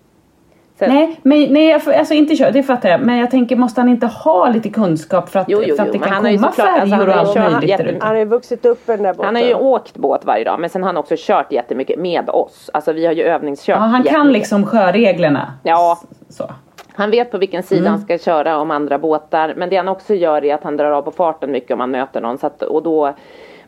Sen, 0.79 0.93
Nej, 0.93 1.19
men, 1.23 1.53
nej 1.53 1.73
alltså 1.73 2.13
inte 2.13 2.35
kör, 2.35 2.51
det 2.51 2.63
fattar 2.63 2.89
jag. 2.89 3.01
Men 3.01 3.17
jag 3.17 3.31
tänker, 3.31 3.55
måste 3.55 3.81
han 3.81 3.89
inte 3.89 4.07
ha 4.07 4.49
lite 4.49 4.69
kunskap 4.69 5.29
för 5.29 5.39
att, 5.39 5.49
Jo, 5.49 5.61
jo, 5.65 5.75
för 5.75 5.83
att 5.83 5.91
det 5.91 5.99
kan 5.99 6.13
han 6.13 6.23
komma 6.23 6.47
alltså, 6.47 6.61
färjor 6.61 7.07
han 7.07 7.09
och 7.09 7.15
allt 7.15 7.35
möjligt 7.35 7.69
jätte-? 7.69 7.97
Han 7.99 8.09
har 8.09 8.15
ju 8.15 8.25
vuxit 8.25 8.65
upp 8.65 8.87
med 8.87 8.97
den 8.97 9.03
där 9.03 9.13
båten. 9.13 9.25
Han 9.25 9.35
har 9.35 9.49
ju 9.49 9.53
åkt 9.53 9.97
båt 9.97 10.25
varje 10.25 10.43
dag 10.43 10.59
men 10.59 10.69
sen 10.69 10.83
har 10.83 10.89
han 10.89 10.97
också 10.97 11.15
kört 11.17 11.51
jättemycket 11.51 11.99
med 11.99 12.29
oss. 12.29 12.69
Alltså 12.73 12.93
vi 12.93 13.05
har 13.05 13.13
ju 13.13 13.23
övningskört 13.23 13.77
Ja, 13.77 13.81
han 13.81 14.03
kan 14.03 14.31
liksom 14.31 14.65
sjöreglerna. 14.65 15.53
Ja. 15.63 15.99
Så. 16.29 16.51
Han 16.93 17.11
vet 17.11 17.31
på 17.31 17.37
vilken 17.37 17.63
sida 17.63 17.89
han 17.89 17.99
ska 17.99 18.17
köra 18.17 18.57
om 18.57 18.71
andra 18.71 18.97
båtar. 18.99 19.53
Men 19.57 19.69
det 19.69 19.77
han 19.77 19.87
också 19.87 20.13
gör 20.13 20.45
är 20.45 20.55
att 20.55 20.63
han 20.63 20.77
drar 20.77 20.91
av 20.91 21.01
på 21.01 21.11
farten 21.11 21.51
mycket 21.51 21.71
om 21.71 21.79
han 21.79 21.91
möter 21.91 22.21
någon. 22.21 22.37
Så 22.37 22.47
att, 22.47 22.61
och 22.61 22.83
då, 22.83 23.13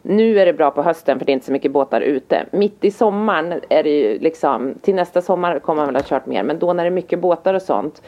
nu 0.02 0.40
är 0.40 0.46
det 0.46 0.54
bra 0.54 0.72
på 0.72 0.82
hösten 0.82 1.20
för 1.20 1.26
det 1.26 1.32
är 1.32 1.34
inte 1.34 1.46
så 1.46 1.52
mycket 1.52 1.72
båtar 1.72 2.02
ute. 2.02 2.46
Mitt 2.52 2.86
i 2.86 2.92
sommaren 2.92 3.62
är 3.70 3.84
det 3.84 3.90
ju 3.90 4.20
liksom, 4.20 4.74
till 4.82 4.96
nästa 4.96 5.22
sommar 5.22 5.60
kommer 5.60 5.82
man 5.82 5.94
väl 5.94 6.02
ha 6.02 6.10
kört 6.10 6.26
mer. 6.26 6.44
Men 6.44 6.60
då 6.60 6.74
när 6.74 6.84
det 6.84 6.88
är 6.88 6.92
mycket 6.92 7.20
båtar 7.20 7.54
och 7.54 7.62
sånt 7.62 8.02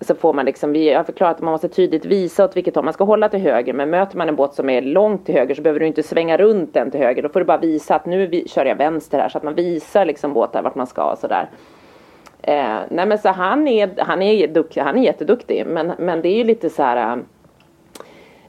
så 0.00 0.14
får 0.14 0.34
man 0.34 0.44
liksom, 0.44 0.72
vi 0.72 0.92
har 0.92 1.04
förklarat 1.04 1.36
att 1.36 1.42
man 1.42 1.52
måste 1.52 1.68
tydligt 1.68 2.04
visa 2.04 2.44
åt 2.44 2.56
vilket 2.56 2.74
håll 2.74 2.84
man 2.84 2.94
ska 2.94 3.04
hålla 3.04 3.28
till 3.28 3.40
höger. 3.40 3.72
Men 3.72 3.90
möter 3.90 4.16
man 4.16 4.28
en 4.28 4.36
båt 4.36 4.54
som 4.54 4.70
är 4.70 4.82
långt 4.82 5.26
till 5.26 5.34
höger 5.34 5.54
så 5.54 5.62
behöver 5.62 5.80
du 5.80 5.86
inte 5.86 6.02
svänga 6.02 6.36
runt 6.36 6.74
den 6.74 6.90
till 6.90 7.00
höger. 7.00 7.22
Då 7.22 7.28
får 7.28 7.40
du 7.40 7.46
bara 7.46 7.58
visa 7.58 7.94
att 7.94 8.06
nu 8.06 8.26
vi, 8.26 8.48
kör 8.48 8.64
jag 8.64 8.76
vänster 8.76 9.18
här 9.18 9.28
så 9.28 9.38
att 9.38 9.44
man 9.44 9.54
visar 9.54 10.04
liksom 10.04 10.32
båtar 10.32 10.62
vart 10.62 10.74
man 10.74 10.86
ska 10.86 11.12
och 11.12 11.18
sådär. 11.18 11.50
Eh, 12.42 12.78
nej 12.88 13.06
men 13.06 13.18
så 13.18 13.28
han 13.28 13.68
är, 13.68 13.90
han 13.98 14.22
är, 14.22 14.48
duk, 14.48 14.76
han 14.76 14.98
är 14.98 15.02
jätteduktig 15.02 15.66
men, 15.66 15.92
men 15.98 16.22
det 16.22 16.28
är 16.28 16.36
ju 16.36 16.44
lite 16.44 16.70
så 16.70 16.82
här. 16.82 17.16
Eh, 17.16 17.22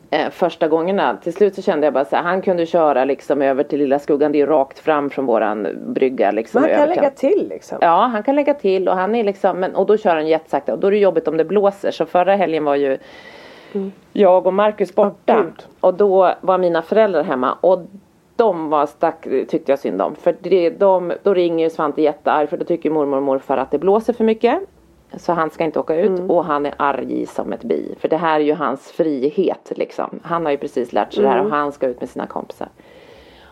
eh, 0.10 0.30
första 0.30 0.68
gångerna. 0.68 1.18
Till 1.24 1.34
slut 1.34 1.56
så 1.56 1.62
kände 1.62 1.88
jag 1.88 1.94
bara 1.94 2.06
så 2.06 2.15
här, 2.15 2.24
han 2.24 2.41
kunde 2.41 2.65
köra 2.65 3.06
liksom 3.06 3.41
över 3.41 3.63
till 3.63 3.80
Lilla 3.80 4.00
Skuggan. 4.00 4.32
Det 4.32 4.38
är 4.38 4.39
ju 4.39 4.46
rakt 4.46 4.80
fram 4.80 5.10
från 5.10 5.26
våran 5.26 5.68
brygga 5.88 6.32
liksom. 6.32 6.62
Men 6.62 6.70
han 6.70 6.80
kan 6.80 6.89
lägga 6.89 7.10
till 7.10 7.48
liksom. 7.50 7.78
Ja, 7.82 8.10
han 8.12 8.24
kan 8.24 8.36
lägga 8.36 8.54
till 8.54 8.89
och 8.89 8.96
han 8.96 9.15
är 9.15 9.24
liksom, 9.24 9.60
men, 9.60 9.76
och 9.76 9.86
då 9.86 9.98
kör 9.98 10.15
han 10.15 10.28
jättesakta 10.28 10.74
och 10.74 10.80
då 10.80 10.88
är 10.88 10.91
det 10.91 10.98
jobbigt 10.98 11.28
om 11.28 11.38
det 11.38 11.46
blåser. 11.46 11.91
Så 11.91 12.06
förra 12.06 12.36
helgen 12.36 12.63
var 12.63 12.76
ju 12.76 12.98
jag 14.13 14.48
och 14.48 14.54
Marcus 14.54 14.96
borta. 14.96 15.36
Gud. 15.36 15.65
och 15.80 15.94
då 15.94 16.34
var 16.41 16.58
mina 16.58 16.82
föräldrar 16.82 17.24
hemma 17.24 17.58
och 17.62 17.80
de 18.36 18.70
var 18.70 18.86
stack, 18.86 19.24
tyckte 19.24 19.72
jag 19.72 19.80
synd 19.80 20.02
om. 20.02 20.15
För 20.15 20.36
det, 20.39 20.70
de, 20.70 21.13
då 21.24 21.34
ringer 21.34 21.65
ju 21.65 21.70
Svante 21.70 22.02
jättearg 22.02 22.50
för 22.50 22.58
då 22.58 22.65
tycker 22.65 22.89
mormor 22.89 23.18
och 23.18 23.24
morfar 23.24 23.58
att 23.58 23.72
det 23.72 23.80
blåser 23.80 24.13
för 24.13 24.24
mycket. 24.24 24.60
Så 25.13 25.34
han 25.34 25.50
ska 25.50 25.63
inte 25.63 25.80
åka 25.80 25.96
ut 25.96 26.20
och 26.30 26.46
han 26.46 26.65
är 26.65 26.74
arg 26.78 27.26
som 27.26 27.54
ett 27.54 27.63
bi. 27.63 27.96
För 28.00 28.08
det 28.08 28.18
här 28.18 28.39
är 28.39 28.44
ju 28.44 28.54
hans 28.54 28.91
frihet 28.91 29.72
liksom. 29.76 30.20
Han 30.24 30.46
har 30.46 30.52
ju 30.52 30.58
precis 30.58 30.94
lärt 30.94 31.13
sig 31.13 31.24
det 31.24 31.30
här 31.30 31.46
och 31.46 31.52
han 31.52 31.72
ska 31.72 31.88
ut 31.88 32.00
med 32.00 32.10
sina 32.10 32.28
kompisar. 32.28 32.68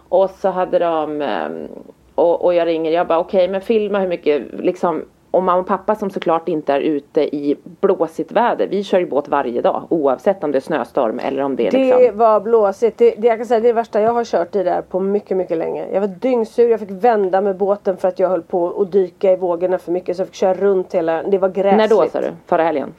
Och 0.10 0.30
så 0.30 0.50
hade 0.50 0.80
de 0.80 1.22
ehm, 1.22 1.68
och, 2.16 2.46
och 2.46 2.54
jag 2.54 2.68
ringer, 2.68 2.92
jag 2.92 3.08
bara 3.08 3.20
okej 3.20 3.48
men 3.48 3.62
filma 3.62 4.00
hur 4.00 4.08
mycket 4.08 4.44
liksom 4.54 5.06
och 5.34 5.44
mamma 5.44 5.60
och 5.60 5.68
pappa 5.68 5.96
som 5.96 6.10
såklart 6.10 6.48
inte 6.48 6.74
är 6.74 6.80
ute 6.80 7.36
i 7.36 7.58
blåsigt 7.64 8.32
väder. 8.32 8.68
Vi 8.68 8.84
kör 8.84 9.00
ju 9.00 9.06
båt 9.06 9.28
varje 9.28 9.62
dag 9.62 9.84
oavsett 9.90 10.44
om 10.44 10.52
det 10.52 10.58
är 10.58 10.60
snöstorm 10.62 11.20
eller 11.20 11.44
om 11.44 11.56
det 11.56 11.68
är 11.68 11.72
Det 11.72 11.78
liksom. 11.78 12.18
var 12.18 12.40
blåsigt. 12.40 12.98
Det, 12.98 13.16
det, 13.18 13.28
jag 13.28 13.38
kan 13.38 13.46
säga, 13.46 13.60
det 13.60 13.66
är 13.68 13.74
det 13.74 13.74
värsta 13.74 14.02
jag 14.02 14.14
har 14.14 14.24
kört 14.24 14.56
i 14.56 14.64
där 14.64 14.82
på 14.82 15.00
mycket, 15.00 15.38
mycket 15.38 15.58
länge. 15.58 15.86
Jag 15.94 16.02
var 16.02 16.08
dyngsur. 16.08 16.70
Jag 16.70 16.80
fick 16.80 16.92
vända 16.92 17.42
med 17.42 17.58
båten 17.58 17.98
för 17.98 18.08
att 18.08 18.20
jag 18.20 18.30
höll 18.30 18.42
på 18.42 18.82
att 18.82 18.92
dyka 18.92 19.32
i 19.32 19.36
vågorna 19.36 19.78
för 19.78 19.92
mycket. 19.92 20.16
Så 20.16 20.22
jag 20.22 20.28
fick 20.28 20.36
köra 20.36 20.54
runt 20.54 20.94
hela... 20.94 21.24
Det 21.24 21.38
var 21.38 21.50
gräsligt. 21.50 21.78
När 21.78 21.88
då 21.88 22.10
sa 22.10 22.22
du? 22.22 22.32
Förra 22.46 22.64
helgen? 22.64 22.94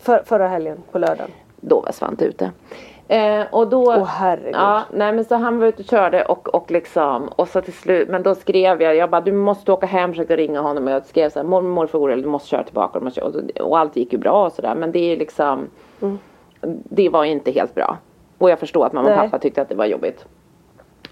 För, 0.00 0.22
förra 0.26 0.48
helgen 0.48 0.78
på 0.90 0.98
lördagen. 0.98 1.30
Då 1.60 1.80
var 1.80 1.92
Svante 1.92 2.24
ute. 2.24 2.50
Eh, 3.10 3.46
och 3.50 3.68
då, 3.68 3.82
Åh, 3.82 4.04
herregud. 4.04 4.54
Ja, 4.54 4.82
nej 4.92 5.12
men 5.12 5.24
så 5.24 5.34
han 5.34 5.58
var 5.58 5.66
ute 5.66 5.82
och 5.82 5.88
körde 5.88 6.24
och, 6.24 6.54
och 6.54 6.70
liksom 6.70 7.28
och 7.28 7.48
så 7.48 7.60
till 7.60 7.72
slut, 7.72 8.08
men 8.08 8.22
då 8.22 8.34
skrev 8.34 8.82
jag, 8.82 8.96
jag 8.96 9.10
bara 9.10 9.20
du 9.20 9.32
måste 9.32 9.72
åka 9.72 9.86
hem, 9.86 10.10
försökte 10.10 10.36
ringa 10.36 10.60
honom 10.60 10.86
och 10.86 10.92
jag 10.92 11.06
skrev 11.06 11.30
så 11.30 11.38
här, 11.38 11.46
mormor 11.46 11.70
morfar 11.70 11.98
orolig, 11.98 12.24
du 12.24 12.28
måste 12.28 12.48
köra 12.48 12.64
tillbaka. 12.64 12.98
Du 12.98 13.04
måste, 13.04 13.20
köra." 13.20 13.28
och, 13.28 13.60
och 13.70 13.78
allt 13.78 13.96
gick 13.96 14.12
ju 14.12 14.18
bra 14.18 14.46
och 14.46 14.52
sådär 14.52 14.74
men 14.74 14.92
det 14.92 14.98
är 14.98 15.16
liksom, 15.16 15.68
det 16.84 17.08
var 17.08 17.24
inte 17.24 17.50
helt 17.50 17.74
bra. 17.74 17.96
Och 18.38 18.50
jag 18.50 18.58
förstår 18.58 18.86
att 18.86 18.92
mamma 18.92 19.10
och 19.10 19.16
Nej. 19.16 19.28
pappa 19.28 19.38
tyckte 19.38 19.62
att 19.62 19.68
det 19.68 19.74
var 19.74 19.86
jobbigt. 19.86 20.24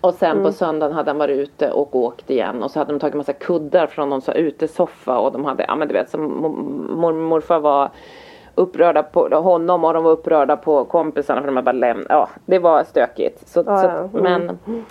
Och 0.00 0.14
sen 0.14 0.42
på 0.42 0.52
söndagen 0.52 0.94
hade 0.96 1.10
han 1.10 1.18
varit 1.18 1.38
ute 1.38 1.70
och 1.70 1.96
åkt 1.96 2.30
igen 2.30 2.62
och 2.62 2.70
så 2.70 2.78
hade 2.78 2.92
de 2.92 2.98
tagit 2.98 3.14
massa 3.14 3.32
kuddar 3.32 3.86
från 3.86 4.10
någon 4.10 4.20
så 4.20 4.30
här 4.32 4.38
utesoffa 4.38 5.18
och 5.18 5.32
de 5.32 5.44
hade, 5.44 5.64
ja 5.68 5.76
men 5.76 5.88
du 5.88 5.94
vet 5.94 6.16
mor- 6.16 6.48
mormor 6.88 7.08
och 7.08 7.28
morfar 7.28 7.60
var 7.60 7.90
upprörda 8.58 9.02
på 9.02 9.28
honom 9.28 9.84
och 9.84 9.94
de 9.94 10.04
var 10.04 10.10
upprörda 10.10 10.56
på 10.56 10.84
kompisarna 10.84 11.40
för 11.40 11.46
de 11.46 11.56
hade 11.56 11.64
bara 11.64 11.72
lämnat, 11.72 12.06
ja 12.08 12.28
det 12.46 12.58
var 12.58 12.84
stökigt. 12.84 13.48
Så, 13.48 13.64
Ja, 13.66 13.80
så, 13.80 13.86
ja, 13.86 14.20
mm. 14.20 14.22
men, 14.22 14.84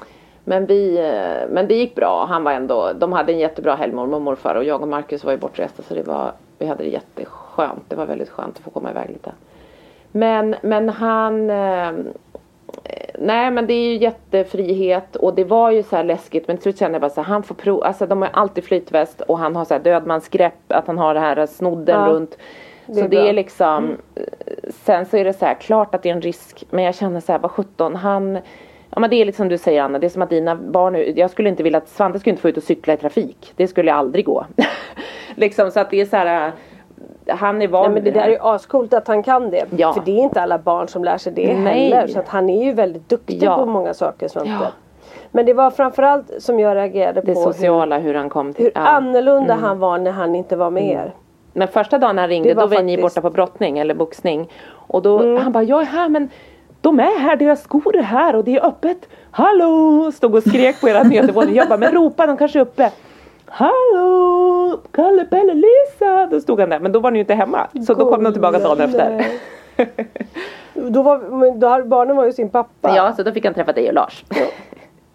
men 0.44 0.66
vi, 0.66 0.98
eh, 0.98 1.50
men 1.54 1.68
det 1.68 1.76
gick 1.76 1.96
bra, 1.96 2.26
han 2.30 2.44
var 2.44 2.52
ändå, 2.52 2.92
de 2.94 3.14
hade 3.14 3.34
en 3.34 3.40
jättebra 3.40 3.76
helg 3.76 3.94
mormor 3.94 4.16
och 4.16 4.22
morfar 4.22 4.56
och 4.56 4.64
jag 4.64 4.82
och 4.82 4.88
Marcus 4.88 5.24
var 5.24 5.32
ju 5.32 5.38
bortresta 5.38 5.84
så 5.84 5.94
det 5.94 6.08
var, 6.08 6.32
vi 6.58 6.66
hade 6.66 6.84
det 6.84 6.90
jätteskönt, 6.90 7.84
det 7.88 7.96
var 7.96 8.06
väldigt 8.06 8.30
skönt 8.30 8.58
att 8.58 8.64
få 8.64 8.70
komma 8.70 8.92
iväg 8.92 9.10
lite. 9.10 9.32
Men, 10.12 10.56
men 10.62 10.90
han 10.90 11.50
eh, 11.50 11.92
Nej 13.20 13.52
men 13.52 13.68
det 13.68 13.74
är 13.74 13.90
ju 13.90 13.98
jättefrihet 13.98 15.16
och 15.16 15.34
det 15.34 15.44
var 15.44 15.72
ju 15.72 15.84
så 15.84 15.96
här 15.96 16.04
läskigt 16.04 16.48
men 16.48 16.58
till 16.58 16.64
slut 16.64 16.80
kände 16.80 16.96
jag 16.96 17.02
bara 17.02 17.10
så 17.10 17.22
här, 17.22 17.28
han 17.28 17.44
får 17.44 17.56
prova, 17.56 17.86
alltså 17.86 18.06
de 18.06 18.22
har 18.22 18.28
ju 18.28 18.34
alltid 18.34 18.64
flytväst 18.64 19.22
och 19.22 19.38
han 19.38 19.56
har 19.56 19.66
så 19.66 19.74
här 19.74 19.82
dödmansgrepp, 19.82 20.54
att 20.68 20.88
han 20.88 20.98
har 20.98 21.14
det 21.14 21.20
här 21.20 21.46
snodden 21.46 22.00
Ja, 22.00 22.08
runt. 22.08 22.38
Det 22.88 23.02
så 23.02 23.08
det 23.08 23.30
är 23.30 23.34
liksom, 23.34 23.98
eh, 24.16 24.24
sen 24.72 25.06
så 25.06 25.18
är 25.18 25.24
det 25.24 25.34
så 25.34 25.46
här, 25.46 25.54
klart 25.54 25.96
att 25.96 26.04
det 26.04 26.10
är 26.10 26.14
en 26.14 26.22
risk 26.22 26.66
men 26.70 26.84
jag 26.84 26.96
känner 26.96 27.20
så 27.20 27.32
här, 27.32 27.40
vad 27.40 27.52
sjutton, 27.52 27.96
han 27.96 28.40
Ja 28.90 29.00
men 29.00 29.10
det 29.10 29.16
är 29.16 29.26
liksom 29.26 29.50
du 29.50 29.58
säger 29.58 29.82
Anna, 29.82 30.00
det 30.00 30.08
är 30.08 30.10
som 30.10 30.22
att 30.22 30.30
dina 30.30 30.56
barn, 30.56 31.14
jag 31.16 31.30
skulle 31.30 31.50
inte 31.50 31.64
vilja 31.64 31.78
att 31.78 31.90
Svante 31.90 32.20
skulle 32.20 32.32
inte 32.32 32.42
få 32.42 32.50
ut 32.50 32.58
och 32.58 32.64
cykla 32.64 32.94
i 32.94 32.98
trafik. 32.98 33.54
Det 33.56 33.68
skulle 33.68 33.94
aldrig 33.94 34.26
gå. 34.26 34.46
liksom 35.36 35.72
så 35.72 35.80
att 35.80 35.90
det 35.90 36.02
är 36.02 36.06
så 36.06 36.16
här, 36.16 36.48
eh, 36.48 37.36
han 37.36 37.62
är 37.62 37.68
van 37.68 37.82
Nej, 37.82 37.92
men 37.94 38.04
det 38.04 38.12
vid 38.12 38.14
där 38.14 38.28
är 38.28 38.32
ju 38.32 38.38
ascoolt 38.42 38.94
att 38.94 39.08
han 39.08 39.24
kan 39.24 39.50
det. 39.50 39.66
Ja. 39.78 39.94
För 39.94 40.02
det 40.06 40.12
är 40.12 40.24
inte 40.24 40.42
alla 40.42 40.58
barn 40.58 40.88
som 40.88 41.04
lär 41.04 41.18
sig 41.18 41.34
det 41.34 41.58
Nej. 41.58 41.90
heller. 41.90 42.08
Så 42.08 42.20
att 42.20 42.28
han 42.28 42.50
är 42.50 42.64
ju 42.64 42.74
väldigt 42.74 43.10
duktig 43.10 43.44
Ja. 43.44 43.58
på 43.58 43.66
många 43.66 43.94
saker 43.94 44.28
Svante. 44.28 44.50
Ja. 44.50 44.68
Men 45.32 45.46
det 45.46 45.54
var 45.54 45.72
framförallt 45.72 46.32
som 46.40 46.60
jag 46.60 46.76
reagerade 46.76 47.22
det 47.22 47.34
på 47.34 47.40
hur, 47.40 47.46
sociala 47.46 48.00
hur 48.00 48.14
han 48.14 48.30
kom 48.30 48.54
till. 48.54 48.66
hur 48.66 48.72
ja. 48.76 48.82
Mm. 48.82 48.94
annorlunda 48.94 49.54
han 49.54 49.80
var 49.80 49.98
när 49.98 50.12
han 50.12 50.36
inte 50.36 50.56
var 50.56 50.70
med 50.70 50.92
er. 50.92 51.14
Men 51.58 51.68
första 51.68 51.98
dagen 51.98 52.18
han 52.18 52.28
ringde 52.28 52.54
var 52.54 52.62
då 52.64 52.68
var 52.76 52.84
ni 52.84 52.96
faktiskt- 52.98 53.16
borta 53.16 53.22
på 53.30 53.34
brottning 53.34 53.78
eller 53.80 53.94
boxning. 53.94 54.50
Och 54.70 55.02
då 55.02 55.20
Mm. 55.20 55.38
han 55.44 55.52
bara 55.52 55.64
jag 55.64 55.82
är 55.82 55.86
här 55.86 56.10
men 56.10 56.30
de 56.82 57.00
är 57.00 57.20
här, 57.20 57.36
deras 57.36 57.64
skor 57.64 57.96
är 57.96 58.02
här 58.02 58.36
och 58.36 58.44
det 58.44 58.56
är 58.56 58.66
öppet. 58.66 58.98
Hallå! 59.32 60.12
Stod 60.12 60.36
och 60.36 60.44
skrek 60.44 60.82
på 60.82 60.90
era 60.90 61.04
nedervåning. 61.04 61.56
Jag 61.56 61.68
bara 61.68 61.78
men 61.80 61.92
ropa 61.92 62.28
de 62.28 62.38
kanske 62.38 62.60
är 62.60 62.62
uppe. 62.62 62.92
Hallå! 63.46 64.78
Kalle, 64.92 65.26
Pelle, 65.26 65.54
Lisa! 65.54 66.26
Då 66.32 66.42
stod 66.42 66.60
han 66.60 66.70
där 66.70 66.80
men 66.80 66.92
då 66.92 67.00
var 67.00 67.12
ni 67.12 67.18
ju 67.18 67.22
inte 67.22 67.34
hemma. 67.34 67.68
Så 67.88 67.94
då 67.94 68.12
kom 68.12 68.24
de 68.24 68.32
tillbaka 68.34 68.60
dagen 68.60 68.82
efter. 68.82 69.26
Då 70.74 71.02
var, 71.02 71.18
då, 71.60 71.86
barnen 71.88 72.16
var 72.16 72.26
ju 72.26 72.32
sin 72.34 72.50
pappa. 72.50 72.96
Ja 72.96 73.14
så 73.14 73.24
då 73.24 73.32
fick 73.32 73.46
han 73.46 73.54
träffa 73.54 73.72
dig 73.74 73.88
och 73.88 73.94
Lars. 73.94 74.26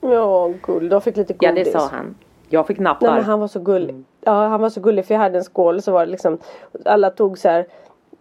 Ja, 0.00 0.50
gull. 0.62 0.88
De 0.88 1.00
fick 1.00 1.16
lite 1.16 1.35
Ja 1.40 1.50
godis. 1.50 1.72
det 1.72 1.81
sa 1.81 1.88
han. 1.92 2.14
Jag 2.52 2.66
fick 2.66 2.78
nappar. 2.78 3.06
Nej 3.06 3.14
men 3.16 3.24
han 3.24 3.40
var 3.40 3.48
så 3.48 3.60
gullig. 3.60 4.04
Ja 4.20 4.32
han 4.46 4.60
var 4.60 4.70
så 4.70 4.80
gullig 4.80 5.04
för 5.06 5.14
jag 5.14 5.20
hade 5.20 5.38
en 5.38 5.44
skål 5.44 5.82
så 5.82 5.92
var 5.92 6.06
det 6.06 6.12
liksom 6.12 6.38
Alla 6.84 7.10
tog 7.10 7.38
så 7.38 7.48
här 7.48 7.66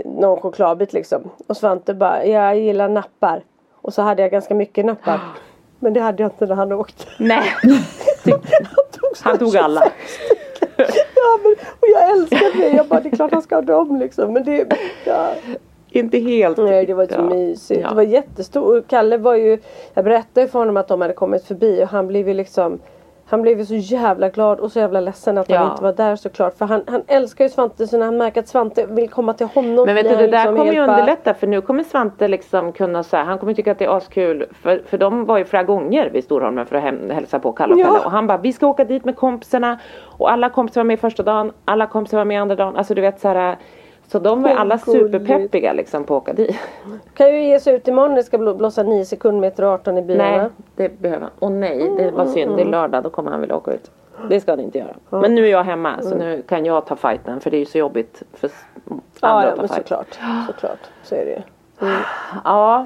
Någon 0.05 0.39
chokladbit 0.41 0.93
liksom. 0.93 1.29
Och 1.47 1.57
Svante 1.57 1.93
bara 1.93 2.25
jag 2.25 2.57
gillar 2.59 2.89
nappar. 2.89 3.43
Och 3.81 3.93
så 3.93 4.01
hade 4.01 4.21
jag 4.21 4.31
ganska 4.31 4.55
mycket 4.55 4.85
nappar. 4.85 5.19
Men 5.79 5.93
det 5.93 5.99
hade 5.99 6.23
jag 6.23 6.31
inte 6.31 6.45
när 6.45 6.55
han 6.55 6.71
åkte. 6.71 7.03
Nej. 7.19 7.41
Han 8.25 8.33
tog, 8.93 9.17
Han 9.21 9.37
tog 9.37 9.51
25 9.51 9.63
alla. 9.65 9.83
Ja 11.15 11.39
men 11.43 11.51
och 11.79 11.87
jag 11.93 12.11
älskar 12.11 12.57
det. 12.61 12.69
Jag 12.69 12.87
bara 12.87 12.99
det 12.99 13.09
är 13.09 13.15
klart 13.15 13.31
han 13.31 13.41
ska 13.41 13.55
ha 13.55 13.61
dem 13.61 13.99
liksom. 13.99 14.33
Men 14.33 14.43
det 14.43 14.73
ja. 15.05 15.33
Inte 15.89 16.17
helt. 16.17 16.57
Nej 16.57 16.85
det 16.85 16.93
var 16.93 17.05
så 17.05 17.13
Ja. 17.13 17.21
mysigt. 17.21 17.81
Ja. 17.81 17.89
Det 17.89 17.95
var 17.95 18.03
jättestort. 18.03 18.87
Kalle 18.87 19.17
var 19.17 19.35
ju 19.35 19.59
Jag 19.93 20.03
berättade 20.03 20.47
för 20.47 20.59
honom 20.59 20.77
att 20.77 20.87
de 20.87 21.01
hade 21.01 21.13
kommit 21.13 21.43
förbi 21.45 21.83
och 21.83 21.87
han 21.87 22.07
blev 22.07 22.27
ju 22.27 22.33
liksom 22.33 22.79
han 23.31 23.41
blev 23.41 23.59
ju 23.59 23.65
så 23.65 23.75
jävla 23.75 24.29
glad 24.29 24.59
och 24.59 24.71
så 24.71 24.79
jävla 24.79 24.99
ledsen 24.99 25.37
att 25.37 25.49
Ja. 25.49 25.57
han 25.57 25.71
inte 25.71 25.83
var 25.83 25.93
där 25.93 26.15
såklart. 26.15 26.57
För 26.57 26.65
han, 26.65 26.81
han 26.87 27.01
älskar 27.07 27.43
ju 27.45 27.49
Svante 27.49 27.87
så 27.87 27.97
när 27.97 28.05
han 28.05 28.17
märker 28.17 28.39
att 28.39 28.47
Svante 28.47 28.85
vill 28.85 29.09
komma 29.09 29.33
till 29.33 29.47
honom. 29.47 29.85
Men 29.85 29.95
vet 29.95 30.09
du, 30.09 30.15
det 30.15 30.27
där 30.27 30.27
liksom 30.27 30.57
kommer 30.57 30.73
ju 30.73 30.79
underlätta 30.79 31.33
för 31.33 31.47
nu 31.47 31.61
kommer 31.61 31.83
Svante 31.83 32.27
liksom 32.27 32.71
kunna 32.71 33.03
säga, 33.03 33.23
han 33.23 33.37
kommer 33.37 33.53
tycka 33.53 33.71
att 33.71 33.79
det 33.79 33.85
är 33.85 33.97
askul 33.97 34.45
för, 34.61 34.81
för 34.85 34.97
de 34.97 35.25
var 35.25 35.37
ju 35.37 35.45
flera 35.45 35.63
gånger 35.63 36.09
vid 36.09 36.23
Storholmen 36.23 36.65
för 36.65 36.75
att 36.75 36.83
hem, 36.83 37.09
hälsa 37.09 37.39
på 37.39 37.51
Kalle 37.51 37.73
och 37.73 37.79
Ja. 37.79 37.85
Pelle 37.85 37.99
och 38.05 38.11
han 38.11 38.27
bara, 38.27 38.37
vi 38.37 38.53
ska 38.53 38.67
åka 38.67 38.83
dit 38.83 39.05
med 39.05 39.15
kompisarna 39.15 39.79
och 40.17 40.31
alla 40.31 40.49
kompisar 40.49 40.81
var 40.81 40.85
med 40.85 40.99
första 40.99 41.23
dagen, 41.23 41.51
alla 41.65 41.87
kompisar 41.87 42.17
var 42.17 42.25
med 42.25 42.41
andra 42.41 42.55
dagen, 42.55 42.75
alltså 42.75 42.93
du 42.93 43.01
vet 43.01 43.19
så 43.19 43.27
här 43.27 43.57
så 44.11 44.19
de 44.19 44.43
var 44.43 44.51
Åh, 44.51 44.61
alla 44.61 44.79
gulligt. 44.85 45.03
superpeppiga 45.13 45.73
liksom 45.73 46.03
på 46.03 46.15
att 46.17 46.21
åka 46.23 46.33
dit. 46.33 46.55
Kan 47.13 47.27
ju 47.33 47.43
ge 47.45 47.59
sig 47.59 47.75
ut 47.75 47.87
imorgon. 47.87 48.15
Det 48.15 48.23
ska 48.23 48.37
blå- 48.37 48.53
blåsa 48.53 48.83
9 48.83 49.05
sekundmeter 49.05 49.63
och 49.63 49.69
18 49.71 49.97
i 49.97 50.01
byarna. 50.01 50.37
Nej, 50.37 50.49
det 50.75 50.99
behöver 51.01 51.21
han. 51.21 51.31
Åh 51.39 51.49
nej, 51.51 51.89
det 51.97 52.11
var 52.11 52.25
synd. 52.25 52.51
Mm. 52.51 52.55
Det 52.57 52.63
är 52.63 52.71
lördag, 52.71 53.03
då 53.03 53.09
kommer 53.09 53.31
han 53.31 53.41
vilja 53.41 53.55
åka 53.55 53.71
ut. 53.71 53.91
Det 54.29 54.39
ska 54.41 54.51
han 54.51 54.59
inte 54.59 54.77
göra. 54.77 54.95
Men 55.21 55.35
nu 55.35 55.45
är 55.45 55.51
jag 55.51 55.63
hemma 55.63 55.93
Mm. 55.93 56.05
så 56.05 56.15
nu 56.15 56.41
kan 56.47 56.65
jag 56.65 56.85
ta 56.85 56.95
fighten 56.95 57.39
för 57.39 57.51
det 57.51 57.57
är 57.57 57.59
ju 57.59 57.65
så 57.65 57.77
jobbigt 57.77 58.23
för 58.33 58.47
s- 58.47 58.65
Ja, 59.21 59.27
andra 59.27 59.43
ja 59.45 59.49
att 59.49 59.55
ta 59.55 59.61
men 59.61 59.67
fight. 59.69 59.77
såklart. 59.87 60.19
Såklart. 60.47 60.79
Så 61.03 61.15
är 61.15 61.25
det 61.25 61.31
ju. 61.31 61.41
Ja, 62.43 62.85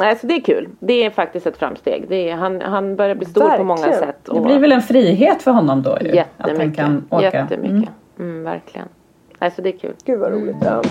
Nej, 0.00 0.16
så 0.16 0.26
det 0.26 0.34
är 0.34 0.40
kul. 0.40 0.68
Det 0.80 1.04
är 1.04 1.10
faktiskt 1.10 1.46
ett 1.46 1.56
framsteg. 1.56 2.04
Det 2.08 2.30
är, 2.30 2.34
han, 2.34 2.60
han 2.60 2.96
börjar 2.96 3.14
bli 3.14 3.26
stor 3.26 3.50
på 3.56 3.64
många 3.64 3.80
Verkligen. 3.80 4.06
sätt. 4.06 4.28
Det 4.34 4.40
blir 4.40 4.58
väl 4.58 4.72
en 4.72 4.82
frihet 4.82 5.42
för 5.42 5.50
honom 5.50 5.82
då 5.82 5.98
ju, 6.00 6.18
Att 6.18 6.26
han 6.36 6.48
jättemycket. 6.50 6.76
kan 6.76 7.04
åka. 7.10 7.24
jättemycket. 7.24 7.70
Mm. 7.70 8.30
Mm, 8.30 8.44
verkligen. 8.44 8.88
Nej, 9.38 9.50
så 9.50 9.62
det 9.62 9.68
är 9.68 9.78
kul. 9.78 9.94
Gud 10.04 10.18
vad 10.18 10.32
roligt. 10.32 10.56
Ja. 10.60 10.82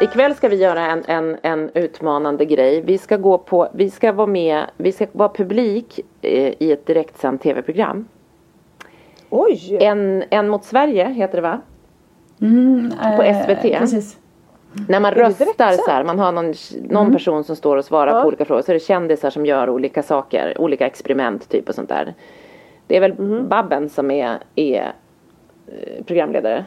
Ikväll 0.00 0.34
ska 0.34 0.48
vi 0.48 0.56
göra 0.56 0.86
en, 0.86 1.04
en, 1.06 1.36
en 1.42 1.70
utmanande 1.74 2.44
grej. 2.44 2.80
Vi 2.80 2.98
ska 2.98 3.16
gå 3.16 3.38
på, 3.38 3.68
vi 3.74 3.90
ska 3.90 4.12
vara 4.12 4.26
med, 4.26 4.64
vi 4.76 4.92
ska 4.92 5.06
vara 5.12 5.28
publik 5.28 6.00
eh, 6.22 6.52
i 6.58 6.72
ett 6.72 6.86
direktsänt 6.86 7.42
tv-program. 7.42 8.08
Oj! 9.30 9.78
En, 9.80 10.24
en 10.30 10.48
mot 10.48 10.64
Sverige 10.64 11.08
heter 11.08 11.34
det 11.36 11.42
va? 11.42 11.60
Mm, 12.40 12.92
På 13.16 13.22
eh, 13.22 13.44
SVT. 13.44 13.78
Precis. 13.78 14.18
När 14.88 15.00
man 15.00 15.12
röstar 15.12 15.72
så 15.72 15.90
här, 15.90 16.04
man 16.04 16.18
har 16.18 16.32
någon, 16.32 16.54
någon 16.90 17.12
person 17.12 17.44
som 17.44 17.56
står 17.56 17.76
och 17.76 17.84
svarar 17.84 18.14
Ja. 18.16 18.22
på 18.22 18.28
olika 18.28 18.44
frågor. 18.44 18.62
Så 18.62 18.72
är 18.72 18.74
det 18.74 18.80
kändisar 18.80 19.30
som 19.30 19.46
gör 19.46 19.70
olika 19.70 20.02
saker, 20.02 20.60
olika 20.60 20.86
experiment 20.86 21.48
typ 21.48 21.68
och 21.68 21.74
sånt 21.74 21.88
där. 21.88 22.14
Det 22.86 22.96
är 22.96 23.00
väl 23.00 23.12
Babben 23.42 23.88
som 23.88 24.10
är, 24.10 24.38
är 24.54 24.92
eh, 25.66 26.04
programledare? 26.06 26.64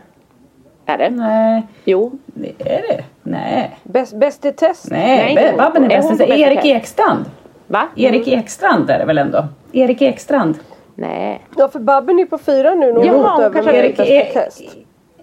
Är 0.85 0.97
det? 0.97 1.09
Nej, 1.09 1.67
Jo. 1.85 2.11
det 2.25 2.49
är 2.59 2.81
det. 2.81 3.03
Nej. 3.23 3.77
Bäst, 3.83 4.13
bäst 4.15 4.45
i 4.45 4.51
test. 4.51 4.87
Nej, 4.91 5.35
Nej, 5.35 5.51
Be- 5.51 5.57
Babben 5.57 5.83
är 5.83 5.89
är 5.89 5.97
bäst. 5.97 6.09
på 6.09 6.15
bäst 6.17 6.29
Erik 6.31 6.55
test? 6.61 6.65
Ekstrand. 6.67 7.25
Va? 7.67 7.87
Erik 7.95 8.27
Ekstrand 8.27 8.89
är 8.89 8.99
det 8.99 9.05
väl 9.05 9.17
ändå? 9.17 9.45
Erik 9.71 10.01
Ekstrand. 10.01 10.59
Nej. 10.95 11.41
Ja 11.57 11.67
för 11.67 11.79
Babben 11.79 12.19
är 12.19 12.25
på 12.25 12.37
fyra 12.37 12.73
nu 12.75 12.85
när 12.85 12.93
hon 12.93 13.05
Jaha, 13.05 13.31
hon 13.31 13.41
över 13.43 13.53
kanske 13.53 13.77
Erik, 13.77 13.97
Bästa 13.97 14.13
E- 14.13 14.29
test. 14.33 14.61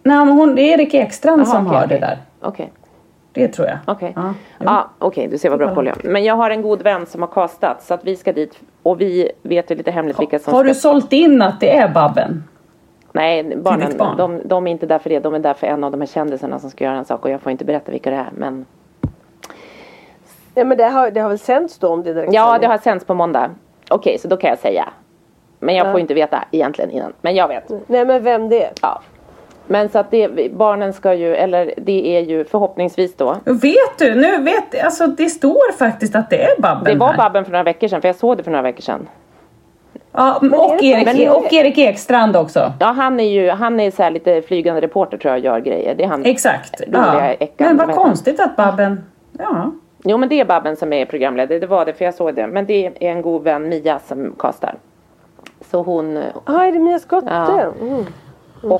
Nej 0.02 0.16
men 0.24 0.28
hon, 0.28 0.54
det 0.54 0.62
är 0.62 0.74
Erik 0.78 0.94
Ekstrand 0.94 1.40
Jaha, 1.40 1.46
som 1.46 1.66
okej, 1.66 1.78
har 1.78 1.86
okej. 1.86 2.00
det 2.00 2.06
där. 2.06 2.18
Okej. 2.40 2.72
Det 3.32 3.48
tror 3.48 3.68
jag. 3.68 3.78
Okej. 3.86 4.12
Ja, 4.16 4.34
Ja, 4.58 4.90
jo. 5.00 5.06
okej, 5.06 5.28
du 5.28 5.38
ser 5.38 5.50
vad 5.50 5.58
bra 5.58 5.74
koll 5.74 5.86
jag. 5.86 5.96
Men 6.04 6.24
jag 6.24 6.34
har 6.34 6.50
en 6.50 6.62
god 6.62 6.82
vän 6.82 7.06
som 7.06 7.22
har 7.22 7.28
castat 7.28 7.82
så 7.82 7.94
att 7.94 8.04
vi 8.04 8.16
ska 8.16 8.32
dit 8.32 8.58
och 8.82 9.00
vi 9.00 9.30
vet 9.42 9.70
ju 9.70 9.74
lite 9.74 9.90
hemligt 9.90 10.20
vilka 10.20 10.38
som 10.38 10.54
Har 10.54 10.60
ska... 10.64 10.68
du 10.68 10.74
sålt 10.74 11.12
in 11.12 11.42
att 11.42 11.60
det 11.60 11.76
är 11.76 11.88
Babben? 11.88 12.44
Nej, 13.12 13.56
barnen, 13.56 13.96
barn? 13.98 14.16
de, 14.16 14.40
de 14.44 14.66
är 14.66 14.70
inte 14.70 14.86
där 14.86 14.98
för 14.98 15.10
det. 15.10 15.18
De 15.20 15.34
är 15.34 15.38
där 15.38 15.54
för 15.54 15.66
en 15.66 15.84
av 15.84 15.90
de 15.90 16.00
här 16.00 16.06
kändisarna 16.08 16.58
som 16.58 16.70
ska 16.70 16.84
göra 16.84 16.96
en 16.96 17.04
sak 17.04 17.24
och 17.24 17.30
jag 17.30 17.40
får 17.40 17.52
inte 17.52 17.64
berätta 17.64 17.92
vilka 17.92 18.10
det 18.10 18.16
är. 18.16 18.28
Men 18.32 18.66
Ja 20.54 20.64
men 20.64 20.76
det 20.78 20.84
har, 20.88 21.10
det 21.10 21.20
har 21.20 21.28
väl 21.28 21.38
sänts 21.38 21.78
då 21.78 21.88
om 21.88 22.02
det 22.02 22.14
direkt 22.14 22.32
ja, 22.32 22.58
det 22.60 22.66
har 22.66 22.78
sänts 22.78 23.04
på 23.04 23.14
måndag. 23.14 23.50
Okej, 23.90 24.18
så 24.18 24.28
då 24.28 24.36
kan 24.36 24.50
jag 24.50 24.58
säga. 24.58 24.88
Men 25.58 25.74
jag 25.74 25.86
Ja. 25.86 25.90
får 25.92 26.00
inte 26.00 26.14
veta 26.14 26.44
egentligen 26.50 26.90
innan. 26.90 27.12
Men 27.20 27.34
jag 27.34 27.48
vet. 27.48 27.68
Nej 27.88 28.04
men 28.04 28.22
vem 28.22 28.48
det 28.48 28.64
är? 28.64 28.72
Ja. 28.82 29.00
Men 29.68 29.88
så 29.88 29.98
att 29.98 30.10
det, 30.10 30.52
barnen 30.52 30.92
ska 30.92 31.14
ju, 31.14 31.34
eller 31.36 31.74
det 31.76 32.16
är 32.16 32.20
ju 32.20 32.44
förhoppningsvis 32.44 33.16
då. 33.16 33.36
Vet 33.44 33.98
du? 33.98 34.14
Nu 34.14 34.42
vet 34.42 34.84
alltså 34.84 35.06
det 35.06 35.28
står 35.28 35.72
faktiskt 35.72 36.16
att 36.16 36.30
det 36.30 36.42
är 36.42 36.60
Babben 36.60 36.84
Det 36.84 36.98
var 36.98 37.08
här. 37.08 37.16
Babben 37.16 37.44
för 37.44 37.52
några 37.52 37.62
veckor 37.62 37.88
sedan, 37.88 38.00
för 38.00 38.08
jag 38.08 38.16
såg 38.16 38.36
det 38.36 38.42
för 38.42 38.50
några 38.50 38.62
veckor 38.62 38.82
sedan. 38.82 39.08
Ja, 40.12 40.36
och, 40.36 40.82
Erik, 40.82 41.04
men- 41.04 41.28
och 41.30 41.52
Erik 41.52 41.78
Ekstrand 41.78 42.36
också. 42.36 42.72
Ja, 42.80 42.86
han 42.86 43.20
är 43.20 43.28
ju, 43.28 43.50
han 43.50 43.80
är 43.80 43.90
så 43.90 44.02
här 44.02 44.10
lite 44.10 44.42
flygande 44.42 44.80
reporter 44.80 45.18
tror 45.18 45.34
jag, 45.34 45.44
gör 45.44 45.60
grejer. 45.60 45.94
Det 45.94 46.04
är 46.04 46.08
han. 46.08 46.24
Exakt. 46.24 46.80
Ja. 46.92 47.34
Men 47.56 47.76
vad 47.76 47.94
konstigt 47.94 48.40
att 48.40 48.56
Babben... 48.56 49.04
Ja. 49.38 49.72
Jo 50.04 50.16
men 50.16 50.28
det 50.28 50.40
är 50.40 50.44
Babben 50.44 50.76
som 50.76 50.92
är 50.92 51.04
programledare, 51.06 51.58
det 51.58 51.66
var 51.66 51.84
det 51.84 51.92
för 51.92 52.04
jag 52.04 52.14
såg 52.14 52.34
det. 52.34 52.46
Men 52.46 52.66
det 52.66 52.86
är 52.86 52.92
en 53.00 53.22
god 53.22 53.42
vän, 53.44 53.68
Mia, 53.68 53.98
som 53.98 54.34
kastar. 54.38 54.74
Så 55.70 55.82
hon, 55.82 56.22
Ja 56.46 56.64
är 56.66 56.72
det 56.72 56.78
Mia 56.78 56.98
Skotte? 56.98 57.26
Ja. 57.30 57.60
Mm. 57.80 58.04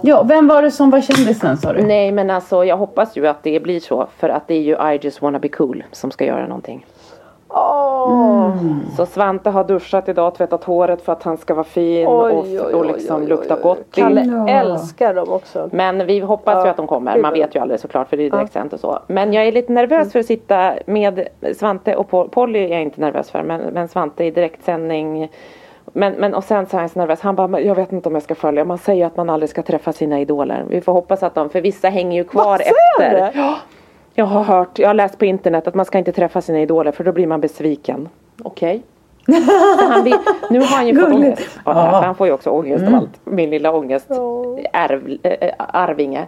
Ja, 0.02 0.22
vem 0.22 0.48
var 0.48 0.62
det 0.62 0.70
som 0.70 0.90
var 0.90 1.00
kändisen 1.00 1.56
sa 1.56 1.72
du? 1.72 1.82
nej 1.82 2.12
men 2.12 2.30
alltså 2.30 2.64
jag 2.64 2.76
hoppas 2.76 3.16
ju 3.16 3.26
att 3.26 3.42
det 3.42 3.60
blir 3.62 3.80
så. 3.80 4.06
För 4.18 4.28
att 4.28 4.48
det 4.48 4.54
är 4.54 4.60
ju 4.60 4.92
I 4.94 4.98
just 5.02 5.22
wanna 5.22 5.38
be 5.38 5.48
cool 5.48 5.84
som 5.92 6.10
ska 6.10 6.24
göra 6.24 6.46
någonting. 6.46 6.86
Åh. 7.50 8.50
Så 8.96 9.06
Svante 9.06 9.50
har 9.50 9.64
duschat 9.64 10.08
idag, 10.08 10.34
tvättat 10.34 10.64
håret 10.64 11.02
för 11.02 11.12
att 11.12 11.22
han 11.22 11.36
ska 11.36 11.54
vara 11.54 11.64
fin 11.64 12.06
Oj, 12.08 12.32
och, 12.32 12.44
oj, 12.44 12.58
och 12.74 12.86
liksom 12.86 13.22
oj, 13.22 13.28
lukta 13.28 13.56
gott. 13.56 13.78
Kalle 13.90 14.24
Ja. 14.24 14.48
älskar 14.48 15.14
dem 15.14 15.28
också. 15.32 15.68
Men 15.72 16.06
vi 16.06 16.20
hoppas 16.20 16.54
ju 16.54 16.66
Ja, 16.66 16.70
att 16.70 16.76
de 16.76 16.86
kommer. 16.86 17.18
Man 17.18 17.32
vet 17.32 17.54
ju 17.54 17.60
aldrig 17.60 17.80
såklart 17.80 18.08
för 18.08 18.16
det 18.16 18.22
är 18.22 18.24
ju 18.24 18.30
direktsänt 18.30 18.72
och 18.72 18.80
så. 18.80 18.98
Men 19.06 19.32
jag 19.32 19.46
är 19.46 19.52
lite 19.52 19.72
nervös 19.72 20.12
för 20.12 20.18
att 20.18 20.26
sitta 20.26 20.72
med 20.86 21.28
Svante 21.56 21.96
och 21.96 22.08
Pol- 22.10 22.28
Polly 22.28 22.58
är 22.58 22.68
jag 22.68 22.82
inte 22.82 23.00
nervös 23.00 23.30
för. 23.30 23.42
Men, 23.42 23.60
men 23.60 23.88
Svante 23.88 24.24
i 24.24 24.30
direktsändning. 24.30 25.30
Men, 25.92 26.12
men 26.12 26.34
och 26.34 26.44
sen 26.44 26.66
så 26.66 26.76
är 26.76 26.80
han 26.80 26.88
så 26.88 26.98
nervös. 26.98 27.20
Han 27.20 27.34
bara, 27.36 27.48
"Men 27.48 27.66
jag 27.66 27.74
vet 27.74 27.92
inte 27.92 28.08
om 28.08 28.14
jag 28.14 28.22
ska 28.22 28.34
följa. 28.34 28.64
Man 28.64 28.78
säger 28.78 29.06
att 29.06 29.16
man 29.16 29.30
aldrig 29.30 29.50
ska 29.50 29.62
träffa 29.62 29.92
sina 29.92 30.20
idoler. 30.20 30.64
Vi 30.68 30.80
får 30.80 30.92
hoppas 30.92 31.22
att 31.22 31.34
de, 31.34 31.50
för 31.50 31.60
vissa 31.60 31.88
hänger 31.88 32.16
ju 32.18 32.24
kvar 32.24 32.60
efter. 32.60 33.30
Ja, 33.34 33.58
jag 34.14 34.24
har 34.24 34.42
hört, 34.44 34.78
jag 34.78 34.88
har 34.88 34.94
läst 34.94 35.18
på 35.18 35.24
internet 35.24 35.66
att 35.68 35.74
man 35.74 35.84
ska 35.86 35.98
inte 35.98 36.12
träffa 36.12 36.40
sina 36.40 36.60
idoler 36.60 36.92
för 36.92 37.04
då 37.04 37.12
blir 37.12 37.26
man 37.26 37.40
besviken. 37.40 38.08
Okej. 38.42 38.82
Han 39.90 40.04
vill, 40.04 40.14
nu 40.50 40.58
har 40.58 40.66
han 40.76 40.86
ju 40.86 41.00
fått 41.00 41.12
ångest 41.14 41.48
Ja. 41.64 41.72
han 42.04 42.14
får 42.14 42.26
ju 42.26 42.32
också 42.32 42.50
ångest 42.50 42.84
av 42.86 42.94
allt. 42.94 43.20
Min 43.24 43.50
lilla 43.50 43.72
ångest 43.72 44.10
ärv, 44.72 45.18
äh, 45.22 45.52
arvinge. 45.58 46.26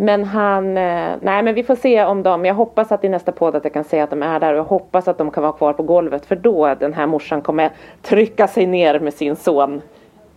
Men 0.00 0.24
han, 0.24 0.76
eh, 0.76 1.12
nej 1.20 1.42
men 1.42 1.54
vi 1.54 1.62
får 1.62 1.74
se 1.74 2.04
om 2.04 2.22
de, 2.22 2.44
jag 2.44 2.54
hoppas 2.54 2.92
att 2.92 3.04
i 3.04 3.08
nästa 3.08 3.32
podd 3.32 3.54
att 3.56 3.64
jag 3.64 3.72
kan 3.72 3.84
säga 3.84 4.04
att 4.04 4.10
de 4.10 4.22
är 4.22 4.40
där 4.40 4.52
och 4.52 4.58
jag 4.58 4.64
hoppas 4.64 5.08
att 5.08 5.18
de 5.18 5.30
kan 5.30 5.42
vara 5.42 5.52
kvar 5.52 5.72
på 5.72 5.82
golvet 5.82 6.26
för 6.26 6.36
då 6.36 6.74
den 6.80 6.92
här 6.94 7.06
morsan 7.06 7.42
kommer 7.42 7.70
trycka 8.02 8.48
sig 8.48 8.66
ner 8.66 8.98
med 9.00 9.14
sin 9.14 9.36
son 9.36 9.82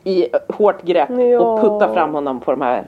i 0.03 0.27
hårt 0.47 0.81
grepp 0.83 1.09
Ja. 1.09 1.39
och 1.39 1.61
putta 1.61 1.93
fram 1.93 2.13
honom 2.13 2.39
på 2.39 2.51
de 2.51 2.61
här 2.61 2.83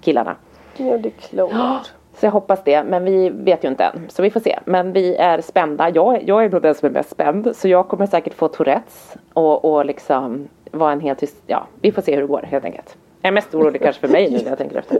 killarna. 0.00 0.36
Ja 0.76 0.98
det 0.98 1.08
är 1.08 1.12
klart. 1.28 1.92
Så 2.16 2.26
jag 2.26 2.30
hoppas 2.30 2.64
det, 2.64 2.84
men 2.84 3.04
vi 3.04 3.30
vet 3.30 3.64
ju 3.64 3.68
inte 3.68 3.84
än. 3.84 4.06
Så 4.08 4.22
vi 4.22 4.30
får 4.30 4.40
se. 4.40 4.58
Men 4.64 4.92
vi 4.92 5.16
är 5.16 5.40
spända. 5.40 5.90
Jag, 5.90 6.22
jag 6.28 6.44
är 6.44 6.48
nog 6.50 6.62
den 6.62 6.74
som 6.74 6.86
är 6.88 6.92
mest 6.92 7.10
spänd. 7.10 7.56
Så 7.56 7.68
jag 7.68 7.88
kommer 7.88 8.06
säkert 8.06 8.34
få 8.34 8.48
Tourettes 8.48 9.14
och, 9.32 9.64
och 9.64 9.84
liksom 9.86 10.48
vara 10.70 10.92
en 10.92 11.00
helt 11.00 11.18
tyst, 11.18 11.36
ja, 11.46 11.66
vi 11.80 11.92
får 11.92 12.02
se 12.02 12.14
hur 12.14 12.20
det 12.20 12.26
går 12.28 12.42
helt 12.50 12.64
enkelt. 12.64 12.96
Jag 13.22 13.28
är 13.28 13.32
mest 13.32 13.54
orolig 13.54 13.82
kanske 13.82 14.00
för 14.00 14.12
mig 14.12 14.30
nu 14.30 14.38
när 14.38 14.48
jag 14.48 14.58
tänker 14.58 14.78
efter. 14.78 14.98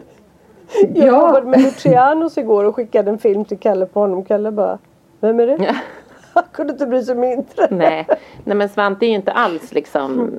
Jag 0.95 1.07
Ja. 1.07 1.07
jobbade 1.07 1.47
med 1.47 1.61
Lucianos 1.61 2.39
igår 2.39 2.65
och 2.65 2.77
skickade 2.77 3.11
en 3.11 3.19
film 3.19 3.45
till 3.45 3.59
Kalle 3.59 3.87
på 3.87 4.01
honom. 4.01 4.25
Kalle 4.25 4.51
bara, 4.51 4.79
vem 5.21 5.41
är 5.41 5.47
det? 5.47 5.77
Han 6.35 6.45
kunde 6.53 6.73
inte 6.73 6.87
bry 6.87 7.03
sig 7.03 7.15
mindre. 7.17 7.67
Nej, 7.71 8.07
nej 8.45 8.57
men 8.57 8.69
Svante 8.69 9.07
är 9.07 9.09
ju 9.09 9.15
inte 9.15 9.33
alls 9.33 9.73
liksom 9.73 10.31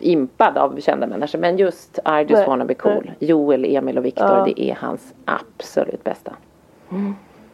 impad 0.00 0.58
av 0.58 0.80
kända 0.80 1.06
människor. 1.06 1.38
Men 1.38 1.56
just 1.56 1.98
I 1.98 2.10
just 2.20 2.30
Nej, 2.32 2.46
wanna 2.46 2.64
be 2.64 2.74
cool. 2.74 3.02
nej. 3.04 3.16
Joel, 3.18 3.64
Emil 3.64 3.98
och 3.98 4.04
Viktor, 4.04 4.26
Ja. 4.26 4.44
det 4.44 4.60
är 4.62 4.74
hans 4.80 5.14
absolut 5.24 6.04
bästa. 6.04 6.32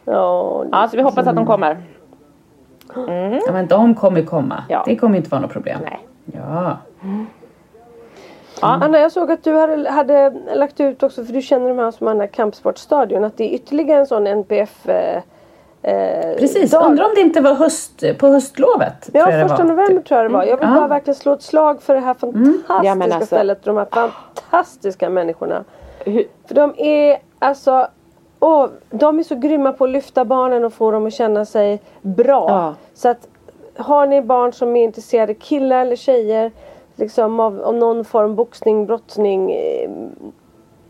Ja, 0.05 0.65
Ja, 0.71 0.87
så 0.91 0.97
vi 0.97 1.03
hoppas 1.03 1.27
att 1.27 1.35
de 1.35 1.45
kommer. 1.45 1.77
Ja, 3.45 3.51
men 3.51 3.67
de 3.67 3.95
kommer 3.95 4.21
komma. 4.21 4.63
Ja. 4.69 4.83
Det 4.87 4.95
kommer 4.95 5.17
inte 5.17 5.29
vara 5.29 5.41
något 5.41 5.51
problem. 5.51 5.79
Nej. 5.83 5.99
Ja. 6.25 6.77
Anna 8.63 8.99
jag 8.99 9.11
såg 9.11 9.31
att 9.31 9.43
du 9.43 9.53
hade, 9.53 9.89
hade 9.89 10.29
lagt 10.55 10.79
ut 10.79 11.03
också, 11.03 11.25
för 11.25 11.33
du 11.33 11.41
känner 11.41 11.67
de 11.69 11.79
här 11.79 11.91
som 11.91 12.07
använder 12.07 12.27
Kampsportstadion, 12.33 13.23
att 13.23 13.37
det 13.37 13.43
är 13.43 13.55
ytterligare 13.55 13.99
en 13.99 14.07
sån 14.07 14.27
NPF 14.27 14.89
eh, 14.89 15.21
eh, 15.81 16.35
Precis, 16.37 16.71
dag. 16.71 16.85
undrar 16.85 17.05
om 17.05 17.11
det 17.15 17.21
inte 17.21 17.41
var 17.41 17.53
höst, 17.53 18.03
på 18.19 18.27
höstlovet? 18.27 19.09
Ja, 19.13 19.25
tror 19.25 19.47
första 19.47 19.63
november 19.63 20.01
tror 20.01 20.19
jag 20.21 20.29
det 20.31 20.33
var. 20.33 20.43
Jag 20.43 20.57
vill 20.57 20.67
Ja. 20.69 20.75
bara 20.75 20.87
verkligen 20.87 21.15
slå 21.15 21.33
ett 21.33 21.41
slag 21.41 21.81
för 21.81 21.93
det 21.93 21.99
här 21.99 22.13
fantastiska 22.13 22.81
Ja, 22.83 22.95
men 22.95 23.11
alltså- 23.11 23.25
stället. 23.25 23.63
De 23.63 23.77
här 23.77 23.85
fantastiska 23.91 25.09
människorna. 25.09 25.63
Hur, 25.99 26.23
För 26.47 26.55
de 26.55 26.73
är 26.77 27.17
alltså 27.39 27.87
åh, 28.39 28.67
de 28.89 29.19
är 29.19 29.23
så 29.23 29.35
grymma 29.35 29.71
på 29.73 29.83
att 29.83 29.89
lyfta 29.89 30.25
barnen 30.25 30.65
och 30.65 30.73
få 30.73 30.91
dem 30.91 31.05
att 31.07 31.13
känna 31.13 31.45
sig 31.45 31.81
bra. 32.01 32.45
Ja. 32.49 32.73
Så 32.93 33.09
att 33.09 33.27
har 33.77 34.05
ni 34.07 34.21
barn 34.21 34.53
som 34.53 34.75
är 34.75 34.83
intresserade, 34.83 35.33
killar 35.33 35.81
eller 35.81 35.95
tjejer, 35.95 36.51
liksom 36.95 37.39
av, 37.39 37.61
av 37.61 37.75
någon 37.75 38.05
form 38.05 38.35
boxning, 38.35 38.85
brottning, 38.85 39.51
eh, 39.51 39.89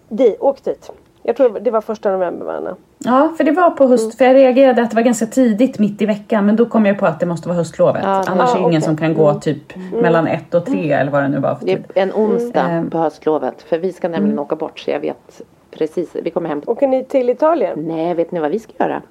di, 0.09 0.35
åk 0.39 0.63
dit. 0.63 0.91
Jag 1.25 1.35
tror 1.35 1.59
det 1.59 1.71
var 1.71 1.81
första 1.81 2.11
november 2.11 2.45
va? 2.45 2.75
Ja, 2.97 3.33
för 3.37 3.43
det 3.43 3.51
var 3.51 3.69
på 3.69 3.87
höst. 3.87 4.17
För 4.17 4.25
jag 4.25 4.35
reagerade 4.35 4.81
att 4.81 4.89
det 4.89 4.95
var 4.95 5.03
ganska 5.03 5.25
tidigt 5.25 5.79
mitt 5.79 6.01
i 6.01 6.05
veckan. 6.05 6.45
Men 6.45 6.55
då 6.55 6.65
kom 6.65 6.85
jag 6.85 6.99
på 6.99 7.05
att 7.05 7.19
det 7.19 7.25
måste 7.25 7.47
vara 7.47 7.57
höstlovet. 7.57 8.01
Ja, 8.05 8.23
Annars 8.27 8.49
ja, 8.49 8.51
är 8.51 8.53
det 8.53 8.59
ingen 8.59 8.69
okej. 8.69 8.81
som 8.81 8.97
kan 8.97 9.13
gå 9.13 9.33
typ 9.33 9.75
mellan 10.01 10.27
ett 10.27 10.53
och 10.53 10.65
tre 10.65 10.91
eller 10.91 11.11
vad 11.11 11.23
det 11.23 11.27
nu 11.27 11.39
var 11.39 11.55
för 11.55 11.65
det 11.65 11.75
tid. 11.75 11.85
är 11.95 12.01
en 12.03 12.11
onsdag 12.13 12.61
Mm. 12.69 12.89
på 12.89 12.97
höstlovet. 12.97 13.61
För 13.61 13.77
vi 13.77 13.93
ska 13.93 14.09
nämligen 14.09 14.39
åka 14.39 14.55
bort 14.55 14.79
så 14.79 14.91
jag 14.91 14.99
vet 14.99 15.41
precis. 15.71 16.15
Vi 16.23 16.29
kommer 16.29 16.49
hem. 16.49 16.61
Åker 16.65 16.87
ni 16.87 17.03
till 17.03 17.29
Italien? 17.29 17.79
Nej, 17.87 18.13
vet 18.13 18.31
ni 18.31 18.39
vad 18.39 18.51
vi 18.51 18.59
ska 18.59 18.73
göra? 18.79 19.01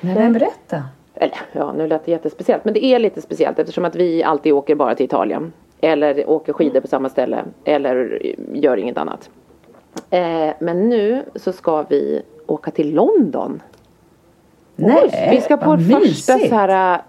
Nej, 0.00 0.14
men 0.14 0.32
berätta. 0.32 0.82
Eller 1.14 1.38
ja, 1.52 1.72
nu 1.72 1.86
lät 1.86 2.04
det 2.04 2.10
jättespeciellt. 2.10 2.64
Men 2.64 2.74
det 2.74 2.84
är 2.84 2.98
lite 2.98 3.20
speciellt 3.22 3.58
eftersom 3.58 3.84
att 3.84 3.96
vi 3.96 4.22
alltid 4.24 4.52
åker 4.52 4.74
bara 4.74 4.94
till 4.94 5.04
Italien. 5.06 5.52
Eller 5.82 6.30
åker 6.30 6.52
skidor 6.52 6.80
på 6.80 6.86
samma 6.86 7.08
ställe. 7.08 7.44
Eller 7.64 8.22
gör 8.52 8.76
inget 8.76 8.98
annat. 8.98 9.30
Eh, 10.10 10.50
men 10.60 10.88
nu 10.88 11.24
så 11.34 11.52
ska 11.52 11.82
vi 11.82 12.22
åka 12.46 12.70
till 12.70 12.94
London. 12.94 13.62
Nej, 14.76 15.28
vi 15.30 15.40
ska 15.40 15.56
på 15.56 15.70
vår 15.70 15.76
första 16.00 16.38
så 16.38 16.54
här, 16.54 16.94
äh, 16.94 17.00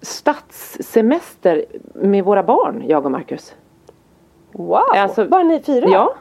stadssemester 0.00 1.64
med 1.94 2.24
våra 2.24 2.42
barn, 2.42 2.84
jag 2.86 3.04
och 3.04 3.10
Marcus. 3.10 3.54
Wow! 4.52 4.80
Alltså- 4.96 5.24
Bara 5.28 5.42
ni 5.42 5.60
fyra? 5.62 5.88
Ja, 5.88 6.14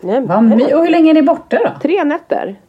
Nej, 0.00 0.20
my- 0.20 0.74
och 0.74 0.82
hur 0.82 0.90
länge 0.90 1.10
är 1.10 1.14
ni 1.14 1.22
borta 1.22 1.58
då? 1.64 1.70
tre 1.82 2.04
nätter. 2.04 2.60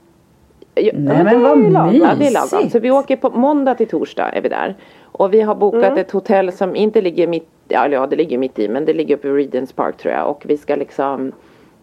Nej 0.93 1.23
men 1.23 1.41
vad 1.41 1.57
mysigt. 1.57 2.33
Ja, 2.51 2.59
det. 2.63 2.69
Så 2.69 2.79
vi 2.79 2.91
åker 2.91 3.15
på 3.15 3.29
måndag 3.29 3.75
till 3.75 3.87
torsdag 3.87 4.29
är 4.29 4.41
vi 4.41 4.49
där. 4.49 4.75
Och 5.03 5.33
vi 5.33 5.41
har 5.41 5.55
bokat 5.55 5.83
Mm. 5.83 5.97
ett 5.97 6.11
hotell 6.11 6.51
som 6.51 6.75
inte 6.75 7.01
ligger 7.01 7.27
mitt, 7.27 7.49
ja, 7.67 7.87
ja 7.87 8.07
det 8.07 8.15
ligger 8.15 8.37
mitt 8.37 8.59
i 8.59 8.67
men 8.69 8.85
det 8.85 8.93
ligger 8.93 9.15
uppe 9.15 9.27
i 9.27 9.31
Regents 9.31 9.73
Park 9.73 9.97
tror 9.97 10.13
jag. 10.13 10.29
Och 10.29 10.43
vi 10.45 10.57
ska 10.57 10.75
liksom 10.75 11.31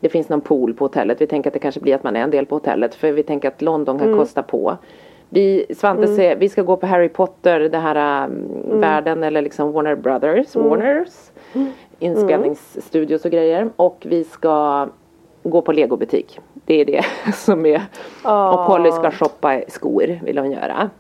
det 0.00 0.08
finns 0.08 0.28
någon 0.28 0.40
pool 0.40 0.74
på 0.74 0.84
hotellet. 0.84 1.20
Vi 1.20 1.26
tänker 1.26 1.50
att 1.50 1.54
det 1.54 1.58
kanske 1.60 1.80
blir 1.80 1.94
att 1.94 2.02
man 2.04 2.16
är 2.16 2.20
en 2.20 2.30
del 2.30 2.46
på 2.46 2.54
hotellet. 2.54 2.94
För 2.94 3.12
vi 3.12 3.22
tänker 3.22 3.48
att 3.48 3.62
London 3.62 3.96
Mm. 3.96 4.08
kan 4.08 4.18
kosta 4.18 4.42
på. 4.42 4.76
Vi, 5.28 5.66
Svante 5.76 6.06
säger, 6.06 6.36
vi 6.36 6.48
ska 6.48 6.62
gå 6.62 6.76
på 6.76 6.86
Harry 6.86 7.08
Potter, 7.08 7.60
det 7.60 7.78
här 7.78 8.24
um, 8.26 8.80
världen 8.80 9.22
eller 9.22 9.42
liksom 9.42 9.72
Warner 9.72 9.94
Brothers, 9.94 10.56
Warners. 10.56 11.08
Inspelningsstudios 11.98 13.24
och 13.24 13.30
grejer. 13.30 13.70
Och 13.76 14.06
vi 14.08 14.24
ska 14.24 14.86
gå 15.42 15.62
på 15.62 15.72
legobutik. 15.72 16.40
Det 16.64 16.80
är 16.80 16.84
det 16.84 17.04
som 17.34 17.66
är. 17.66 17.82
Och 18.52 18.66
Polly 18.66 18.92
ska 18.92 19.10
shoppa 19.10 19.60
skor 19.68 20.20
vill 20.24 20.38
hon 20.38 20.52
göra. 20.52 20.90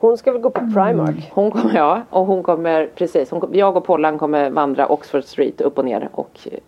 Hon 0.00 0.18
ska 0.18 0.32
väl 0.32 0.40
gå 0.40 0.50
på 0.50 0.60
Primark? 0.60 1.30
Hon 1.34 1.50
kommer, 1.50 1.76
ja, 1.76 2.02
och 2.10 2.26
hon 2.26 2.42
kommer, 2.42 2.90
precis, 2.94 3.30
hon, 3.30 3.50
jag 3.52 3.76
och 3.76 3.84
Pollan 3.84 4.18
kommer 4.18 4.50
vandra 4.50 4.86
Oxford 4.88 5.24
Street 5.24 5.60
upp 5.60 5.78
och 5.78 5.84
ner 5.84 6.08
och 6.12 6.38
eh, 6.52 6.58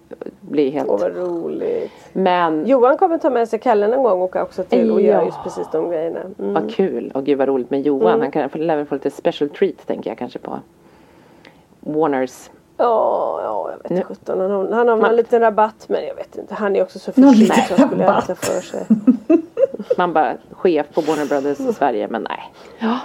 bli 0.41 0.71
helt... 0.71 0.89
Åh 0.89 1.01
vad 1.01 1.17
roligt. 1.17 1.91
Men 2.13 2.67
Johan 2.67 2.99
kommer 2.99 3.19
ta 3.19 3.31
med 3.31 3.49
sig 3.49 3.59
Kalle 3.59 3.89
någon 3.89 4.03
gång 4.03 4.13
och 4.21 4.25
åka 4.25 4.43
också 4.43 4.65
till 4.65 4.91
och 4.91 5.01
Ja. 5.01 5.07
göra 5.07 5.25
just 5.25 5.43
precis 5.43 5.69
de 5.73 5.91
grejerna. 5.91 6.21
Mm. 6.39 6.55
vad 6.55 6.75
kul 6.75 7.11
och 7.15 7.25
gud 7.25 7.39
vad 7.39 7.49
roligt 7.49 7.71
med 7.71 7.83
Johan. 7.83 8.21
Han 8.21 8.31
kan 8.31 8.49
lär 8.55 8.77
väl 8.77 8.87
få 8.87 8.95
lite 8.95 9.11
special 9.11 9.51
treat 9.51 9.87
tänker 9.87 10.11
jag 10.11 10.19
kanske 10.19 10.39
på 10.39 10.59
Warners 11.81 12.51
Ja, 12.81 13.41
ja, 13.45 13.71
jag 13.71 13.83
vet 13.83 13.91
inte 13.91 14.05
sjutton. 14.05 14.41
Han 14.41 14.51
har, 14.51 14.71
han 14.73 14.89
har 14.89 14.97
Man- 14.97 15.11
en 15.11 15.17
liten 15.17 15.41
rabatt 15.41 15.85
men 15.89 16.07
jag 16.07 16.15
vet 16.15 16.37
inte. 16.37 16.55
Han 16.55 16.77
är 16.77 16.83
också 16.83 16.99
så 16.99 17.13
försiktig 17.13 17.65
så 17.69 17.75
skulle 17.75 18.05
rabatt. 18.07 18.25
äta 18.25 18.35
för 18.35 18.61
sig. 18.61 18.87
Man 19.97 20.13
bara 20.13 20.33
chef 20.51 20.87
på 20.95 21.01
Warner 21.01 21.27
Brothers 21.27 21.61
i 21.61 21.73
Sverige 21.73 22.09
men 22.09 22.23
nej. 22.29 22.53
Ja. 22.79 22.99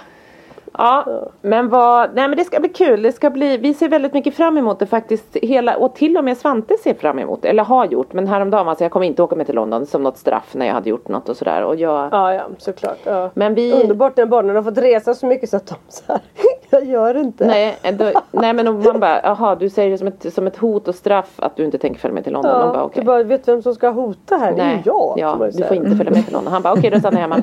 Ja, 0.78 1.04
men 1.40 1.68
vad, 1.68 2.14
nej 2.14 2.28
men 2.28 2.38
det 2.38 2.44
ska 2.44 2.60
bli 2.60 2.68
kul. 2.68 3.02
Det 3.02 3.12
ska 3.12 3.30
bli, 3.30 3.56
vi 3.56 3.74
ser 3.74 3.88
väldigt 3.88 4.12
mycket 4.14 4.34
fram 4.34 4.58
emot 4.58 4.78
det 4.78 4.86
faktiskt. 4.86 5.36
Hela, 5.42 5.76
och 5.76 5.94
till 5.94 6.16
och 6.16 6.24
med 6.24 6.36
Svante 6.36 6.74
ser 6.82 6.94
fram 6.94 7.18
emot 7.18 7.42
det. 7.42 7.48
Eller 7.48 7.64
har 7.64 7.86
gjort. 7.86 8.12
Men 8.12 8.26
häromdagen, 8.26 8.68
alltså 8.68 8.84
jag 8.84 8.92
kommer 8.92 9.06
inte 9.06 9.22
åka 9.22 9.36
med 9.36 9.46
till 9.46 9.54
London 9.54 9.86
som 9.86 10.02
något 10.02 10.18
straff 10.18 10.48
när 10.54 10.66
jag 10.66 10.74
hade 10.74 10.90
gjort 10.90 11.08
något 11.08 11.28
och 11.28 11.36
sådär. 11.36 11.62
Och 11.64 11.76
jag, 11.76 12.08
Ja, 12.12 12.34
ja, 12.34 12.42
såklart. 12.58 12.98
Ja. 13.04 13.30
Men 13.34 13.54
vi- 13.54 13.72
Underbart 13.82 14.16
när 14.16 14.26
barnen 14.26 14.56
har 14.56 14.62
fått 14.62 14.78
resa 14.78 15.14
så 15.14 15.26
mycket 15.26 15.50
så 15.50 15.56
att 15.56 15.66
de 15.66 15.74
så 15.88 16.02
här, 16.08 16.20
jag 16.70 16.84
gör 16.84 17.16
inte. 17.16 17.46
Nej, 17.46 17.76
då, 17.98 18.10
nej 18.30 18.52
men 18.52 18.82
man 18.82 19.00
bara, 19.00 19.20
jaha 19.22 19.54
du 19.54 19.70
säger 19.70 19.90
det 19.90 19.98
som 19.98 20.06
ett, 20.08 20.34
som 20.34 20.46
ett 20.46 20.56
hot 20.56 20.88
och 20.88 20.94
straff 20.94 21.32
att 21.36 21.56
du 21.56 21.64
inte 21.64 21.78
tänker 21.78 22.00
följa 22.00 22.14
med 22.14 22.24
till 22.24 22.32
London. 22.32 22.52
man 22.52 22.68
bara, 22.68 22.78
Ja, 22.78 22.82
okej. 22.82 23.00
Du 23.00 23.06
bara, 23.06 23.22
vet 23.22 23.48
vem 23.48 23.62
som 23.62 23.74
ska 23.74 23.88
hota 23.88 24.36
här? 24.36 24.52
Det 24.52 24.62
är 24.62 24.72
ju 24.72 24.78
jag. 24.84 25.14
ja, 25.16 25.38
du 25.56 25.62
får 25.64 25.76
inte 25.76 25.96
följa 25.96 26.12
med 26.12 26.24
till 26.24 26.34
London. 26.34 26.52
Han 26.52 26.62
bara, 26.62 26.72
okej 26.72 26.90
då 26.90 26.98
stannar 26.98 27.20
jag 27.20 27.28
hemma. 27.28 27.42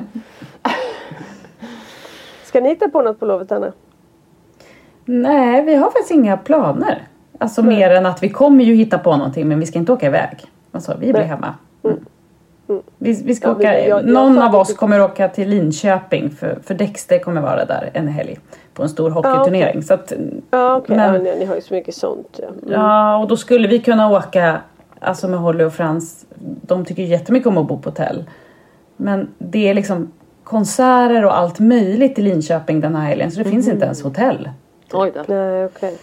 Ska 2.54 2.60
ni 2.60 2.68
hitta 2.68 2.88
på 2.88 3.02
något 3.02 3.20
på 3.20 3.26
lovet 3.26 3.52
Anna? 3.52 3.72
Nej, 5.04 5.62
vi 5.62 5.74
har 5.74 5.84
faktiskt 5.90 6.10
inga 6.10 6.36
planer. 6.36 7.02
Alltså 7.38 7.62
mer 7.62 7.90
än 7.90 8.06
att 8.06 8.22
vi 8.22 8.28
kommer 8.28 8.64
ju 8.64 8.74
hitta 8.74 8.98
på 8.98 9.16
någonting 9.16 9.48
men 9.48 9.60
vi 9.60 9.66
ska 9.66 9.78
inte 9.78 9.92
åka 9.92 10.06
iväg. 10.06 10.36
Alltså 10.72 10.92
vi 10.92 10.98
blir 11.06 11.12
Nej. 11.12 11.24
hemma. 11.24 11.54
Mm. 11.84 11.98
Vi, 12.98 13.22
vi 13.24 13.34
ska 13.34 13.48
Ja, 13.48 13.52
åka, 13.54 13.78
jag- 13.80 13.88
jag 13.88 14.12
någon 14.12 14.34
sa 14.34 14.46
av 14.46 14.54
att 14.54 14.60
oss 14.60 14.74
kommer 14.76 15.02
åka 15.02 15.28
till 15.28 15.48
Linköping 15.48 16.30
för, 16.30 16.58
för 16.64 16.74
Dexter 16.74 17.18
kommer 17.18 17.40
vara 17.40 17.64
där 17.64 17.90
en 17.92 18.08
helg 18.08 18.38
på 18.74 18.82
en 18.82 18.88
stor 18.88 19.10
hockeyturnering. 19.10 19.82
Så 19.82 19.94
att, 19.94 20.12
Ja 20.50 20.82
Men- 20.86 20.98
ja, 20.98 21.12
ni, 21.12 21.38
ni 21.38 21.44
har 21.44 21.54
ju 21.54 21.60
så 21.60 21.74
mycket 21.74 21.94
sånt. 21.94 22.40
Ja. 22.42 22.48
Mm. 22.48 22.58
Ja, 22.80 23.16
och 23.16 23.28
då 23.28 23.36
skulle 23.36 23.68
vi 23.68 23.78
kunna 23.78 24.10
åka 24.10 24.60
alltså 25.00 25.28
med 25.28 25.38
Holly 25.40 25.64
och 25.64 25.72
Frans. 25.72 26.26
De 26.62 26.84
tycker 26.84 27.02
jättemycket 27.02 27.46
om 27.48 27.58
att 27.58 27.66
bo 27.68 27.78
på 27.78 27.90
hotell. 27.90 28.24
Men 28.96 29.28
det 29.38 29.68
är 29.68 29.74
liksom 29.74 30.12
konserter 30.44 31.24
och 31.24 31.36
allt 31.38 31.60
möjligt 31.60 32.18
i 32.18 32.22
Linköping 32.22 32.80
den 32.80 32.94
här 32.96 33.06
helgen 33.08 33.30
så 33.30 33.42
det 33.42 33.50
finns 33.50 33.68
inte 33.68 33.84
ens 33.84 34.02
hotell. 34.02 34.48
Oj 34.92 35.12
då. 35.14 35.20
Nej 35.34 35.64
okej. 35.64 35.98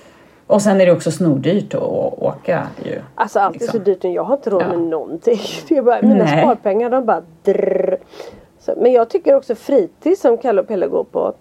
Och 0.47 0.61
sen 0.61 0.81
är 0.81 0.85
det 0.85 0.91
också 0.91 1.11
snordyrt 1.11 1.73
att 1.73 1.81
åka 2.17 2.67
ju. 2.85 2.99
Alltså 3.15 3.39
allt 3.39 3.55
är 3.55 3.59
så 3.59 3.65
Liksom. 3.65 3.83
dyrt 3.83 4.03
och 4.03 4.11
jag 4.11 4.23
har 4.23 4.35
inte 4.35 4.49
råd 4.49 4.61
Ja. 4.61 4.67
med 4.67 4.79
någonting. 4.79 5.39
Det 5.69 5.77
är 5.77 5.81
bara, 5.81 6.01
mina 6.01 6.23
Nej. 6.23 6.41
sparpengar 6.43 6.89
de 6.89 7.05
bara 7.05 7.21
drrr. 7.43 7.97
så, 8.59 8.73
Men 8.77 8.91
jag 8.91 9.09
tycker 9.09 9.35
också 9.35 9.55
fritids 9.55 10.21
som 10.21 10.37
Kalle 10.37 10.61
och 10.61 10.67
Pelle 10.67 10.87
går 10.87 11.03
på. 11.03 11.33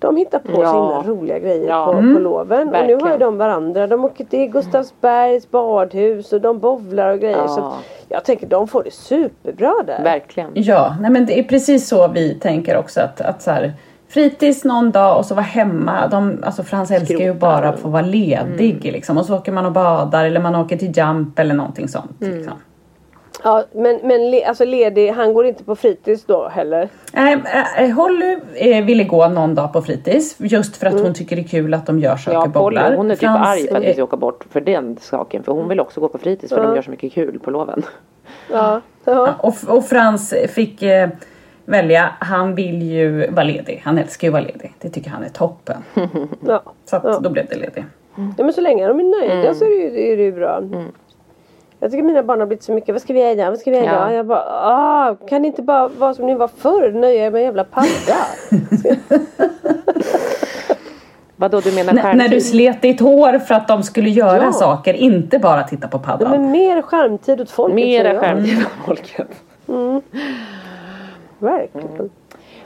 De 0.00 0.16
hittar 0.16 0.38
på 0.38 0.62
Ja. 0.62 0.72
himla 0.72 1.14
roliga 1.16 1.38
grejer 1.38 1.68
Ja. 1.68 1.84
på, 1.86 1.92
Mm. 1.92 2.14
på 2.14 2.20
loven. 2.20 2.68
Och 2.74 2.86
nu 2.86 2.94
har 3.00 3.10
ju 3.12 3.18
de 3.18 3.38
varandra. 3.38 3.86
De 3.86 4.04
åker 4.04 4.24
till 4.24 4.46
Gustavsbergs 4.50 5.50
badhus 5.50 6.32
och 6.32 6.40
de 6.40 6.58
bowlar 6.58 7.10
och 7.12 7.18
grejer. 7.20 7.36
Ja. 7.38 7.48
Så 7.48 7.60
att 7.60 7.74
jag 8.08 8.24
tänker 8.24 8.46
de 8.46 8.68
får 8.68 8.82
det 8.84 8.90
superbra 8.92 9.74
där. 9.86 10.02
Verkligen. 10.02 10.50
Ja, 10.54 10.96
nej 11.00 11.10
men 11.10 11.26
det 11.26 11.38
är 11.38 11.42
precis 11.42 11.88
så 11.88 12.08
vi 12.08 12.34
tänker 12.34 12.76
också 12.76 13.00
att, 13.00 13.20
att 13.20 13.42
så 13.42 13.50
här, 13.50 13.72
fritids 14.08 14.64
någon 14.64 14.90
dag 14.90 15.18
och 15.18 15.24
så 15.26 15.34
vara 15.34 15.44
hemma. 15.44 16.08
De, 16.08 16.38
alltså 16.42 16.62
Frans 16.62 16.90
älskar 16.90 17.14
ju 17.18 17.34
bara 17.34 17.68
att 17.68 17.78
få 17.80 17.88
vara 17.88 18.02
ledig 18.02 18.80
liksom. 18.92 19.18
Och 19.18 19.24
så 19.26 19.36
åker 19.36 19.52
man 19.52 19.66
och 19.66 19.72
badar 19.72 20.24
eller 20.24 20.40
man 20.40 20.54
åker 20.56 20.76
till 20.76 20.92
Jump 20.98 21.38
eller 21.38 21.54
någonting 21.54 21.88
sånt. 21.88 22.16
Liksom. 22.18 22.52
Ja, 23.44 23.64
men 23.72 24.00
men 24.02 24.30
le, 24.30 24.44
alltså 24.44 24.64
ledig, 24.64 25.10
han 25.10 25.34
går 25.34 25.46
inte 25.46 25.64
på 25.64 25.76
fritids 25.76 26.24
då 26.24 26.48
heller. 26.48 26.88
Nej, 27.12 27.36
äh, 27.78 27.90
Holly 27.90 28.36
eh, 28.54 28.84
ville 28.84 29.04
gå 29.04 29.28
någon 29.28 29.54
dag 29.54 29.72
på 29.72 29.82
fritids 29.82 30.36
just 30.38 30.76
för 30.76 30.86
att 30.86 31.00
hon 31.00 31.14
tycker 31.14 31.36
det 31.36 31.42
är 31.42 31.48
kul 31.48 31.74
att 31.74 31.86
de 31.86 31.98
gör 31.98 32.16
saker 32.16 32.38
Ja, 32.38 32.46
bollar. 32.46 32.82
Polly, 32.84 32.96
hon 32.96 33.10
är 33.10 33.14
typ 33.14 33.20
Frans, 33.20 33.48
arg 33.48 33.68
för 33.68 33.76
att 33.76 33.82
vi 33.82 33.92
ska 33.92 34.02
åka 34.04 34.16
bort 34.16 34.44
för 34.50 34.60
den 34.60 34.96
saken. 35.00 35.42
För 35.42 35.52
hon 35.52 35.68
vill 35.68 35.80
också 35.80 36.00
gå 36.00 36.08
på 36.08 36.18
fritids 36.18 36.52
för 36.52 36.62
de 36.62 36.74
gör 36.74 36.82
så 36.82 36.90
mycket 36.90 37.12
kul 37.12 37.38
på 37.38 37.50
loven. 37.50 37.82
Ja. 38.52 38.80
Ja. 39.04 39.34
och, 39.38 39.54
och 39.68 39.84
Frans 39.84 40.34
fick 40.48 40.82
eh, 40.82 41.08
välja, 41.64 42.10
han 42.20 42.54
vill 42.54 42.82
ju 42.82 43.30
vara 43.30 43.44
ledig. 43.44 43.80
Han 43.84 43.98
älskar 43.98 44.28
ju 44.28 44.30
att 44.30 44.32
vara 44.42 44.52
ledig. 44.52 44.72
Det 44.78 44.88
tycker 44.90 45.10
han 45.10 45.24
är 45.24 45.28
toppen. 45.28 45.76
Ja. 46.46 46.62
Så 46.84 46.96
att 46.96 47.02
Ja. 47.04 47.18
då 47.22 47.30
blev 47.30 47.46
det 47.46 47.56
ledig. 47.56 47.84
ja 48.38 48.44
men 48.44 48.52
så 48.52 48.60
länge 48.60 48.88
de 48.88 49.00
är 49.00 49.04
nöjda 49.20 49.34
Mm. 49.42 49.54
så 49.54 49.64
är 49.64 49.68
det 49.68 49.74
ju, 49.98 50.12
är 50.12 50.16
det 50.16 50.22
ju 50.22 50.32
bra. 50.32 50.60
Jag 51.80 51.90
tycker 51.90 52.02
mina 52.04 52.22
barn 52.22 52.40
har 52.40 52.46
blivit 52.46 52.62
så 52.62 52.72
mycket, 52.72 52.94
vad 52.94 53.02
ska 53.02 53.12
vi 53.12 53.20
göra 53.20 53.30
idag? 53.30 53.50
Vad 53.50 53.58
ska 53.58 53.70
vi 53.70 53.76
göra 53.76 53.86
Ja. 53.86 53.92
idag? 53.92 54.14
Jag 54.18 54.26
bara, 54.26 54.44
ah, 54.48 55.16
kan 55.28 55.42
det 55.42 55.46
inte 55.48 55.62
bara 55.62 55.88
vara 55.88 56.14
som 56.14 56.26
ni 56.26 56.34
var 56.34 56.48
förr? 56.48 56.92
Nöja 56.92 57.26
er 57.26 57.30
med 57.30 57.38
en 57.38 57.44
jävla 57.44 57.64
padda. 57.64 57.86
Vadå 61.36 61.60
du 61.60 61.72
menar 61.74 61.90
N- 61.92 61.96
när 61.96 62.12
du 62.12 62.18
skärmtid? 62.18 62.46
slet 62.46 62.82
ditt 62.82 63.00
hår 63.00 63.38
för 63.38 63.54
att 63.54 63.68
de 63.68 63.82
skulle 63.82 64.10
göra 64.10 64.42
Ja. 64.44 64.52
saker, 64.52 64.94
inte 64.94 65.38
bara 65.38 65.62
titta 65.62 65.88
på 65.88 65.98
paddan. 65.98 66.30
Men 66.30 66.50
mer 66.50 66.82
skärmtid 66.82 67.40
åt 67.40 67.50
folket 67.50 67.74
Mera 67.74 68.20
skärmtid 68.20 68.58
för 68.62 68.70
folket. 68.86 69.26
Verkligen. 71.38 72.10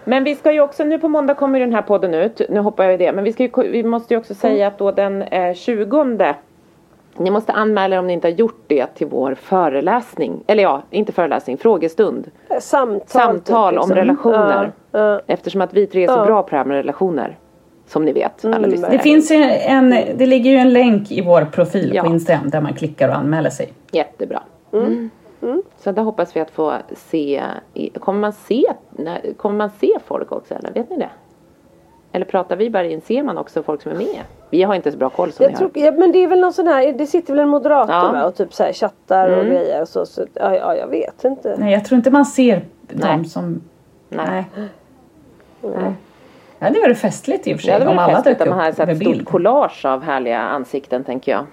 Men 0.05 0.25
vi 0.25 0.35
ska 0.35 0.53
ju 0.53 0.61
också, 0.61 0.85
nu 0.85 0.99
på 0.99 1.09
måndag 1.09 1.35
kommer 1.35 1.61
den 1.61 1.73
här 1.75 1.83
podden 1.83 2.15
ut. 2.15 2.41
Nu 2.49 2.61
hoppar 2.61 2.85
jag 2.85 2.95
i 2.95 2.97
det. 2.97 3.13
Men 3.13 3.25
vi, 3.25 3.33
ska 3.33 3.43
ju, 3.43 3.51
vi 3.71 3.83
måste 3.83 4.15
ju 4.15 4.21
också 4.21 4.35
säga 4.35 4.67
att 4.67 4.79
då 4.79 4.91
den 4.91 5.23
eh, 5.23 5.55
20 5.55 6.05
ni 7.19 7.31
måste 7.31 7.53
anmäla 7.53 7.97
er 7.97 7.99
om 7.99 8.07
ni 8.07 8.13
inte 8.13 8.29
har 8.29 8.33
gjort 8.33 8.65
det 8.67 8.87
till 8.87 9.07
vår 9.07 9.35
föreläsning. 9.35 10.45
Eller 10.47 10.63
ja, 10.63 10.83
inte 10.91 11.13
föreläsning, 11.13 11.59
frågestund. 11.59 12.31
Samtal. 12.61 13.01
Samtal 13.07 13.73
typ, 13.75 13.83
om 13.83 13.89
liksom. 13.89 13.97
relationer. 13.97 14.73
Ja, 14.91 14.99
ja. 14.99 15.21
Eftersom 15.27 15.61
att 15.61 15.75
vi 15.75 15.87
tre 15.87 16.05
är 16.05 16.09
så 16.09 16.25
bra 16.25 16.43
på 16.43 16.51
det 16.51 16.57
här 16.57 16.65
med 16.65 16.77
relationer. 16.77 17.39
Som 17.87 18.05
ni 18.05 18.13
vet, 18.13 18.45
alla 18.45 18.57
Mm. 18.57 18.81
Det 18.91 18.99
finns 18.99 19.31
ju 19.31 19.37
en, 19.45 19.91
det 19.91 20.27
ligger 20.27 20.51
ju 20.51 20.57
en 20.57 20.73
länk 20.73 21.11
i 21.11 21.21
vår 21.21 21.45
profil 21.45 21.93
Ja. 21.95 22.03
på 22.03 22.11
Instagram 22.11 22.51
där 22.51 22.61
man 22.61 22.75
klickar 22.75 23.09
och 23.09 23.15
anmäler 23.15 23.51
sig. 23.51 23.73
Jättebra. 23.93 24.43
Mm. 24.73 25.11
Så 25.77 25.93
där 25.93 26.03
hoppas 26.03 26.37
vi 26.37 26.41
att 26.41 26.51
få 26.51 26.73
se, 26.97 27.43
kommer 28.01 28.21
man 28.21 28.33
se, 28.33 28.65
kommer 29.37 29.57
man 29.57 29.71
se 29.81 29.91
folk 30.07 30.33
också 30.33 30.55
eller 30.55 30.73
vet 30.73 30.91
ni 30.91 30.97
det? 30.97 31.11
Eller 32.15 32.25
pratar 32.27 32.57
vi 32.57 32.71
bara 32.71 32.85
in, 32.85 33.01
ser 33.01 33.23
man 33.23 33.39
också 33.39 33.63
folk 33.63 33.83
som 33.83 33.93
är 33.93 33.97
med? 33.97 34.21
Vi 34.51 34.63
har 34.63 34.75
inte 34.75 34.93
så 34.93 34.99
bra 34.99 35.11
koll 35.11 35.33
som 35.33 35.43
Jag 35.43 35.51
ni 35.53 35.57
tror, 35.59 35.71
har. 35.75 35.83
ja, 35.87 35.93
men 35.93 36.13
det 36.13 36.19
är 36.19 36.29
väl 36.29 36.41
någon 36.41 36.53
sån 36.53 36.67
här, 36.67 36.93
det 36.93 37.07
sitter 37.07 37.33
väl 37.33 37.41
en 37.43 37.49
moderator 37.49 37.95
Ja. 37.95 38.13
va? 38.13 38.25
och 38.25 38.35
typ 38.37 38.55
så 38.55 38.63
här 38.65 38.73
chattar 38.73 39.29
och 39.29 39.39
Mm. 39.45 39.55
grejer 39.55 39.81
och 39.83 39.89
så. 39.89 40.07
så 40.07 40.27
ja, 40.35 40.57
ja, 40.57 40.77
jag 40.77 40.87
vet 40.87 41.25
inte. 41.25 41.55
Nej, 41.59 41.73
jag 41.73 41.85
tror 41.85 41.97
inte 41.97 42.11
man 42.11 42.27
ser 42.27 42.65
Nej. 42.89 43.13
dem 43.17 43.25
som... 43.25 43.61
Nej. 44.09 44.27
Nej. 44.57 44.69
Nej. 45.63 45.93
Ja, 46.59 46.71
det 46.71 46.81
var 46.81 46.89
det 46.89 46.95
festligt 46.95 47.47
i 47.47 47.55
och 47.55 47.57
för 47.61 47.63
Det 47.63 47.63
sig. 47.65 47.73
hade 47.73 47.87
om 47.87 47.97
varit 47.97 48.09
alla 48.09 48.17
festligt 48.17 48.41
om 48.43 48.49
man 48.49 48.59
hade 48.59 48.87
med 48.87 48.89
ett 48.97 48.97
stort 49.03 49.13
bild. 49.15 49.29
collage 49.29 49.85
av 49.87 50.03
härliga 50.03 50.39
ansikten 50.41 51.05
tänker 51.05 51.33
jag. 51.33 51.47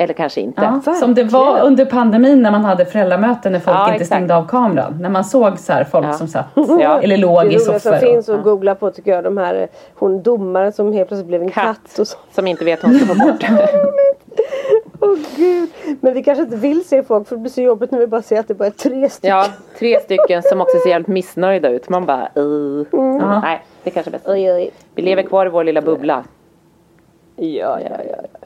Eller 0.00 0.14
kanske 0.14 0.40
inte. 0.40 0.80
Ja, 0.86 0.94
som 0.94 1.14
det 1.14 1.24
var 1.24 1.60
under 1.60 1.84
pandemin 1.84 2.42
när 2.42 2.50
man 2.50 2.64
hade 2.64 2.84
föräldramöten 2.84 3.52
när 3.52 3.60
folk 3.60 3.76
Ja, 3.76 3.82
inte 3.82 3.92
exakt. 3.94 4.06
stängde 4.06 4.36
av 4.36 4.46
kameran. 4.48 4.98
När 5.00 5.08
man 5.08 5.24
såg 5.24 5.58
så 5.58 5.72
här 5.72 5.84
folk 5.84 6.06
Ja. 6.06 6.12
som 6.12 6.28
satt 6.28 6.46
Ja. 6.54 7.00
eller 7.02 7.16
Det 7.16 7.22
låg 7.22 7.42
i 7.44 7.46
roliga 7.46 7.58
som 7.60 7.80
soffor. 7.80 7.96
finns 7.98 8.28
och, 8.28 8.34
att 8.38 8.44
googla 8.44 8.74
på 8.74 8.90
tycker 8.90 9.10
jag 9.10 9.24
de 9.24 9.36
här 9.36 9.68
hon 9.94 10.22
domaren 10.22 10.72
som 10.72 10.92
helt 10.92 11.08
plötsligt 11.08 11.26
blev 11.28 11.42
en 11.42 11.50
katt, 11.50 11.64
Katt. 11.86 11.98
och 11.98 12.06
så. 12.08 12.16
Som 12.34 12.46
inte 12.46 12.64
vet 12.64 12.84
hur 12.84 12.88
hon 12.88 12.98
ska 12.98 13.06
få 13.06 13.14
bort. 13.14 13.44
Åh 15.00 15.16
gud. 15.36 15.68
Men 16.00 16.14
vi 16.14 16.22
kanske 16.22 16.42
inte 16.44 16.56
vill 16.56 16.88
se 16.88 17.02
folk 17.02 17.28
för 17.28 17.36
det 17.36 17.40
blir 17.42 17.52
så 17.52 17.60
jobbigt 17.62 17.90
när 17.90 17.98
vi 17.98 18.06
bara 18.06 18.22
ser 18.22 18.40
att 18.40 18.48
det 18.48 18.54
bara 18.54 18.66
är 18.66 18.70
tre 18.70 19.08
stycken. 19.10 19.36
Ja, 19.36 19.46
tre 19.78 20.00
stycken 20.00 20.42
som 20.42 20.60
också 20.60 20.78
ser 20.78 20.90
jävligt 20.90 21.08
missnöjda 21.08 21.68
ut. 21.68 21.88
Man 21.88 22.06
bara, 22.06 22.28
uh. 22.36 22.86
Ja. 22.92 23.40
Nej, 23.40 23.62
det 23.84 23.90
kanske 23.90 24.10
är 24.10 24.12
bäst. 24.12 24.28
Oj, 24.28 24.52
oj. 24.52 24.70
Vi 24.94 25.02
lever 25.02 25.22
kvar 25.22 25.46
i 25.46 25.48
vår 25.48 25.64
lilla 25.64 25.80
bubbla. 25.82 26.24
Ja, 27.36 27.78
ja, 27.80 27.96
ja. 28.10 28.37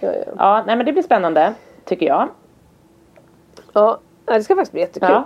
Ja. 0.00 0.12
ja, 0.12 0.24
ja. 0.38 0.62
Nej 0.66 0.76
men 0.76 0.86
det 0.86 0.92
blir 0.92 1.02
spännande. 1.02 1.54
Tycker 1.84 2.06
jag. 2.06 2.28
ja 3.72 3.98
det 4.24 4.42
ska 4.42 4.54
faktiskt 4.54 4.72
bli 4.72 4.80
jättekul. 4.80 5.08
Ja. 5.10 5.24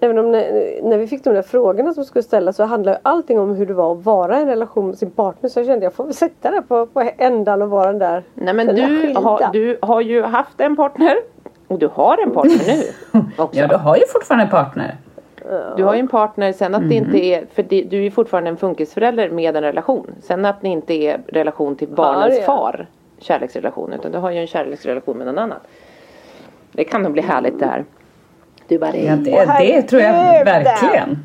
Även 0.00 0.18
om 0.18 0.32
när, 0.32 0.82
när 0.82 0.98
vi 0.98 1.06
fick 1.06 1.24
de 1.24 1.34
där 1.34 1.42
frågorna 1.42 1.94
som 1.94 2.04
skulle 2.04 2.22
ställas 2.22 2.56
så 2.56 2.64
handlar 2.64 2.92
ju 2.92 2.98
allting 3.02 3.40
om 3.40 3.54
hur 3.54 3.66
det 3.66 3.74
var 3.74 3.92
att 3.92 4.04
vara 4.04 4.38
i 4.38 4.42
en 4.42 4.48
relation 4.48 4.86
med 4.86 4.98
sin 4.98 5.10
partner. 5.10 5.50
Så 5.50 5.58
jag 5.58 5.66
kände 5.66 5.84
jag 5.84 5.94
får 5.94 6.04
väl 6.04 6.14
sätta 6.14 6.50
där 6.50 6.60
på, 6.60 6.86
på 6.86 7.10
ändan 7.18 7.62
och 7.62 7.70
vara 7.70 7.86
den 7.86 7.98
där. 7.98 8.22
Nej 8.34 8.54
men 8.54 8.66
du 8.66 9.14
har, 9.14 9.52
du 9.52 9.78
har 9.82 10.00
ju 10.00 10.22
haft 10.22 10.60
en 10.60 10.76
partner. 10.76 11.16
Och 11.68 11.78
du 11.78 11.90
har 11.92 12.22
en 12.22 12.30
partner 12.30 12.76
nu. 13.12 13.20
Också. 13.38 13.60
Ja, 13.60 13.66
du 13.66 13.76
har 13.76 13.96
ju 13.96 14.02
fortfarande 14.08 14.44
en 14.44 14.50
partner. 14.50 14.96
Du 15.76 15.84
har 15.84 15.94
ju 15.94 16.00
en 16.00 16.08
partner 16.08 16.52
sen 16.52 16.74
att 16.74 16.80
det 16.80 17.00
Mhm. 17.00 17.04
inte 17.06 17.24
är, 17.24 17.46
för 17.54 17.62
det, 17.62 17.82
du 17.82 17.96
är 17.98 18.02
ju 18.02 18.10
fortfarande 18.10 18.50
en 18.50 18.56
funkisförälder 18.56 19.30
med 19.30 19.56
en 19.56 19.62
relation. 19.62 20.06
Sen 20.22 20.44
att 20.44 20.62
ni 20.62 20.68
inte 20.70 20.94
är 20.94 21.20
relation 21.26 21.76
till 21.76 21.88
barnens 21.88 22.36
det 22.38 22.42
far, 22.42 22.86
kärleksrelation, 23.18 23.92
utan 23.92 24.12
du 24.12 24.18
har 24.18 24.30
ju 24.30 24.38
en 24.38 24.46
kärleksrelation 24.46 25.16
med 25.18 25.26
någon 25.26 25.38
annan. 25.38 25.58
Det 26.72 26.84
kan 26.84 27.02
nog 27.02 27.12
bli 27.12 27.22
härligt 27.22 27.58
det 27.58 27.66
här. 27.66 27.84
Du 28.68 28.78
bara, 28.78 28.96
Ja, 28.96 29.16
det, 29.16 29.46
det 29.58 29.82
tror 29.82 30.02
jag 30.02 30.44
verkligen. 30.44 31.18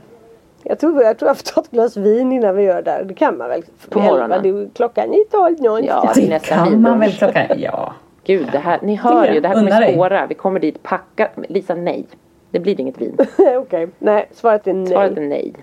Jag 0.64 0.80
tror, 0.80 1.04
jag 1.04 1.18
tror 1.20 1.30
jag 1.30 1.38
får 1.38 1.44
ta 1.54 1.62
ett 1.62 1.72
glas 1.72 1.98
vin 1.98 2.32
innan 2.32 2.56
vi 2.56 2.64
gör 2.64 2.76
det 2.76 2.82
där. 2.82 3.04
Det 3.04 3.14
kan 3.14 3.38
man 3.38 3.50
väl? 3.50 3.64
På 3.90 4.00
morgonen. 4.00 4.40
det 4.44 4.50
är- 4.50 4.70
Klockan 4.76 5.14
är 5.14 5.24
tolv 5.32 5.56
Ja, 5.86 6.12
det 6.16 6.22
Det 6.22 6.30
nästan 6.30 6.66
kan 6.66 6.82
man 6.82 7.00
väl 7.00 7.12
klockan... 7.12 7.44
Ja. 7.58 7.94
Gud, 8.24 8.48
det 8.52 8.58
här, 8.58 8.80
ni 8.82 8.96
hör 8.96 9.28
Det 9.28 9.34
ju, 9.34 9.40
det 9.40 9.48
här 9.48 9.56
kommer 9.56 9.92
spåra. 9.94 10.28
Vi 10.28 10.36
kommer 10.36 10.60
dit 10.60 10.84
packat. 10.84 11.32
Lisa, 11.50 11.76
nej. 11.76 12.06
Det 12.52 12.60
blir 12.60 12.80
inget 12.80 13.02
vin. 13.02 13.18
Okej, 13.58 13.88
nej 14.00 14.30
svaret 14.32 14.68
är 14.68 14.74
nej. 14.74 14.88
Svaret 14.88 15.18
är 15.18 15.22
nej. 15.22 15.54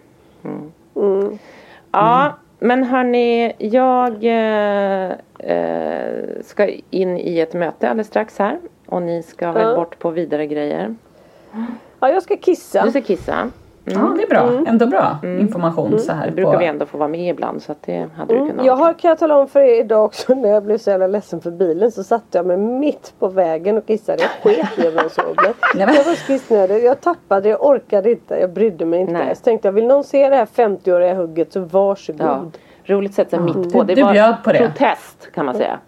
Mm. 0.96 1.38
Ja, 1.92 2.32
men 2.58 2.84
hörni, 2.84 3.52
jag 3.58 4.24
eh, 4.24 5.12
eh, 5.38 6.24
ska 6.44 6.68
in 6.90 7.18
i 7.18 7.38
ett 7.38 7.54
möte 7.54 7.88
alldeles 7.88 8.06
strax 8.06 8.38
här. 8.38 8.58
Och 8.86 9.02
ni 9.02 9.22
ska 9.22 9.52
väl 9.52 9.76
bort 9.76 9.98
på 9.98 10.10
vidare 10.10 10.46
grejer. 10.46 10.94
Ja, 12.00 12.10
jag 12.10 12.22
ska 12.22 12.36
kissa. 12.36 12.84
Du 12.84 12.90
ska 12.90 13.00
kissa. 13.00 13.50
Ja, 13.88 14.14
det 14.16 14.22
är 14.22 14.28
bra. 14.28 14.50
Ändå 14.66 14.86
bra 14.86 15.18
information 15.22 15.98
så 15.98 16.12
här. 16.12 16.20
Det 16.20 16.22
Mm. 16.26 16.34
brukar 16.34 16.52
på... 16.52 16.58
vi 16.58 16.66
ändå 16.66 16.86
få 16.86 16.98
vara 16.98 17.08
med 17.08 17.30
ibland 17.30 17.62
så 17.62 17.72
att 17.72 17.82
det 17.82 18.06
hade 18.16 18.34
du 18.34 18.38
kunnat. 18.38 18.52
Mm. 18.52 18.66
Jag 18.66 18.76
har, 18.76 18.92
kan 18.92 19.08
jag 19.08 19.18
tala 19.18 19.36
om 19.38 19.48
för 19.48 19.60
er 19.60 19.80
idag 19.80 20.04
också 20.04 20.34
när 20.34 20.48
jag 20.48 20.62
blev 20.64 20.78
så 20.78 20.90
jävla 20.90 21.06
ledsen 21.06 21.40
för 21.40 21.50
bilen 21.50 21.92
så 21.92 22.04
satte 22.04 22.38
jag 22.38 22.46
mig 22.46 22.56
mitt 22.56 23.12
på 23.18 23.28
vägen 23.28 23.76
och 23.78 23.86
kissade. 23.86 24.22
Jag 24.22 24.30
sket 24.54 24.78
i 24.84 24.88
om 24.88 24.94
jag 24.96 25.10
såg. 25.10 25.24
Nej, 25.74 25.86
men- 25.86 25.94
Jag 25.94 26.04
var 26.04 26.14
så 26.14 26.26
kissnödig. 26.26 26.84
Jag 26.84 27.00
tappade, 27.00 27.48
jag 27.48 27.64
orkade 27.66 28.10
inte. 28.10 28.34
Jag 28.34 28.50
brydde 28.52 28.84
mig 28.84 29.00
inte. 29.00 29.12
Nej. 29.12 29.36
Så 29.36 29.42
tänkte 29.42 29.68
jag, 29.68 29.72
vill 29.72 29.86
någon 29.86 30.04
se 30.04 30.28
det 30.28 30.36
här 30.36 30.46
50-åriga 30.46 31.14
hugget 31.14 31.52
så 31.52 31.60
varsågod. 31.60 32.20
Ja. 32.26 32.94
Roligt 32.94 33.14
sätt 33.14 33.30
sig 33.30 33.38
mitt 33.40 33.72
på. 33.72 33.82
Det 33.82 33.94
du 33.94 34.02
var 34.02 34.12
bjöd 34.12 34.34
på 34.44 34.52
det. 34.52 34.58
protest 34.58 35.28
kan 35.34 35.46
man 35.46 35.54
säga. 35.54 35.78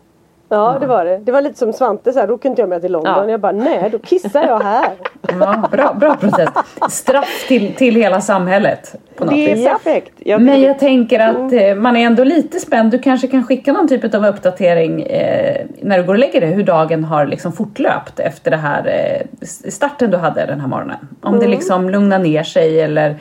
Det 0.49 0.87
var 0.87 1.05
det. 1.05 1.19
Det 1.19 1.33
var 1.33 1.43
lite 1.43 1.59
som 1.59 1.73
Svante 1.73 2.13
så 2.13 2.19
här, 2.19 2.27
då 2.27 2.39
inte 2.45 2.63
jag 2.63 2.69
med 2.69 2.83
till 2.83 2.93
London. 2.93 3.15
Ja. 3.17 3.31
Jag 3.31 3.41
bara, 3.41 3.53
nej 3.53 3.89
då 3.93 3.99
kissar 3.99 4.43
jag 4.43 4.61
här. 4.61 4.91
Ja, 5.41 5.69
bra, 5.73 5.95
bra 6.01 6.15
process. 6.15 6.49
Straff 6.91 7.45
till, 7.49 7.75
till 7.75 7.95
hela 7.95 8.21
samhället 8.21 8.95
på 9.17 9.25
något 9.25 9.35
Det 9.35 9.51
är 9.51 9.57
vis. 9.57 9.65
perfekt. 9.67 10.13
Jag 10.19 10.43
Men 10.43 10.61
jag 10.63 10.79
tänker 10.79 11.21
att 11.21 11.53
eh, 11.53 11.75
man 11.75 11.97
är 11.97 12.07
ändå 12.07 12.25
lite 12.25 12.61
spänd. 12.61 12.91
Du 12.91 12.99
kanske 12.99 13.27
kan 13.27 13.45
skicka 13.45 13.73
någon 13.73 13.89
typ 13.89 14.15
av 14.15 14.27
uppdatering 14.27 15.03
eh, 15.03 15.67
när 15.83 15.99
du 15.99 16.05
går 16.05 16.13
och 16.15 16.19
lägger 16.19 16.41
dig. 16.41 16.51
Hur 16.51 16.63
dagen 16.63 17.05
har 17.05 17.27
liksom 17.27 17.53
fortlöpt 17.53 18.21
efter 18.21 18.51
det 18.51 18.57
här 18.57 18.87
eh, 18.87 19.47
starten 19.71 20.11
du 20.11 20.17
hade 20.17 20.47
den 20.47 20.61
här 20.61 20.69
morgonen. 20.69 21.09
Om 21.23 21.39
det 21.39 21.47
liksom 21.49 21.91
lugnar 21.91 22.19
ner 22.19 22.43
sig 22.43 22.81
eller 22.81 23.17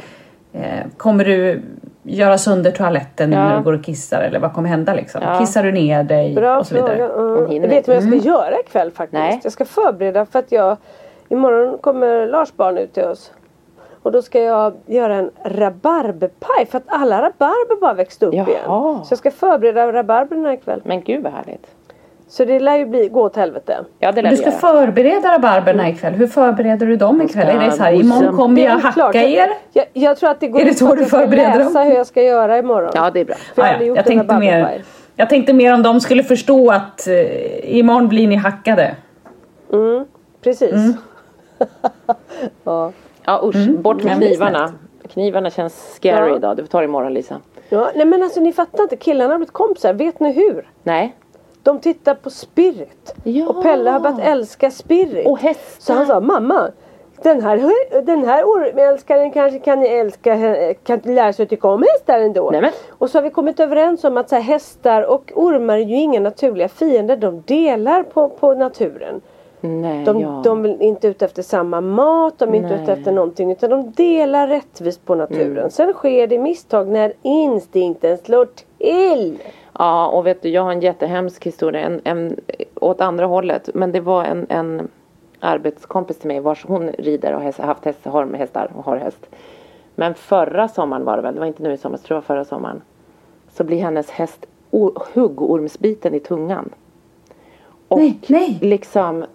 eh, 0.53 0.61
kommer 0.97 1.25
du 1.25 1.61
göra 2.08 2.38
sönder 2.38 2.72
toaletten 2.72 3.32
Ja. 3.32 3.39
när 3.39 3.58
du 3.58 3.64
går 3.64 3.74
och 3.74 3.84
kissar 3.84 4.22
eller 4.22 4.39
vad 4.39 4.53
kommer 4.53 4.70
hända 4.70 4.93
liksom? 4.93 5.22
Ja. 5.24 5.39
Kissar 5.39 5.64
du 5.64 5.72
ner 5.72 6.03
dig 6.03 6.36
Bra 6.36 6.58
och 6.58 6.68
så 6.68 6.74
vidare? 6.76 6.97
fråga. 6.97 7.45
Mm. 7.45 7.64
Jag 7.64 7.70
vet 7.70 7.88
vad 7.88 7.95
jag 7.97 8.03
ska 8.03 8.16
inte. 8.16 8.28
göra 8.28 8.60
ikväll 8.60 8.91
faktiskt. 8.91 9.14
Nej. 9.20 9.39
Jag 9.43 9.51
ska 9.53 9.66
förbereda 9.66 10.26
för 10.26 10.39
att 10.39 10.51
jag 10.51 10.78
Imorgon 11.30 11.78
kommer 11.78 12.28
Lars 12.28 12.53
barn 12.53 12.78
ut 12.78 12.93
till 12.93 13.03
oss. 13.03 13.32
Och 14.03 14.12
då 14.12 14.22
ska 14.22 14.39
jag 14.43 14.74
göra 14.86 15.16
en 15.16 15.32
rabarberpaj 15.43 16.66
för 16.66 16.78
att 16.78 16.84
alla 16.88 17.18
rabarber 17.22 17.82
bara 17.82 17.93
växte 17.93 18.26
upp 18.26 18.34
Jaha. 18.34 18.47
igen. 18.49 18.64
Så 19.05 19.12
jag 19.12 19.18
ska 19.20 19.32
förbereda 19.32 19.93
rabarberna 19.93 20.53
ikväll. 20.53 20.82
Men 20.86 21.01
gud 21.03 21.24
vad 21.24 21.34
härligt. 21.34 21.68
Så 22.30 22.45
det 22.45 22.59
lär 22.59 22.78
ju 22.78 22.86
bli, 22.86 23.07
gå 23.07 23.21
åt 23.21 23.36
helvete. 23.36 23.86
Ja 23.99 24.11
det 24.11 24.21
lär 24.21 24.30
Du 24.30 24.36
ska 24.38 24.45
göra. 24.45 24.55
förbereda 24.59 25.34
rabarberna 25.36 25.89
ikväll. 25.89 26.13
Hur 26.13 26.28
förbereder 26.28 26.86
du 26.88 26.95
dem 26.95 27.21
ikväll? 27.21 27.47
Är 27.47 27.65
det 27.65 27.71
så 27.71 27.84
här, 27.84 27.91
imorgon 27.93 28.36
kommer 28.38 28.61
jag 28.61 28.71
hacka 28.71 28.91
klart. 28.93 29.15
er? 29.15 29.49
Jag, 29.73 29.86
jag 29.93 30.17
tror 30.17 30.30
att 30.30 30.39
det 30.39 30.47
går 30.47 30.59
Är 30.61 30.65
det 30.65 30.73
så 30.73 30.86
att 30.88 30.93
du 30.95 30.99
jag 31.01 31.07
ska 31.07 31.17
förbereder 31.19 31.57
läsa 31.59 31.80
dem? 31.80 31.88
hur 31.88 31.95
jag 31.95 32.07
ska 32.07 32.23
göra 32.23 32.57
imorgon. 32.57 32.91
Ja 32.95 33.09
det 33.11 33.19
är 33.19 33.25
bra. 33.25 33.36
För 33.55 33.61
jag 33.61 33.75
Ah, 33.75 33.84
ja. 33.84 33.95
jag, 33.95 34.05
tänkte 34.05 34.38
mer, 34.39 34.82
jag 35.15 35.30
tänkte 35.30 35.53
mer 35.53 35.73
om 35.73 35.84
de 35.84 36.01
skulle 36.01 36.23
förstå 36.23 36.71
att 36.71 37.07
eh, 37.07 37.78
imorgon 37.78 38.07
blir 38.07 38.28
ni 38.28 38.36
hackade. 38.36 38.95
Precis. 40.41 40.71
Mm. 40.71 40.93
ja. 42.63 42.91
Ja 43.25 43.41
usch, 43.43 43.69
bort 43.80 44.03
med 44.03 44.17
knivarna. 44.17 44.73
Knivarna 45.13 45.49
känns 45.49 45.93
scary 45.95 46.30
Ja. 46.30 46.36
idag. 46.36 46.57
Du 46.57 46.63
får 46.63 46.67
ta 46.67 46.80
det 46.80 46.86
imorgon 46.86 47.13
Lisa. 47.13 47.36
ja. 47.69 47.91
Nej 47.95 48.05
men 48.05 48.23
alltså 48.23 48.39
ni 48.39 48.53
fattar 48.53 48.84
inte. 48.84 48.95
Killarna 48.95 49.34
har 49.34 49.38
blivit 49.38 49.53
kompisar. 49.53 49.93
Vet 49.93 50.19
ni 50.19 50.32
hur? 50.34 50.67
Nej. 50.84 51.15
De 51.68 51.80
tittar 51.80 52.15
på 52.15 52.30
Spirit. 52.30 53.15
Ja. 53.24 53.47
Och 53.47 53.63
Pelle 53.63 53.89
har 53.89 53.99
börjat 53.99 54.20
älska 54.20 54.72
Spirit. 54.72 55.28
Och 55.28 55.39
hästar. 55.39 55.82
Så 55.82 55.93
han 55.93 56.07
sa 56.07 56.20
mamma. 56.20 56.72
Den 57.24 57.41
här, 57.41 57.72
den 58.01 58.26
här 58.26 58.43
ormälskaren 58.43 59.32
kanske 59.32 59.59
kan 59.59 59.84
älska, 59.84 60.38
kan 60.84 60.99
lära 61.03 61.34
sig 61.34 61.43
att 61.43 61.49
tycka 61.49 61.68
om 61.68 61.84
hästar 61.93 62.20
ändå. 62.20 62.49
Nej, 62.51 62.61
men. 62.61 62.72
Och 62.89 63.09
så 63.09 63.18
har 63.18 63.24
vi 63.24 63.30
kommit 63.30 63.59
överens 63.59 64.03
om 64.03 64.18
att 64.18 64.30
så 64.30 64.36
här, 64.36 64.41
hästar 64.41 65.01
och 65.01 65.32
ormar 65.36 65.78
är 65.78 65.82
ju 65.82 65.95
inga 65.95 66.20
naturliga 66.20 66.68
fiender. 66.68 67.18
De 67.18 67.43
delar 67.45 68.03
på, 68.03 68.30
på 68.30 68.53
naturen. 68.53 69.22
Nej, 69.61 70.05
De, 70.05 70.20
ja. 70.20 70.41
de 70.43 70.65
är 70.65 70.82
inte 70.82 71.07
ute 71.07 71.26
efter 71.26 71.43
samma 71.43 71.82
mat, 71.82 72.39
de 72.39 72.49
är 72.49 72.57
inte 72.57 72.70
Nej. 72.70 72.84
ute 72.84 72.93
efter 72.93 73.11
någonting 73.11 73.51
utan 73.51 73.70
de 73.70 73.91
delar 73.91 74.47
rättvist 74.47 75.05
på 75.05 75.15
naturen. 75.15 75.57
Mm. 75.57 75.70
Sen 75.70 75.93
sker 75.93 76.28
det 76.28 76.39
misstag 76.39 76.88
när 76.88 77.13
instinkten 77.22 78.18
slår 78.18 78.47
till. 78.78 79.38
Ja, 79.78 80.07
och 80.07 80.25
vet 80.25 80.41
du, 80.41 80.49
jag 80.49 80.63
har 80.63 80.71
en 80.71 80.82
jättehemsk 80.82 81.45
historia. 81.45 81.82
En, 81.82 82.01
en, 82.03 82.39
åt 82.75 83.01
andra 83.01 83.25
hållet. 83.25 83.69
Men 83.73 83.91
det 83.91 83.99
var 83.99 84.23
en, 84.23 84.45
en 84.49 84.88
arbetskompis 85.39 86.19
till 86.19 86.28
mig 86.28 86.39
vars 86.39 86.65
hon 86.65 86.88
rider 86.88 87.34
och 87.34 87.41
häst, 87.41 87.59
haft 87.59 87.86
häst, 87.86 88.05
har 88.05 88.34
hästar 88.34 88.71
och 88.75 88.86
har 88.86 88.97
häst. 88.97 89.30
Men 89.95 90.13
förra 90.13 90.67
sommaren 90.67 91.05
var 91.05 91.15
det 91.15 91.23
väl, 91.23 91.34
det 91.34 91.39
var 91.39 91.47
inte 91.47 91.63
nu 91.63 91.73
i 91.73 91.78
sommar, 91.78 91.97
jag 91.97 92.03
tror 92.03 92.15
det 92.15 92.19
var 92.19 92.25
förra 92.36 92.45
sommaren. 92.45 92.82
Så 93.49 93.63
blir 93.63 93.82
hennes 93.82 94.09
häst 94.09 94.45
huggormsbiten 95.13 96.13
i 96.13 96.19
tungan. 96.19 96.69
Och 97.88 97.99
Nej, 97.99 98.19
nej. 98.28 98.57
liksom 98.61 99.25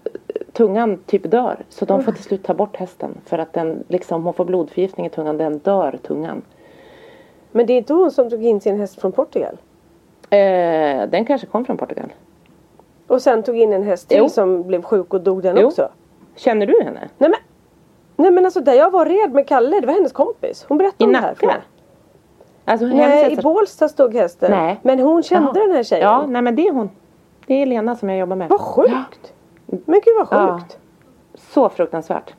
tungan 0.52 0.98
typ 1.06 1.30
dör. 1.30 1.56
Så 1.68 1.84
de 1.84 2.02
får 2.02 2.12
till 2.12 2.24
slut 2.24 2.44
ta 2.44 2.54
bort 2.54 2.76
hästen. 2.76 3.20
För 3.24 3.38
att 3.38 3.52
den 3.52 3.84
liksom, 3.88 4.24
hon 4.24 4.34
får 4.34 4.44
blodförgiftning 4.44 5.06
i 5.06 5.10
tungan, 5.10 5.36
den 5.36 5.58
dör 5.58 5.98
tungan. 6.02 6.42
Men 7.52 7.66
det 7.66 7.72
är 7.72 7.78
inte 7.78 7.94
hon 7.94 8.10
som 8.10 8.30
tog 8.30 8.44
in 8.44 8.60
sin 8.60 8.80
häst 8.80 9.00
från 9.00 9.12
Portugal? 9.12 9.56
Eh, 10.36 11.08
den 11.08 11.24
kanske 11.24 11.46
kom 11.46 11.64
från 11.64 11.76
Portugal. 11.76 12.12
Och 13.06 13.22
sen 13.22 13.42
tog 13.42 13.56
in 13.58 13.72
en 13.72 13.82
häst 13.82 14.08
till 14.08 14.18
Jo. 14.18 14.28
som 14.28 14.62
blev 14.62 14.82
sjuk 14.82 15.14
och 15.14 15.20
dog 15.20 15.42
den 15.42 15.56
Jo. 15.60 15.66
också? 15.66 15.88
Känner 16.36 16.66
du 16.66 16.82
henne? 16.84 17.08
Nej 17.18 17.30
men, 17.30 17.38
nej 18.16 18.30
men 18.30 18.44
alltså 18.44 18.60
där 18.60 18.74
jag 18.74 18.90
var 18.90 19.06
red 19.06 19.32
med 19.32 19.48
Kalle, 19.48 19.80
det 19.80 19.86
var 19.86 19.94
hennes 19.94 20.12
kompis. 20.12 20.64
Hon 20.68 20.78
berättade 20.78 21.04
I 21.04 21.06
om 21.06 21.12
det 21.12 21.18
här 21.18 21.34
för 21.34 21.46
Nacka? 21.46 21.58
mig. 21.58 21.66
Alltså, 22.64 22.86
hennes 22.86 23.06
Nej, 23.08 23.26
i 23.26 23.28
hästar- 23.34 23.42
Bålsta 23.42 23.88
stod 23.88 24.14
hästen. 24.14 24.50
Nej. 24.50 24.80
Men 24.82 25.00
hon 25.00 25.22
kände 25.22 25.50
Jaha. 25.54 25.66
den 25.66 25.76
här 25.76 25.82
tjejen. 25.82 26.04
Ja, 26.08 26.24
nej 26.28 26.42
men 26.42 26.56
det 26.56 26.66
är 26.68 26.72
hon. 26.72 26.90
Det 27.46 27.54
är 27.54 27.66
Lena 27.66 27.96
som 27.96 28.08
jag 28.08 28.18
jobbar 28.18 28.36
med. 28.36 28.48
Vad 28.48 28.60
sjukt! 28.60 29.32
Men 29.66 30.00
gud 30.04 30.14
vad 30.18 30.28
Ja. 30.30 30.58
sjukt! 30.58 30.78
Så 31.34 31.68
fruktansvärt. 31.68 32.34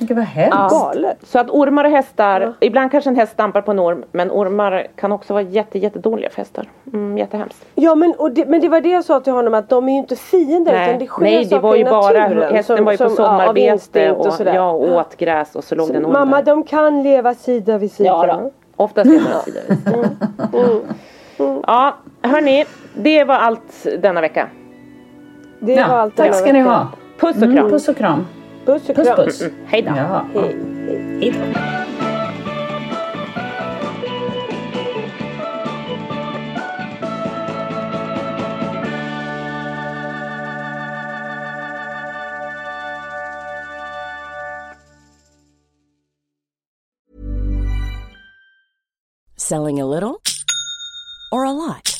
Gud 0.00 0.16
vad 0.16 0.26
hemskt. 0.26 0.70
Galet! 0.70 1.16
Så 1.22 1.38
att 1.38 1.50
ormar 1.50 1.84
och 1.84 1.90
hästar, 1.90 2.52
ibland 2.60 2.90
kanske 2.90 3.10
en 3.10 3.16
häst 3.16 3.32
stampar 3.32 3.60
på 3.62 3.70
en 3.70 3.80
orm, 3.80 4.04
men 4.12 4.30
ormar 4.30 4.86
kan 4.96 5.12
också 5.12 5.32
vara 5.32 5.42
jätte, 5.42 5.78
jättedåliga 5.78 6.30
för 6.30 6.36
hästar. 6.36 6.68
Mm, 6.92 7.18
jättehemskt. 7.18 7.64
Ja 7.74 7.94
men, 7.94 8.14
och 8.18 8.30
det, 8.32 8.46
men 8.46 8.60
det 8.60 8.68
var 8.68 8.80
det 8.80 8.88
jag 8.88 9.04
sa 9.04 9.20
till 9.20 9.32
honom 9.32 9.54
att 9.54 9.68
de 9.68 9.88
är 9.88 9.92
ju 9.92 9.98
inte 9.98 10.16
fiender 10.16 10.84
utan 10.84 10.98
det 10.98 11.06
sker 11.06 11.22
Nej, 11.22 11.38
det 11.44 11.48
saker 11.48 11.62
var 11.62 11.74
ju 11.74 11.80
i 11.80 11.84
bara, 11.84 12.00
naturen 12.20 12.54
hästen 12.54 12.76
som- 12.76 12.84
var 12.84 12.92
ju 12.92 12.98
på 12.98 13.08
som, 13.10 13.24
ja, 13.24 13.30
sommarbete 13.30 13.60
instinkt 13.66 14.16
och, 14.26 14.32
sådär. 14.32 14.54
ja, 14.54 14.70
och 14.70 14.92
åt 14.96 15.16
gräs 15.16 15.56
och 15.56 15.64
så 15.64 15.74
låg 15.74 15.88
det 15.88 15.96
en 15.96 16.06
orm 16.06 16.12
Mamma 16.12 16.36
där. 16.36 16.42
de 16.44 16.62
kan 16.64 17.02
leva 17.02 17.34
sida 17.34 17.78
vid 17.78 17.92
sida. 17.92 18.08
Ja 18.08 18.26
då. 18.42 18.50
Oftast 18.76 19.06
är 19.10 19.12
det 19.14 19.20
sida 19.44 19.60
vid 19.68 19.78
sida. 19.78 20.00
Mm. 21.38 21.62
Ja, 21.66 21.94
hörni. 22.22 22.64
Det 22.94 23.24
var 23.24 23.34
allt 23.34 23.86
denna 23.98 24.20
vecka. 24.20 24.46
Det 25.58 25.74
var 25.74 25.80
Ja, 25.82 25.86
allt 25.86 26.16
tack 26.16 26.34
ska 26.34 26.52
ni 26.52 26.60
ha. 26.60 26.86
Puss 27.20 27.36
och 27.36 27.42
Mm, 27.42 27.56
kram. 27.56 27.70
puss 27.70 27.88
och 27.88 27.96
kram. 27.96 28.26
Puss 28.64 28.88
och 28.88 28.96
Puss 28.96 29.06
kram. 29.06 29.16
puss. 29.16 29.42
Hej 29.66 29.82
då. 29.82 29.88
Ja. 29.96 30.26
Hej. 30.34 30.56
Hej 31.20 31.30
då. 31.30 31.60
Selling 49.36 49.80
a 49.80 49.86
little 49.86 50.20
or 51.32 51.44
a 51.44 51.52
lot? 51.52 51.99